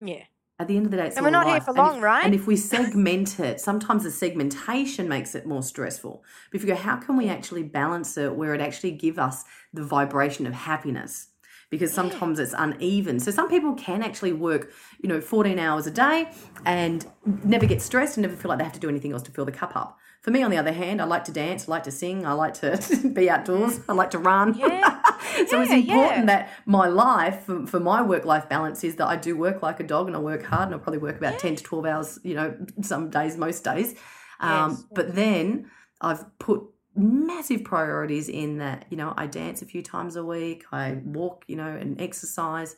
Yeah, 0.00 0.24
At 0.58 0.66
the 0.68 0.76
end 0.76 0.86
of 0.86 0.90
the 0.90 0.96
day, 0.96 1.06
it's 1.06 1.16
and 1.16 1.24
we're 1.24 1.30
not 1.30 1.44
here 1.46 1.54
life. 1.54 1.64
for 1.64 1.70
And 1.70 1.78
if- 1.78 1.84
long, 1.84 2.00
right? 2.00 2.24
and 2.24 2.34
if 2.34 2.46
we 2.46 2.56
segment 2.74 3.38
it, 3.40 3.60
sometimes 3.60 4.02
the 4.04 4.10
segmentation 4.10 5.08
makes 5.08 5.34
it 5.34 5.46
more 5.46 5.62
stressful. 5.62 6.24
But 6.50 6.56
if 6.60 6.62
you 6.66 6.74
go, 6.74 6.80
how 6.80 6.96
can 6.96 7.16
we 7.16 7.28
actually 7.28 7.62
balance 7.62 8.16
it 8.16 8.34
where 8.34 8.54
it 8.54 8.60
actually 8.60 8.92
give 8.92 9.18
us 9.18 9.44
the 9.72 9.84
vibration 9.84 10.46
of 10.46 10.52
happiness? 10.54 11.28
Because 11.70 11.90
Yeah. 11.92 11.96
sometimes 12.02 12.38
it's 12.38 12.54
uneven. 12.56 13.18
So 13.20 13.30
some 13.30 13.48
people 13.48 13.74
can 13.74 14.02
actually 14.02 14.32
work, 14.34 14.72
you 15.00 15.08
know, 15.08 15.20
14 15.20 15.58
hours 15.58 15.86
a 15.86 15.90
day 15.90 16.28
and 16.66 17.06
never 17.44 17.64
get 17.66 17.80
stressed 17.80 18.16
and 18.16 18.22
never 18.22 18.36
feel 18.36 18.48
like 18.50 18.58
they 18.58 18.64
have 18.64 18.74
to 18.74 18.80
do 18.80 18.88
anything 18.88 19.12
else 19.12 19.22
to 19.22 19.30
fill 19.30 19.44
the 19.46 19.52
cup 19.52 19.74
up. 19.76 19.98
For 20.20 20.30
me, 20.30 20.42
on 20.44 20.50
the 20.52 20.58
other 20.58 20.72
hand, 20.72 21.00
I 21.00 21.04
like 21.04 21.24
to 21.24 21.32
dance, 21.32 21.68
I 21.68 21.72
like 21.72 21.82
to 21.84 21.90
sing, 21.90 22.24
I 22.26 22.32
like 22.34 22.54
to 22.54 22.78
be 23.14 23.28
outdoors, 23.30 23.80
I 23.88 23.92
like 23.94 24.10
to 24.10 24.18
run. 24.18 24.54
Yeah. 24.54 25.00
So 25.48 25.60
it's 25.60 25.70
important 25.70 25.88
yeah. 25.88 26.24
that 26.26 26.50
my 26.66 26.86
life, 26.88 27.44
for, 27.44 27.66
for 27.66 27.80
my 27.80 28.02
work 28.02 28.24
life 28.24 28.48
balance, 28.48 28.84
is 28.84 28.96
that 28.96 29.06
I 29.06 29.16
do 29.16 29.36
work 29.36 29.62
like 29.62 29.80
a 29.80 29.84
dog 29.84 30.06
and 30.06 30.16
I 30.16 30.18
work 30.18 30.44
hard 30.44 30.68
and 30.68 30.74
I 30.74 30.78
probably 30.78 30.98
work 30.98 31.16
about 31.16 31.38
10 31.38 31.56
to 31.56 31.62
12 31.62 31.86
hours, 31.86 32.18
you 32.22 32.34
know, 32.34 32.56
some 32.82 33.10
days, 33.10 33.36
most 33.36 33.64
days. 33.64 33.94
Um, 34.40 34.70
Yes. 34.70 34.84
But 34.92 35.14
then 35.14 35.70
I've 36.00 36.38
put 36.38 36.62
massive 36.94 37.64
priorities 37.64 38.28
in 38.28 38.58
that, 38.58 38.86
you 38.90 38.96
know, 38.96 39.14
I 39.16 39.26
dance 39.26 39.62
a 39.62 39.66
few 39.66 39.82
times 39.82 40.16
a 40.16 40.24
week, 40.24 40.64
I 40.72 40.98
walk, 41.04 41.44
you 41.46 41.56
know, 41.56 41.68
and 41.68 42.00
exercise 42.00 42.76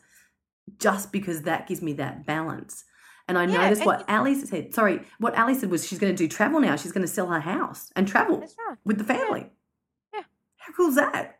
just 0.79 1.13
because 1.13 1.43
that 1.43 1.67
gives 1.67 1.83
me 1.83 1.95
that 1.95 2.27
balance. 2.27 2.85
And 3.27 3.39
I 3.39 3.47
Yeah, 3.47 3.63
noticed 3.63 3.87
what 3.87 4.09
Ali 4.09 4.35
said. 4.35 4.75
Sorry, 4.75 5.01
what 5.19 5.37
Ali 5.39 5.55
said 5.55 5.71
was 5.71 5.87
she's 5.87 5.99
going 5.99 6.15
to 6.15 6.17
do 6.17 6.29
travel 6.29 6.61
now. 6.61 6.77
She's 6.77 6.93
going 6.93 7.07
to 7.07 7.13
sell 7.13 7.29
her 7.29 7.41
house 7.41 7.91
and 7.97 8.07
travel 8.07 8.41
right. 8.41 8.79
with 8.85 8.99
the 8.99 9.05
family. 9.05 9.47
Yeah. 10.13 10.23
How 10.59 10.73
cool 10.75 10.89
is 10.89 10.97
that? 10.97 11.39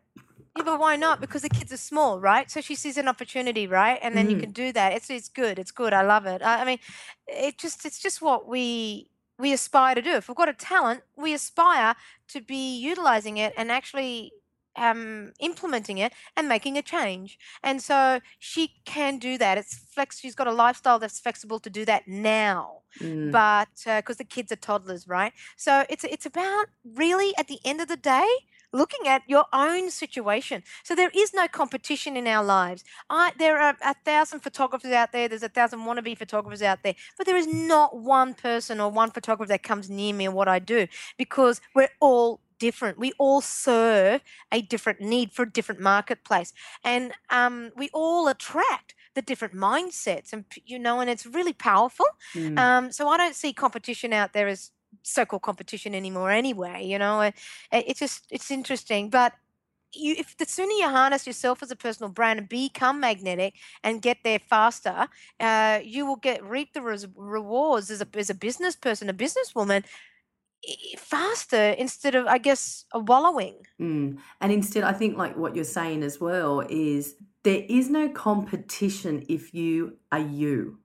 Yeah, 0.55 0.63
but 0.63 0.79
why 0.79 0.95
not? 0.95 1.19
Because 1.19 1.41
the 1.41 1.49
kids 1.49 1.73
are 1.73 1.77
small, 1.77 2.19
right? 2.19 2.49
So 2.49 2.61
she 2.61 2.75
sees 2.75 2.97
an 2.97 3.07
opportunity, 3.09 3.67
right? 3.67 3.99
And 4.01 4.15
then 4.15 4.29
you 4.29 4.35
Mhm. 4.35 4.37
can 4.37 4.51
do 4.51 4.71
that. 4.71 4.93
It's 4.93 5.09
it's 5.09 5.27
good. 5.27 5.59
It's 5.59 5.71
good. 5.71 5.93
I 5.93 6.01
love 6.01 6.25
it. 6.25 6.41
I, 6.41 6.61
I 6.61 6.65
mean, 6.65 6.79
it 7.27 7.57
just 7.57 7.85
it's 7.85 7.99
just 7.99 8.21
what 8.21 8.47
we 8.47 9.09
we 9.37 9.51
aspire 9.51 9.95
to 9.95 10.01
do. 10.01 10.11
If 10.13 10.29
we've 10.29 10.37
got 10.37 10.47
a 10.49 10.53
talent, 10.53 11.01
we 11.17 11.33
aspire 11.33 11.95
to 12.29 12.41
be 12.41 12.77
utilizing 12.77 13.37
it 13.37 13.53
and 13.57 13.69
actually 13.71 14.33
um 14.77 15.31
implementing 15.39 15.97
it 15.97 16.13
and 16.37 16.47
making 16.47 16.77
a 16.77 16.81
change. 16.81 17.37
And 17.61 17.81
so 17.81 18.21
she 18.39 18.75
can 18.85 19.19
do 19.19 19.37
that. 19.37 19.57
It's 19.57 19.75
flex. 19.93 20.19
She's 20.19 20.35
got 20.35 20.47
a 20.47 20.53
lifestyle 20.53 20.99
that's 20.99 21.19
flexible 21.19 21.59
to 21.59 21.69
do 21.69 21.83
that 21.85 22.07
now 22.07 22.83
Mm, 23.01 23.31
but 23.31 23.67
because 23.85 24.17
the 24.17 24.23
kids 24.23 24.51
are 24.51 24.55
toddlers, 24.57 25.07
right? 25.07 25.33
So 25.57 25.85
it's 25.89 26.03
it's 26.05 26.25
about 26.25 26.67
really 26.85 27.33
at 27.37 27.47
the 27.47 27.59
end 27.65 27.81
of 27.81 27.87
the 27.87 27.97
day 27.97 28.27
looking 28.75 29.07
at 29.07 29.23
your 29.27 29.45
own 29.53 29.89
situation. 29.89 30.63
So 30.83 30.95
there 30.95 31.11
is 31.15 31.33
no 31.33 31.47
competition 31.47 32.17
in 32.17 32.27
our 32.27 32.43
lives. 32.43 32.83
I 33.09 33.31
there 33.39 33.59
are 33.59 33.77
a 33.81 33.95
thousand 34.05 34.41
photographers 34.41 34.91
out 34.91 35.11
there. 35.11 35.27
There's 35.27 35.43
a 35.43 35.49
thousand 35.49 35.79
wannabe 35.79 36.17
photographers 36.17 36.61
out 36.61 36.83
there, 36.83 36.95
but 37.17 37.25
there 37.25 37.37
is 37.37 37.47
not 37.47 37.97
one 37.97 38.33
person 38.33 38.79
or 38.79 38.91
one 38.91 39.11
photographer 39.11 39.49
that 39.49 39.63
comes 39.63 39.89
near 39.89 40.13
me 40.13 40.25
and 40.25 40.35
what 40.35 40.47
I 40.47 40.59
do 40.59 40.87
because 41.17 41.61
we're 41.73 41.89
all 41.99 42.41
different. 42.59 42.97
We 42.97 43.13
all 43.17 43.41
serve 43.41 44.21
a 44.51 44.61
different 44.61 45.01
need 45.01 45.31
for 45.31 45.43
a 45.43 45.51
different 45.51 45.81
marketplace, 45.81 46.53
and 46.83 47.13
um, 47.29 47.71
we 47.75 47.89
all 47.93 48.27
attract 48.27 48.93
the 49.15 49.21
different 49.21 49.53
mindsets, 49.55 50.33
and 50.33 50.45
you 50.65 50.77
know, 50.77 50.99
and 50.99 51.09
it's 51.09 51.25
really 51.25 51.53
powerful. 51.53 52.05
mm. 52.33 52.57
Um, 52.59 52.91
so 52.91 53.07
I 53.07 53.17
don't 53.17 53.35
see 53.35 53.53
competition 53.53 54.13
out 54.13 54.33
there 54.33 54.47
as 54.47 54.71
so-called 55.05 55.41
competition 55.41 55.95
anymore. 55.95 56.31
Anyway, 56.31 56.85
you 56.85 56.99
know, 56.99 57.21
it, 57.21 57.35
it's 57.71 57.99
just 57.99 58.25
it's 58.29 58.51
interesting, 58.51 59.09
but. 59.09 59.33
You, 59.97 60.13
if 60.17 60.35
the 60.35 60.45
sooner 60.45 60.73
you 60.73 60.89
harness 60.89 61.25
yourself 61.25 61.63
as 61.63 61.71
a 61.71 61.75
personal 61.77 62.11
brand 62.11 62.37
and 62.37 62.49
become 62.49 62.99
magnetic 62.99 63.53
and 63.81 64.01
get 64.01 64.17
there 64.25 64.39
faster, 64.39 65.07
uh, 65.39 65.79
you 65.85 66.05
will 66.05 66.17
get 66.17 66.43
reap 66.43 66.73
the 66.73 66.81
res- 66.81 67.07
rewards 67.15 67.89
as 67.89 68.01
a 68.01 68.07
as 68.17 68.29
a 68.29 68.33
business 68.33 68.75
person, 68.75 69.07
a 69.07 69.13
businesswoman, 69.13 69.85
faster 70.97 71.69
instead 71.77 72.13
of 72.13 72.27
I 72.27 72.39
guess 72.39 72.83
a 72.91 72.99
wallowing. 72.99 73.55
Mm. 73.79 74.17
And 74.41 74.51
instead, 74.51 74.83
I 74.83 74.91
think 74.91 75.17
like 75.17 75.37
what 75.37 75.55
you're 75.55 75.63
saying 75.63 76.03
as 76.03 76.19
well 76.19 76.61
is 76.69 77.15
there 77.43 77.63
is 77.69 77.89
no 77.89 78.09
competition 78.09 79.25
if 79.29 79.53
you 79.53 79.97
are 80.11 80.19
you. 80.19 80.79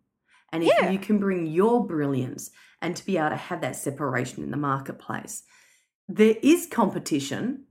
And 0.52 0.62
if 0.62 0.68
Yeah. 0.80 0.90
you 0.90 1.00
can 1.00 1.18
bring 1.18 1.46
your 1.46 1.84
brilliance 1.84 2.50
and 2.82 2.96
to 2.96 3.04
be 3.04 3.16
able 3.18 3.30
to 3.30 3.36
have 3.36 3.60
that 3.60 3.76
separation 3.76 4.42
in 4.42 4.50
the 4.50 4.56
marketplace, 4.56 5.42
there 6.08 6.34
is 6.42 6.66
competition 6.66 7.64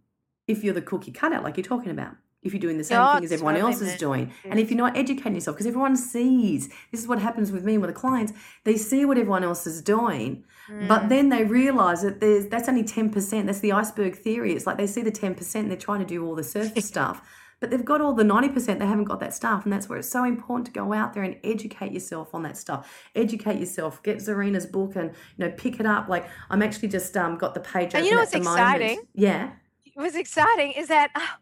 if 0.47 0.63
you're 0.63 0.73
the 0.73 0.81
cookie 0.81 1.11
cutout, 1.11 1.43
like 1.43 1.57
you're 1.57 1.63
talking 1.63 1.91
about. 1.91 2.15
If 2.41 2.53
you're 2.53 2.61
doing 2.61 2.77
the 2.77 2.85
same 2.85 2.97
Yeah, 2.99 3.15
thing 3.15 3.25
as 3.25 3.31
everyone 3.33 3.57
else 3.57 3.81
is 3.81 3.97
doing. 3.97 4.31
And 4.45 4.59
if 4.61 4.71
you're 4.71 4.77
not 4.77 4.95
educating 4.95 5.35
yourself, 5.35 5.57
because 5.57 5.67
everyone 5.67 5.97
sees, 5.97 6.69
this 6.89 7.01
is 7.01 7.07
what 7.07 7.19
happens 7.19 7.51
with 7.51 7.65
me 7.65 7.73
and 7.73 7.81
with 7.81 7.89
the 7.93 7.99
clients, 7.99 8.31
they 8.63 8.77
see 8.77 9.03
what 9.03 9.17
everyone 9.17 9.43
else 9.43 9.67
is 9.67 9.81
doing, 9.81 10.45
Mm. 10.71 10.87
but 10.87 11.09
then 11.09 11.29
they 11.29 11.43
realize 11.43 12.03
that 12.03 12.19
there's 12.21 12.45
that's 12.47 12.69
only 12.69 12.83
10%. 12.83 13.45
That's 13.47 13.59
the 13.59 13.71
iceberg 13.71 14.15
theory. 14.15 14.53
It's 14.53 14.67
like 14.67 14.77
they 14.77 14.87
see 14.87 15.01
the 15.01 15.11
10% 15.11 15.55
and 15.63 15.71
they're 15.71 15.77
trying 15.77 15.99
to 15.99 16.05
do 16.05 16.23
all 16.25 16.35
the 16.35 16.43
surface 16.43 16.85
stuff. 16.93 17.21
But 17.59 17.69
they've 17.69 17.83
got 17.83 18.01
all 18.01 18.13
the 18.13 18.23
90%, 18.23 18.79
they 18.79 18.85
haven't 18.85 19.05
got 19.05 19.19
that 19.19 19.33
stuff. 19.33 19.63
And 19.63 19.73
that's 19.73 19.89
where 19.89 19.99
it's 19.99 20.09
so 20.09 20.23
important 20.23 20.65
to 20.67 20.71
go 20.71 20.93
out 20.93 21.13
there 21.13 21.23
and 21.23 21.35
educate 21.43 21.91
yourself 21.91 22.33
on 22.33 22.43
that 22.43 22.57
stuff. 22.57 22.91
Educate 23.15 23.59
yourself, 23.59 24.01
get 24.03 24.17
Zarina's 24.17 24.65
book 24.65 24.95
and, 24.95 25.11
you 25.37 25.45
know, 25.45 25.51
pick 25.51 25.79
it 25.79 25.85
up. 25.85 26.07
Like 26.07 26.27
I'm 26.49 26.61
actually 26.61 26.87
just 26.87 27.15
um, 27.17 27.37
got 27.37 27.53
the 27.53 27.59
page 27.59 27.93
And 27.93 28.05
you 28.05 28.11
know 28.11 28.19
what's 28.19 28.33
exciting? 28.33 28.87
Moment. 28.87 29.09
Yeah. 29.13 29.51
What's 29.95 30.15
exciting 30.15 30.71
is 30.71 30.87
that 30.87 31.11
oh, 31.15 31.35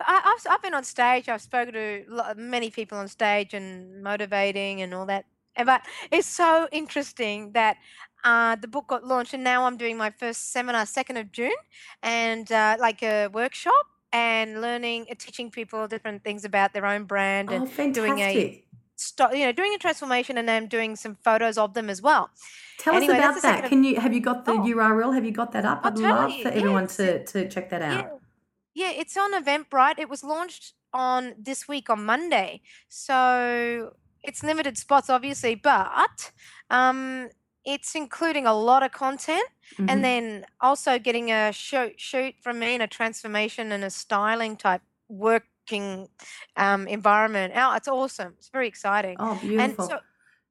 I, 0.00 0.20
have 0.24 0.46
I've 0.54 0.62
been 0.62 0.74
on 0.74 0.84
stage, 0.84 1.28
I've 1.28 1.42
spoken 1.42 1.74
to 1.74 2.34
many 2.36 2.70
people 2.70 2.98
on 2.98 3.08
stage 3.08 3.54
and 3.54 4.02
motivating 4.02 4.80
and 4.80 4.94
all 4.94 5.06
that. 5.06 5.24
But 5.56 5.82
it's 6.10 6.26
so 6.26 6.68
interesting 6.72 7.52
that 7.52 7.76
uh, 8.24 8.56
the 8.56 8.66
book 8.66 8.88
got 8.88 9.04
launched, 9.04 9.34
and 9.34 9.44
now 9.44 9.66
I'm 9.66 9.76
doing 9.76 9.96
my 9.96 10.10
first 10.10 10.50
seminar, 10.50 10.84
second 10.86 11.16
of 11.18 11.30
June, 11.30 11.52
and 12.02 12.50
uh, 12.50 12.76
like 12.80 13.02
a 13.04 13.28
workshop 13.28 13.86
and 14.14 14.60
learning, 14.60 15.06
uh, 15.10 15.14
teaching 15.18 15.50
people 15.50 15.88
different 15.88 16.22
things 16.22 16.44
about 16.44 16.72
their 16.72 16.86
own 16.86 17.02
brand 17.04 17.50
oh, 17.50 17.56
and 17.56 17.68
fantastic. 17.68 17.94
doing 17.94 18.18
a 18.20 18.64
stop, 18.94 19.34
you 19.34 19.44
know, 19.44 19.50
doing 19.50 19.74
a 19.74 19.78
transformation 19.78 20.38
and 20.38 20.48
then 20.48 20.68
doing 20.68 20.94
some 20.94 21.16
photos 21.16 21.58
of 21.58 21.74
them 21.74 21.90
as 21.90 22.00
well. 22.00 22.30
Tell 22.78 22.94
anyway, 22.94 23.16
us 23.16 23.38
about 23.38 23.42
that. 23.42 23.68
Can 23.68 23.82
you 23.82 24.00
have 24.00 24.14
you 24.14 24.20
got 24.20 24.44
the 24.44 24.52
oh. 24.52 24.58
URL? 24.60 25.12
Have 25.12 25.24
you 25.24 25.32
got 25.32 25.50
that 25.52 25.64
up? 25.64 25.80
I'd 25.82 25.98
love 25.98 26.32
for 26.42 26.48
everyone 26.48 26.86
to, 26.86 27.24
to 27.24 27.48
check 27.48 27.70
that 27.70 27.82
out. 27.82 28.20
Yeah. 28.72 28.92
yeah, 28.92 29.00
it's 29.00 29.16
on 29.16 29.34
Eventbrite. 29.34 29.98
It 29.98 30.08
was 30.08 30.22
launched 30.22 30.74
on 30.92 31.34
this 31.36 31.66
week 31.66 31.90
on 31.90 32.04
Monday. 32.04 32.62
So 32.88 33.94
it's 34.22 34.44
limited 34.44 34.78
spots 34.78 35.10
obviously, 35.10 35.56
but 35.56 36.30
um 36.70 37.30
it's 37.64 37.94
including 37.94 38.46
a 38.46 38.54
lot 38.54 38.82
of 38.82 38.92
content 38.92 39.48
mm-hmm. 39.74 39.88
and 39.88 40.04
then 40.04 40.46
also 40.60 40.98
getting 40.98 41.32
a 41.32 41.52
shoot 41.52 41.98
shoot 41.98 42.34
from 42.40 42.58
me 42.58 42.74
in 42.74 42.80
a 42.80 42.86
transformation 42.86 43.72
and 43.72 43.84
a 43.84 43.90
styling 43.90 44.56
type 44.56 44.82
working 45.08 46.08
um, 46.56 46.86
environment. 46.86 47.54
Oh, 47.56 47.74
it's 47.74 47.88
awesome. 47.88 48.34
It's 48.38 48.48
very 48.48 48.68
exciting. 48.68 49.16
Oh, 49.18 49.38
beautiful. 49.40 49.60
And 49.60 49.76
so 49.76 49.98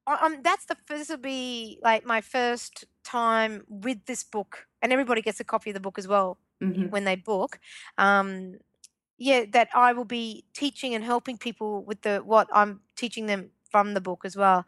um, 0.06 0.40
that's 0.42 0.66
the 0.66 0.76
this 0.88 1.08
will 1.08 1.16
be 1.16 1.78
like 1.82 2.04
my 2.04 2.20
first 2.20 2.84
time 3.04 3.64
with 3.68 4.04
this 4.06 4.24
book, 4.24 4.66
and 4.82 4.92
everybody 4.92 5.22
gets 5.22 5.40
a 5.40 5.44
copy 5.44 5.70
of 5.70 5.74
the 5.74 5.80
book 5.80 5.98
as 5.98 6.08
well 6.08 6.38
mm-hmm. 6.62 6.88
when 6.88 7.04
they 7.04 7.16
book. 7.16 7.58
Um, 7.96 8.58
yeah, 9.16 9.44
that 9.52 9.68
I 9.74 9.92
will 9.92 10.04
be 10.04 10.44
teaching 10.52 10.94
and 10.94 11.04
helping 11.04 11.38
people 11.38 11.84
with 11.84 12.02
the 12.02 12.18
what 12.18 12.48
I'm 12.52 12.80
teaching 12.96 13.26
them 13.26 13.50
from 13.70 13.94
the 13.94 14.00
book 14.00 14.22
as 14.24 14.36
well. 14.36 14.64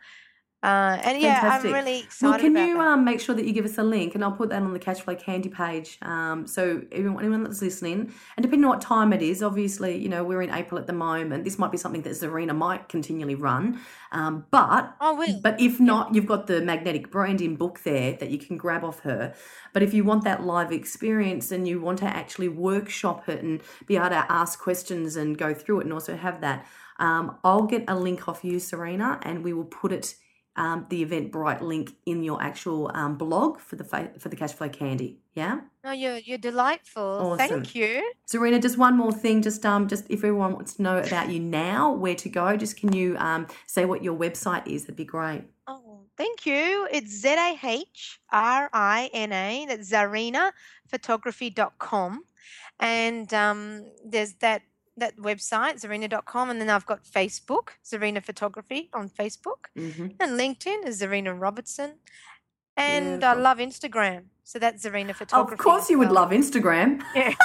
Uh, 0.67 1.01
and 1.05 1.23
yeah, 1.23 1.41
Fantastic. 1.43 1.69
I'm 1.69 1.75
really 1.75 2.01
excited. 2.01 2.29
Well, 2.29 2.41
can 2.41 2.69
you 2.69 2.81
um, 2.81 3.05
make 3.05 3.21
sure 3.21 3.37
that 3.37 3.45
you 3.47 3.53
give 3.53 3.65
us 3.65 3.79
a 3.79 3.85
link, 3.85 4.17
and 4.17 4.25
I'll 4.25 4.33
put 4.33 4.49
that 4.49 4.61
on 4.61 4.73
the 4.73 4.81
Cashflow 4.81 5.17
Candy 5.17 5.49
page. 5.49 5.97
Um, 6.03 6.45
so 6.49 6.83
everyone, 6.91 7.21
anyone 7.21 7.45
that's 7.45 7.63
listening, 7.63 8.13
and 8.37 8.43
depending 8.43 8.65
on 8.65 8.71
what 8.71 8.81
time 8.81 9.13
it 9.13 9.23
is, 9.23 9.45
obviously, 9.45 9.97
you 9.97 10.09
know, 10.09 10.25
we're 10.25 10.43
in 10.43 10.51
April 10.51 10.81
at 10.81 10.89
the 10.89 10.93
moment. 10.93 11.45
This 11.45 11.57
might 11.57 11.71
be 11.71 11.79
something 11.79 12.03
that 12.03 12.11
Zarina 12.11 12.53
might 12.53 12.89
continually 12.89 13.37
run, 13.37 13.79
um, 14.11 14.45
but 14.51 14.97
oh, 15.01 15.25
but 15.41 15.61
if 15.61 15.79
not, 15.79 16.09
yeah. 16.09 16.15
you've 16.17 16.27
got 16.27 16.49
the 16.49 16.61
magnetic 16.61 17.13
branding 17.13 17.55
book 17.55 17.83
there 17.85 18.15
that 18.15 18.31
you 18.31 18.39
can 18.39 18.57
grab 18.57 18.83
off 18.83 18.99
her. 19.01 19.37
But 19.73 19.85
if 19.85 19.95
you 19.95 20.03
want 20.03 20.25
that 20.25 20.43
live 20.43 20.73
experience 20.73 21.53
and 21.53 21.69
you 21.69 21.81
want 21.81 22.01
to 22.01 22.07
actually 22.07 22.49
workshop 22.49 23.29
it 23.29 23.41
and 23.41 23.61
be 23.87 23.95
able 23.95 24.09
to 24.09 24.27
ask 24.29 24.59
questions 24.59 25.15
and 25.15 25.39
go 25.39 25.55
through 25.55 25.79
it, 25.79 25.85
and 25.85 25.93
also 25.93 26.17
have 26.17 26.41
that, 26.41 26.67
um, 26.99 27.37
I'll 27.45 27.67
get 27.67 27.85
a 27.87 27.95
link 27.95 28.27
off 28.27 28.45
you, 28.45 28.57
Zarina, 28.57 29.21
and 29.23 29.45
we 29.45 29.53
will 29.53 29.65
put 29.65 29.93
it 29.93 30.17
um, 30.57 30.87
the 30.89 31.05
Eventbrite 31.05 31.61
link 31.61 31.95
in 32.07 32.23
your 32.23 32.43
actual 32.43 32.91
um, 32.95 33.17
blog 33.17 33.59
for 33.59 33.77
the 33.77 33.85
fa- 33.85 34.13
for 34.19 34.29
the 34.29 34.37
Cashflow 34.37 34.73
Candy. 34.73 35.19
Yeah. 35.35 35.61
No, 35.85 35.93
you're 35.93 36.19
you're 36.19 36.39
delightful. 36.39 37.03
Awesome. 37.03 37.39
Thank 37.39 37.75
you. 37.75 38.13
Zarina, 38.27 38.61
just 38.61 38.79
one 38.79 38.97
more 38.97 39.13
thing. 39.13 39.43
Just 39.43 39.65
um, 39.67 39.87
just 39.87 40.07
if 40.09 40.21
everyone 40.21 40.55
wants 40.55 40.75
to 40.75 40.83
know 40.83 40.99
about 40.99 41.31
you 41.31 41.41
now, 41.41 41.93
where 41.93 42.15
to 42.17 42.29
go, 42.29 42.57
just 42.57 42.77
can 42.77 42.93
you 42.93 43.17
um 43.19 43.47
say 43.67 43.85
what 43.85 44.03
your 44.03 44.17
website 44.17 44.67
is? 44.67 44.85
That'd 44.85 44.97
be 44.97 45.05
great. 45.05 45.45
Oh, 45.67 46.01
thank 46.17 46.47
you. 46.47 46.89
It's 46.91 47.13
Z 47.13 47.29
A 47.29 47.59
H 47.63 48.19
R 48.33 48.71
I 48.73 49.11
N 49.13 49.33
A. 49.33 49.67
That's 49.69 49.91
zahrinaphotography.com. 49.91 52.23
And 52.79 53.33
um, 53.33 53.87
there's 54.05 54.35
that 54.35 54.61
that 54.97 55.17
website, 55.19 55.81
zarina.com, 55.83 56.51
and 56.51 56.61
then 56.61 56.71
I've 56.71 56.87
got 56.87 57.05
Facebook, 57.05 57.69
Zarina 57.85 58.23
Photography 58.23 58.89
on 58.93 59.09
Facebook, 59.09 59.67
mm-hmm. 59.77 60.09
and 60.21 60.41
LinkedIn 60.41 60.87
is 60.87 61.03
Zarina 61.03 61.39
Robertson. 61.39 61.95
And 62.77 63.21
Beautiful. 63.21 63.39
I 63.39 63.43
love 63.43 63.59
Instagram. 63.59 64.25
So 64.45 64.59
that's 64.59 64.85
Zarina 64.85 65.15
Photography. 65.15 65.55
Of 65.55 65.59
course, 65.59 65.91
you 65.91 65.99
would 65.99 66.13
love 66.13 66.31
Instagram. 66.31 67.03
Yeah. 67.15 67.35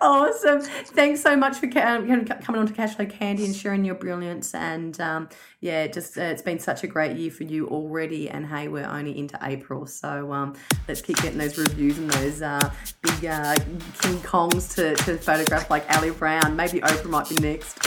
awesome. 0.00 0.60
Thanks 0.60 1.22
so 1.22 1.36
much 1.36 1.56
for 1.58 1.68
coming 1.68 2.10
on 2.10 2.24
to 2.66 2.72
Cashflow 2.72 3.08
Candy 3.08 3.44
and 3.44 3.54
sharing 3.54 3.84
your 3.84 3.94
brilliance. 3.94 4.54
And 4.54 5.00
um, 5.00 5.28
yeah, 5.60 5.86
just 5.86 6.16
uh, 6.18 6.22
it's 6.22 6.42
been 6.42 6.58
such 6.58 6.84
a 6.84 6.86
great 6.86 7.16
year 7.16 7.30
for 7.30 7.44
you 7.44 7.68
already. 7.68 8.28
And 8.28 8.46
hey, 8.46 8.68
we're 8.68 8.86
only 8.86 9.18
into 9.18 9.38
April, 9.42 9.86
so 9.86 10.32
um, 10.32 10.54
let's 10.88 11.02
keep 11.02 11.16
getting 11.22 11.38
those 11.38 11.58
reviews 11.58 11.98
and 11.98 12.10
those 12.10 12.42
uh, 12.42 12.72
big 13.02 13.26
uh, 13.26 13.56
King 14.00 14.18
Kongs 14.18 14.74
to, 14.74 14.94
to 15.04 15.18
photograph 15.18 15.70
like 15.70 15.84
Ali 15.96 16.10
Brown. 16.10 16.56
Maybe 16.56 16.80
Oprah 16.80 17.10
might 17.10 17.28
be 17.28 17.36
next. 17.36 17.78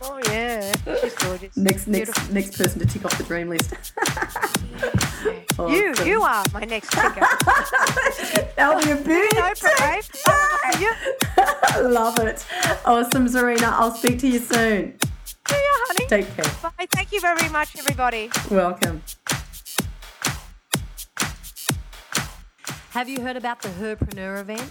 Oh 0.00 0.20
yeah, 0.26 0.74
she's 1.00 1.14
gorgeous. 1.14 1.56
Next, 1.56 1.86
next, 1.86 2.30
next 2.30 2.56
person 2.56 2.80
to 2.80 2.86
tick 2.86 3.04
off 3.04 3.16
the 3.18 3.24
dream 3.24 3.48
list. 3.48 3.72
awesome. 5.58 5.72
You, 5.72 5.94
you 6.04 6.22
are 6.22 6.44
my 6.52 6.60
next 6.60 6.90
ticker. 6.90 7.20
That'll 8.56 8.82
be 8.82 8.90
a 8.90 8.96
big 8.96 9.34
Love 11.82 12.18
it. 12.18 12.44
Awesome, 12.84 13.26
Zarina. 13.26 13.72
I'll 13.72 13.94
speak 13.94 14.18
to 14.20 14.28
you 14.28 14.38
soon. 14.38 14.98
See 15.24 15.34
ya, 15.50 15.56
honey. 15.88 16.06
Take 16.06 16.36
care. 16.36 16.44
Bye. 16.62 16.86
Thank 16.90 17.12
you 17.12 17.20
very 17.20 17.48
much, 17.48 17.76
everybody. 17.78 18.30
Welcome. 18.50 19.02
Have 22.90 23.08
you 23.08 23.22
heard 23.22 23.36
about 23.36 23.62
the 23.62 23.68
Herpreneur 23.68 24.40
event? 24.40 24.70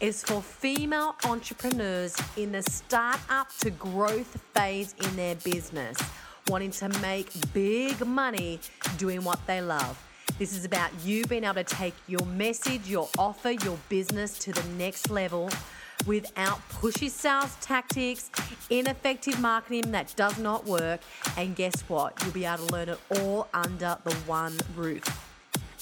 is 0.00 0.22
for 0.22 0.42
female 0.42 1.16
entrepreneurs 1.24 2.16
in 2.36 2.52
the 2.52 2.62
start-up 2.62 3.48
to 3.58 3.70
growth 3.70 4.40
phase 4.54 4.94
in 5.02 5.16
their 5.16 5.34
business, 5.36 5.96
wanting 6.48 6.70
to 6.70 6.88
make 7.00 7.30
big 7.52 8.04
money 8.06 8.60
doing 8.98 9.24
what 9.24 9.44
they 9.46 9.60
love. 9.60 10.02
This 10.38 10.54
is 10.54 10.64
about 10.64 10.90
you 11.04 11.24
being 11.26 11.44
able 11.44 11.54
to 11.54 11.64
take 11.64 11.94
your 12.06 12.24
message, 12.26 12.88
your 12.88 13.08
offer, 13.18 13.52
your 13.52 13.78
business 13.88 14.38
to 14.40 14.52
the 14.52 14.62
next 14.70 15.10
level 15.10 15.48
without 16.06 16.60
pushy 16.68 17.08
sales 17.08 17.56
tactics, 17.60 18.30
ineffective 18.68 19.40
marketing 19.40 19.90
that 19.92 20.12
does 20.16 20.38
not 20.38 20.66
work. 20.66 21.00
And 21.36 21.56
guess 21.56 21.80
what? 21.88 22.20
You'll 22.22 22.32
be 22.32 22.44
able 22.44 22.66
to 22.66 22.72
learn 22.72 22.88
it 22.90 22.98
all 23.18 23.48
under 23.54 23.96
the 24.04 24.14
one 24.26 24.58
roof. 24.74 25.04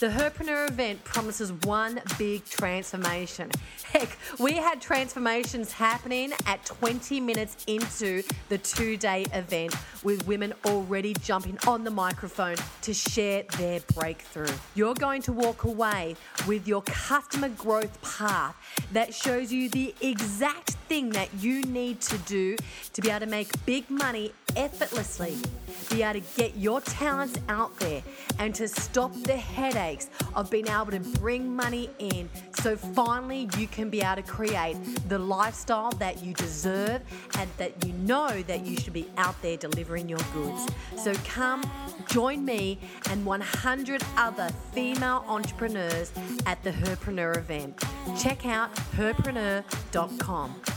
The 0.00 0.08
Herpreneur 0.08 0.68
event 0.68 1.04
promises 1.04 1.52
one 1.64 2.00
big 2.18 2.44
transformation. 2.46 3.48
Heck, 3.84 4.18
we 4.40 4.54
had 4.54 4.80
transformations 4.80 5.70
happening 5.70 6.32
at 6.46 6.64
20 6.66 7.20
minutes 7.20 7.56
into 7.68 8.24
the 8.48 8.58
two 8.58 8.96
day 8.96 9.24
event 9.32 9.72
with 10.02 10.26
women 10.26 10.52
already 10.66 11.14
jumping 11.22 11.56
on 11.68 11.84
the 11.84 11.92
microphone 11.92 12.56
to 12.82 12.92
share 12.92 13.44
their 13.56 13.78
breakthrough. 13.94 14.52
You're 14.74 14.94
going 14.94 15.22
to 15.22 15.32
walk 15.32 15.62
away 15.62 16.16
with 16.48 16.66
your 16.66 16.82
customer 16.82 17.50
growth 17.50 18.02
path 18.02 18.56
that 18.92 19.14
shows 19.14 19.52
you 19.52 19.68
the 19.68 19.94
exact 20.00 20.70
thing 20.88 21.10
that 21.10 21.32
you 21.34 21.62
need 21.62 22.00
to 22.00 22.18
do 22.18 22.56
to 22.94 23.00
be 23.00 23.10
able 23.10 23.20
to 23.20 23.26
make 23.26 23.48
big 23.64 23.88
money 23.88 24.32
effortlessly, 24.56 25.36
be 25.90 26.02
able 26.02 26.20
to 26.20 26.26
get 26.36 26.56
your 26.56 26.80
talents 26.80 27.38
out 27.48 27.76
there 27.78 28.02
and 28.38 28.54
to 28.54 28.68
stop 28.68 29.12
the 29.22 29.36
headaches 29.84 30.08
of 30.34 30.50
being 30.50 30.68
able 30.68 30.90
to 30.90 31.00
bring 31.20 31.54
money 31.54 31.90
in 31.98 32.28
so 32.60 32.76
finally 32.76 33.48
you 33.58 33.66
can 33.66 33.90
be 33.90 34.00
able 34.00 34.16
to 34.16 34.22
create 34.22 34.76
the 35.08 35.18
lifestyle 35.18 35.90
that 35.92 36.22
you 36.22 36.32
deserve 36.34 37.02
and 37.38 37.50
that 37.58 37.84
you 37.84 37.92
know 37.92 38.42
that 38.42 38.64
you 38.64 38.76
should 38.76 38.92
be 38.92 39.06
out 39.16 39.40
there 39.42 39.56
delivering 39.56 40.08
your 40.08 40.20
goods. 40.32 40.66
So 40.96 41.12
come 41.24 41.62
join 42.08 42.44
me 42.44 42.78
and 43.10 43.24
100 43.24 44.02
other 44.16 44.48
female 44.72 45.24
entrepreneurs 45.28 46.12
at 46.46 46.62
the 46.62 46.70
Herpreneur 46.70 47.36
event. 47.36 47.82
Check 48.18 48.46
out 48.46 48.74
herpreneur.com. 48.96 50.73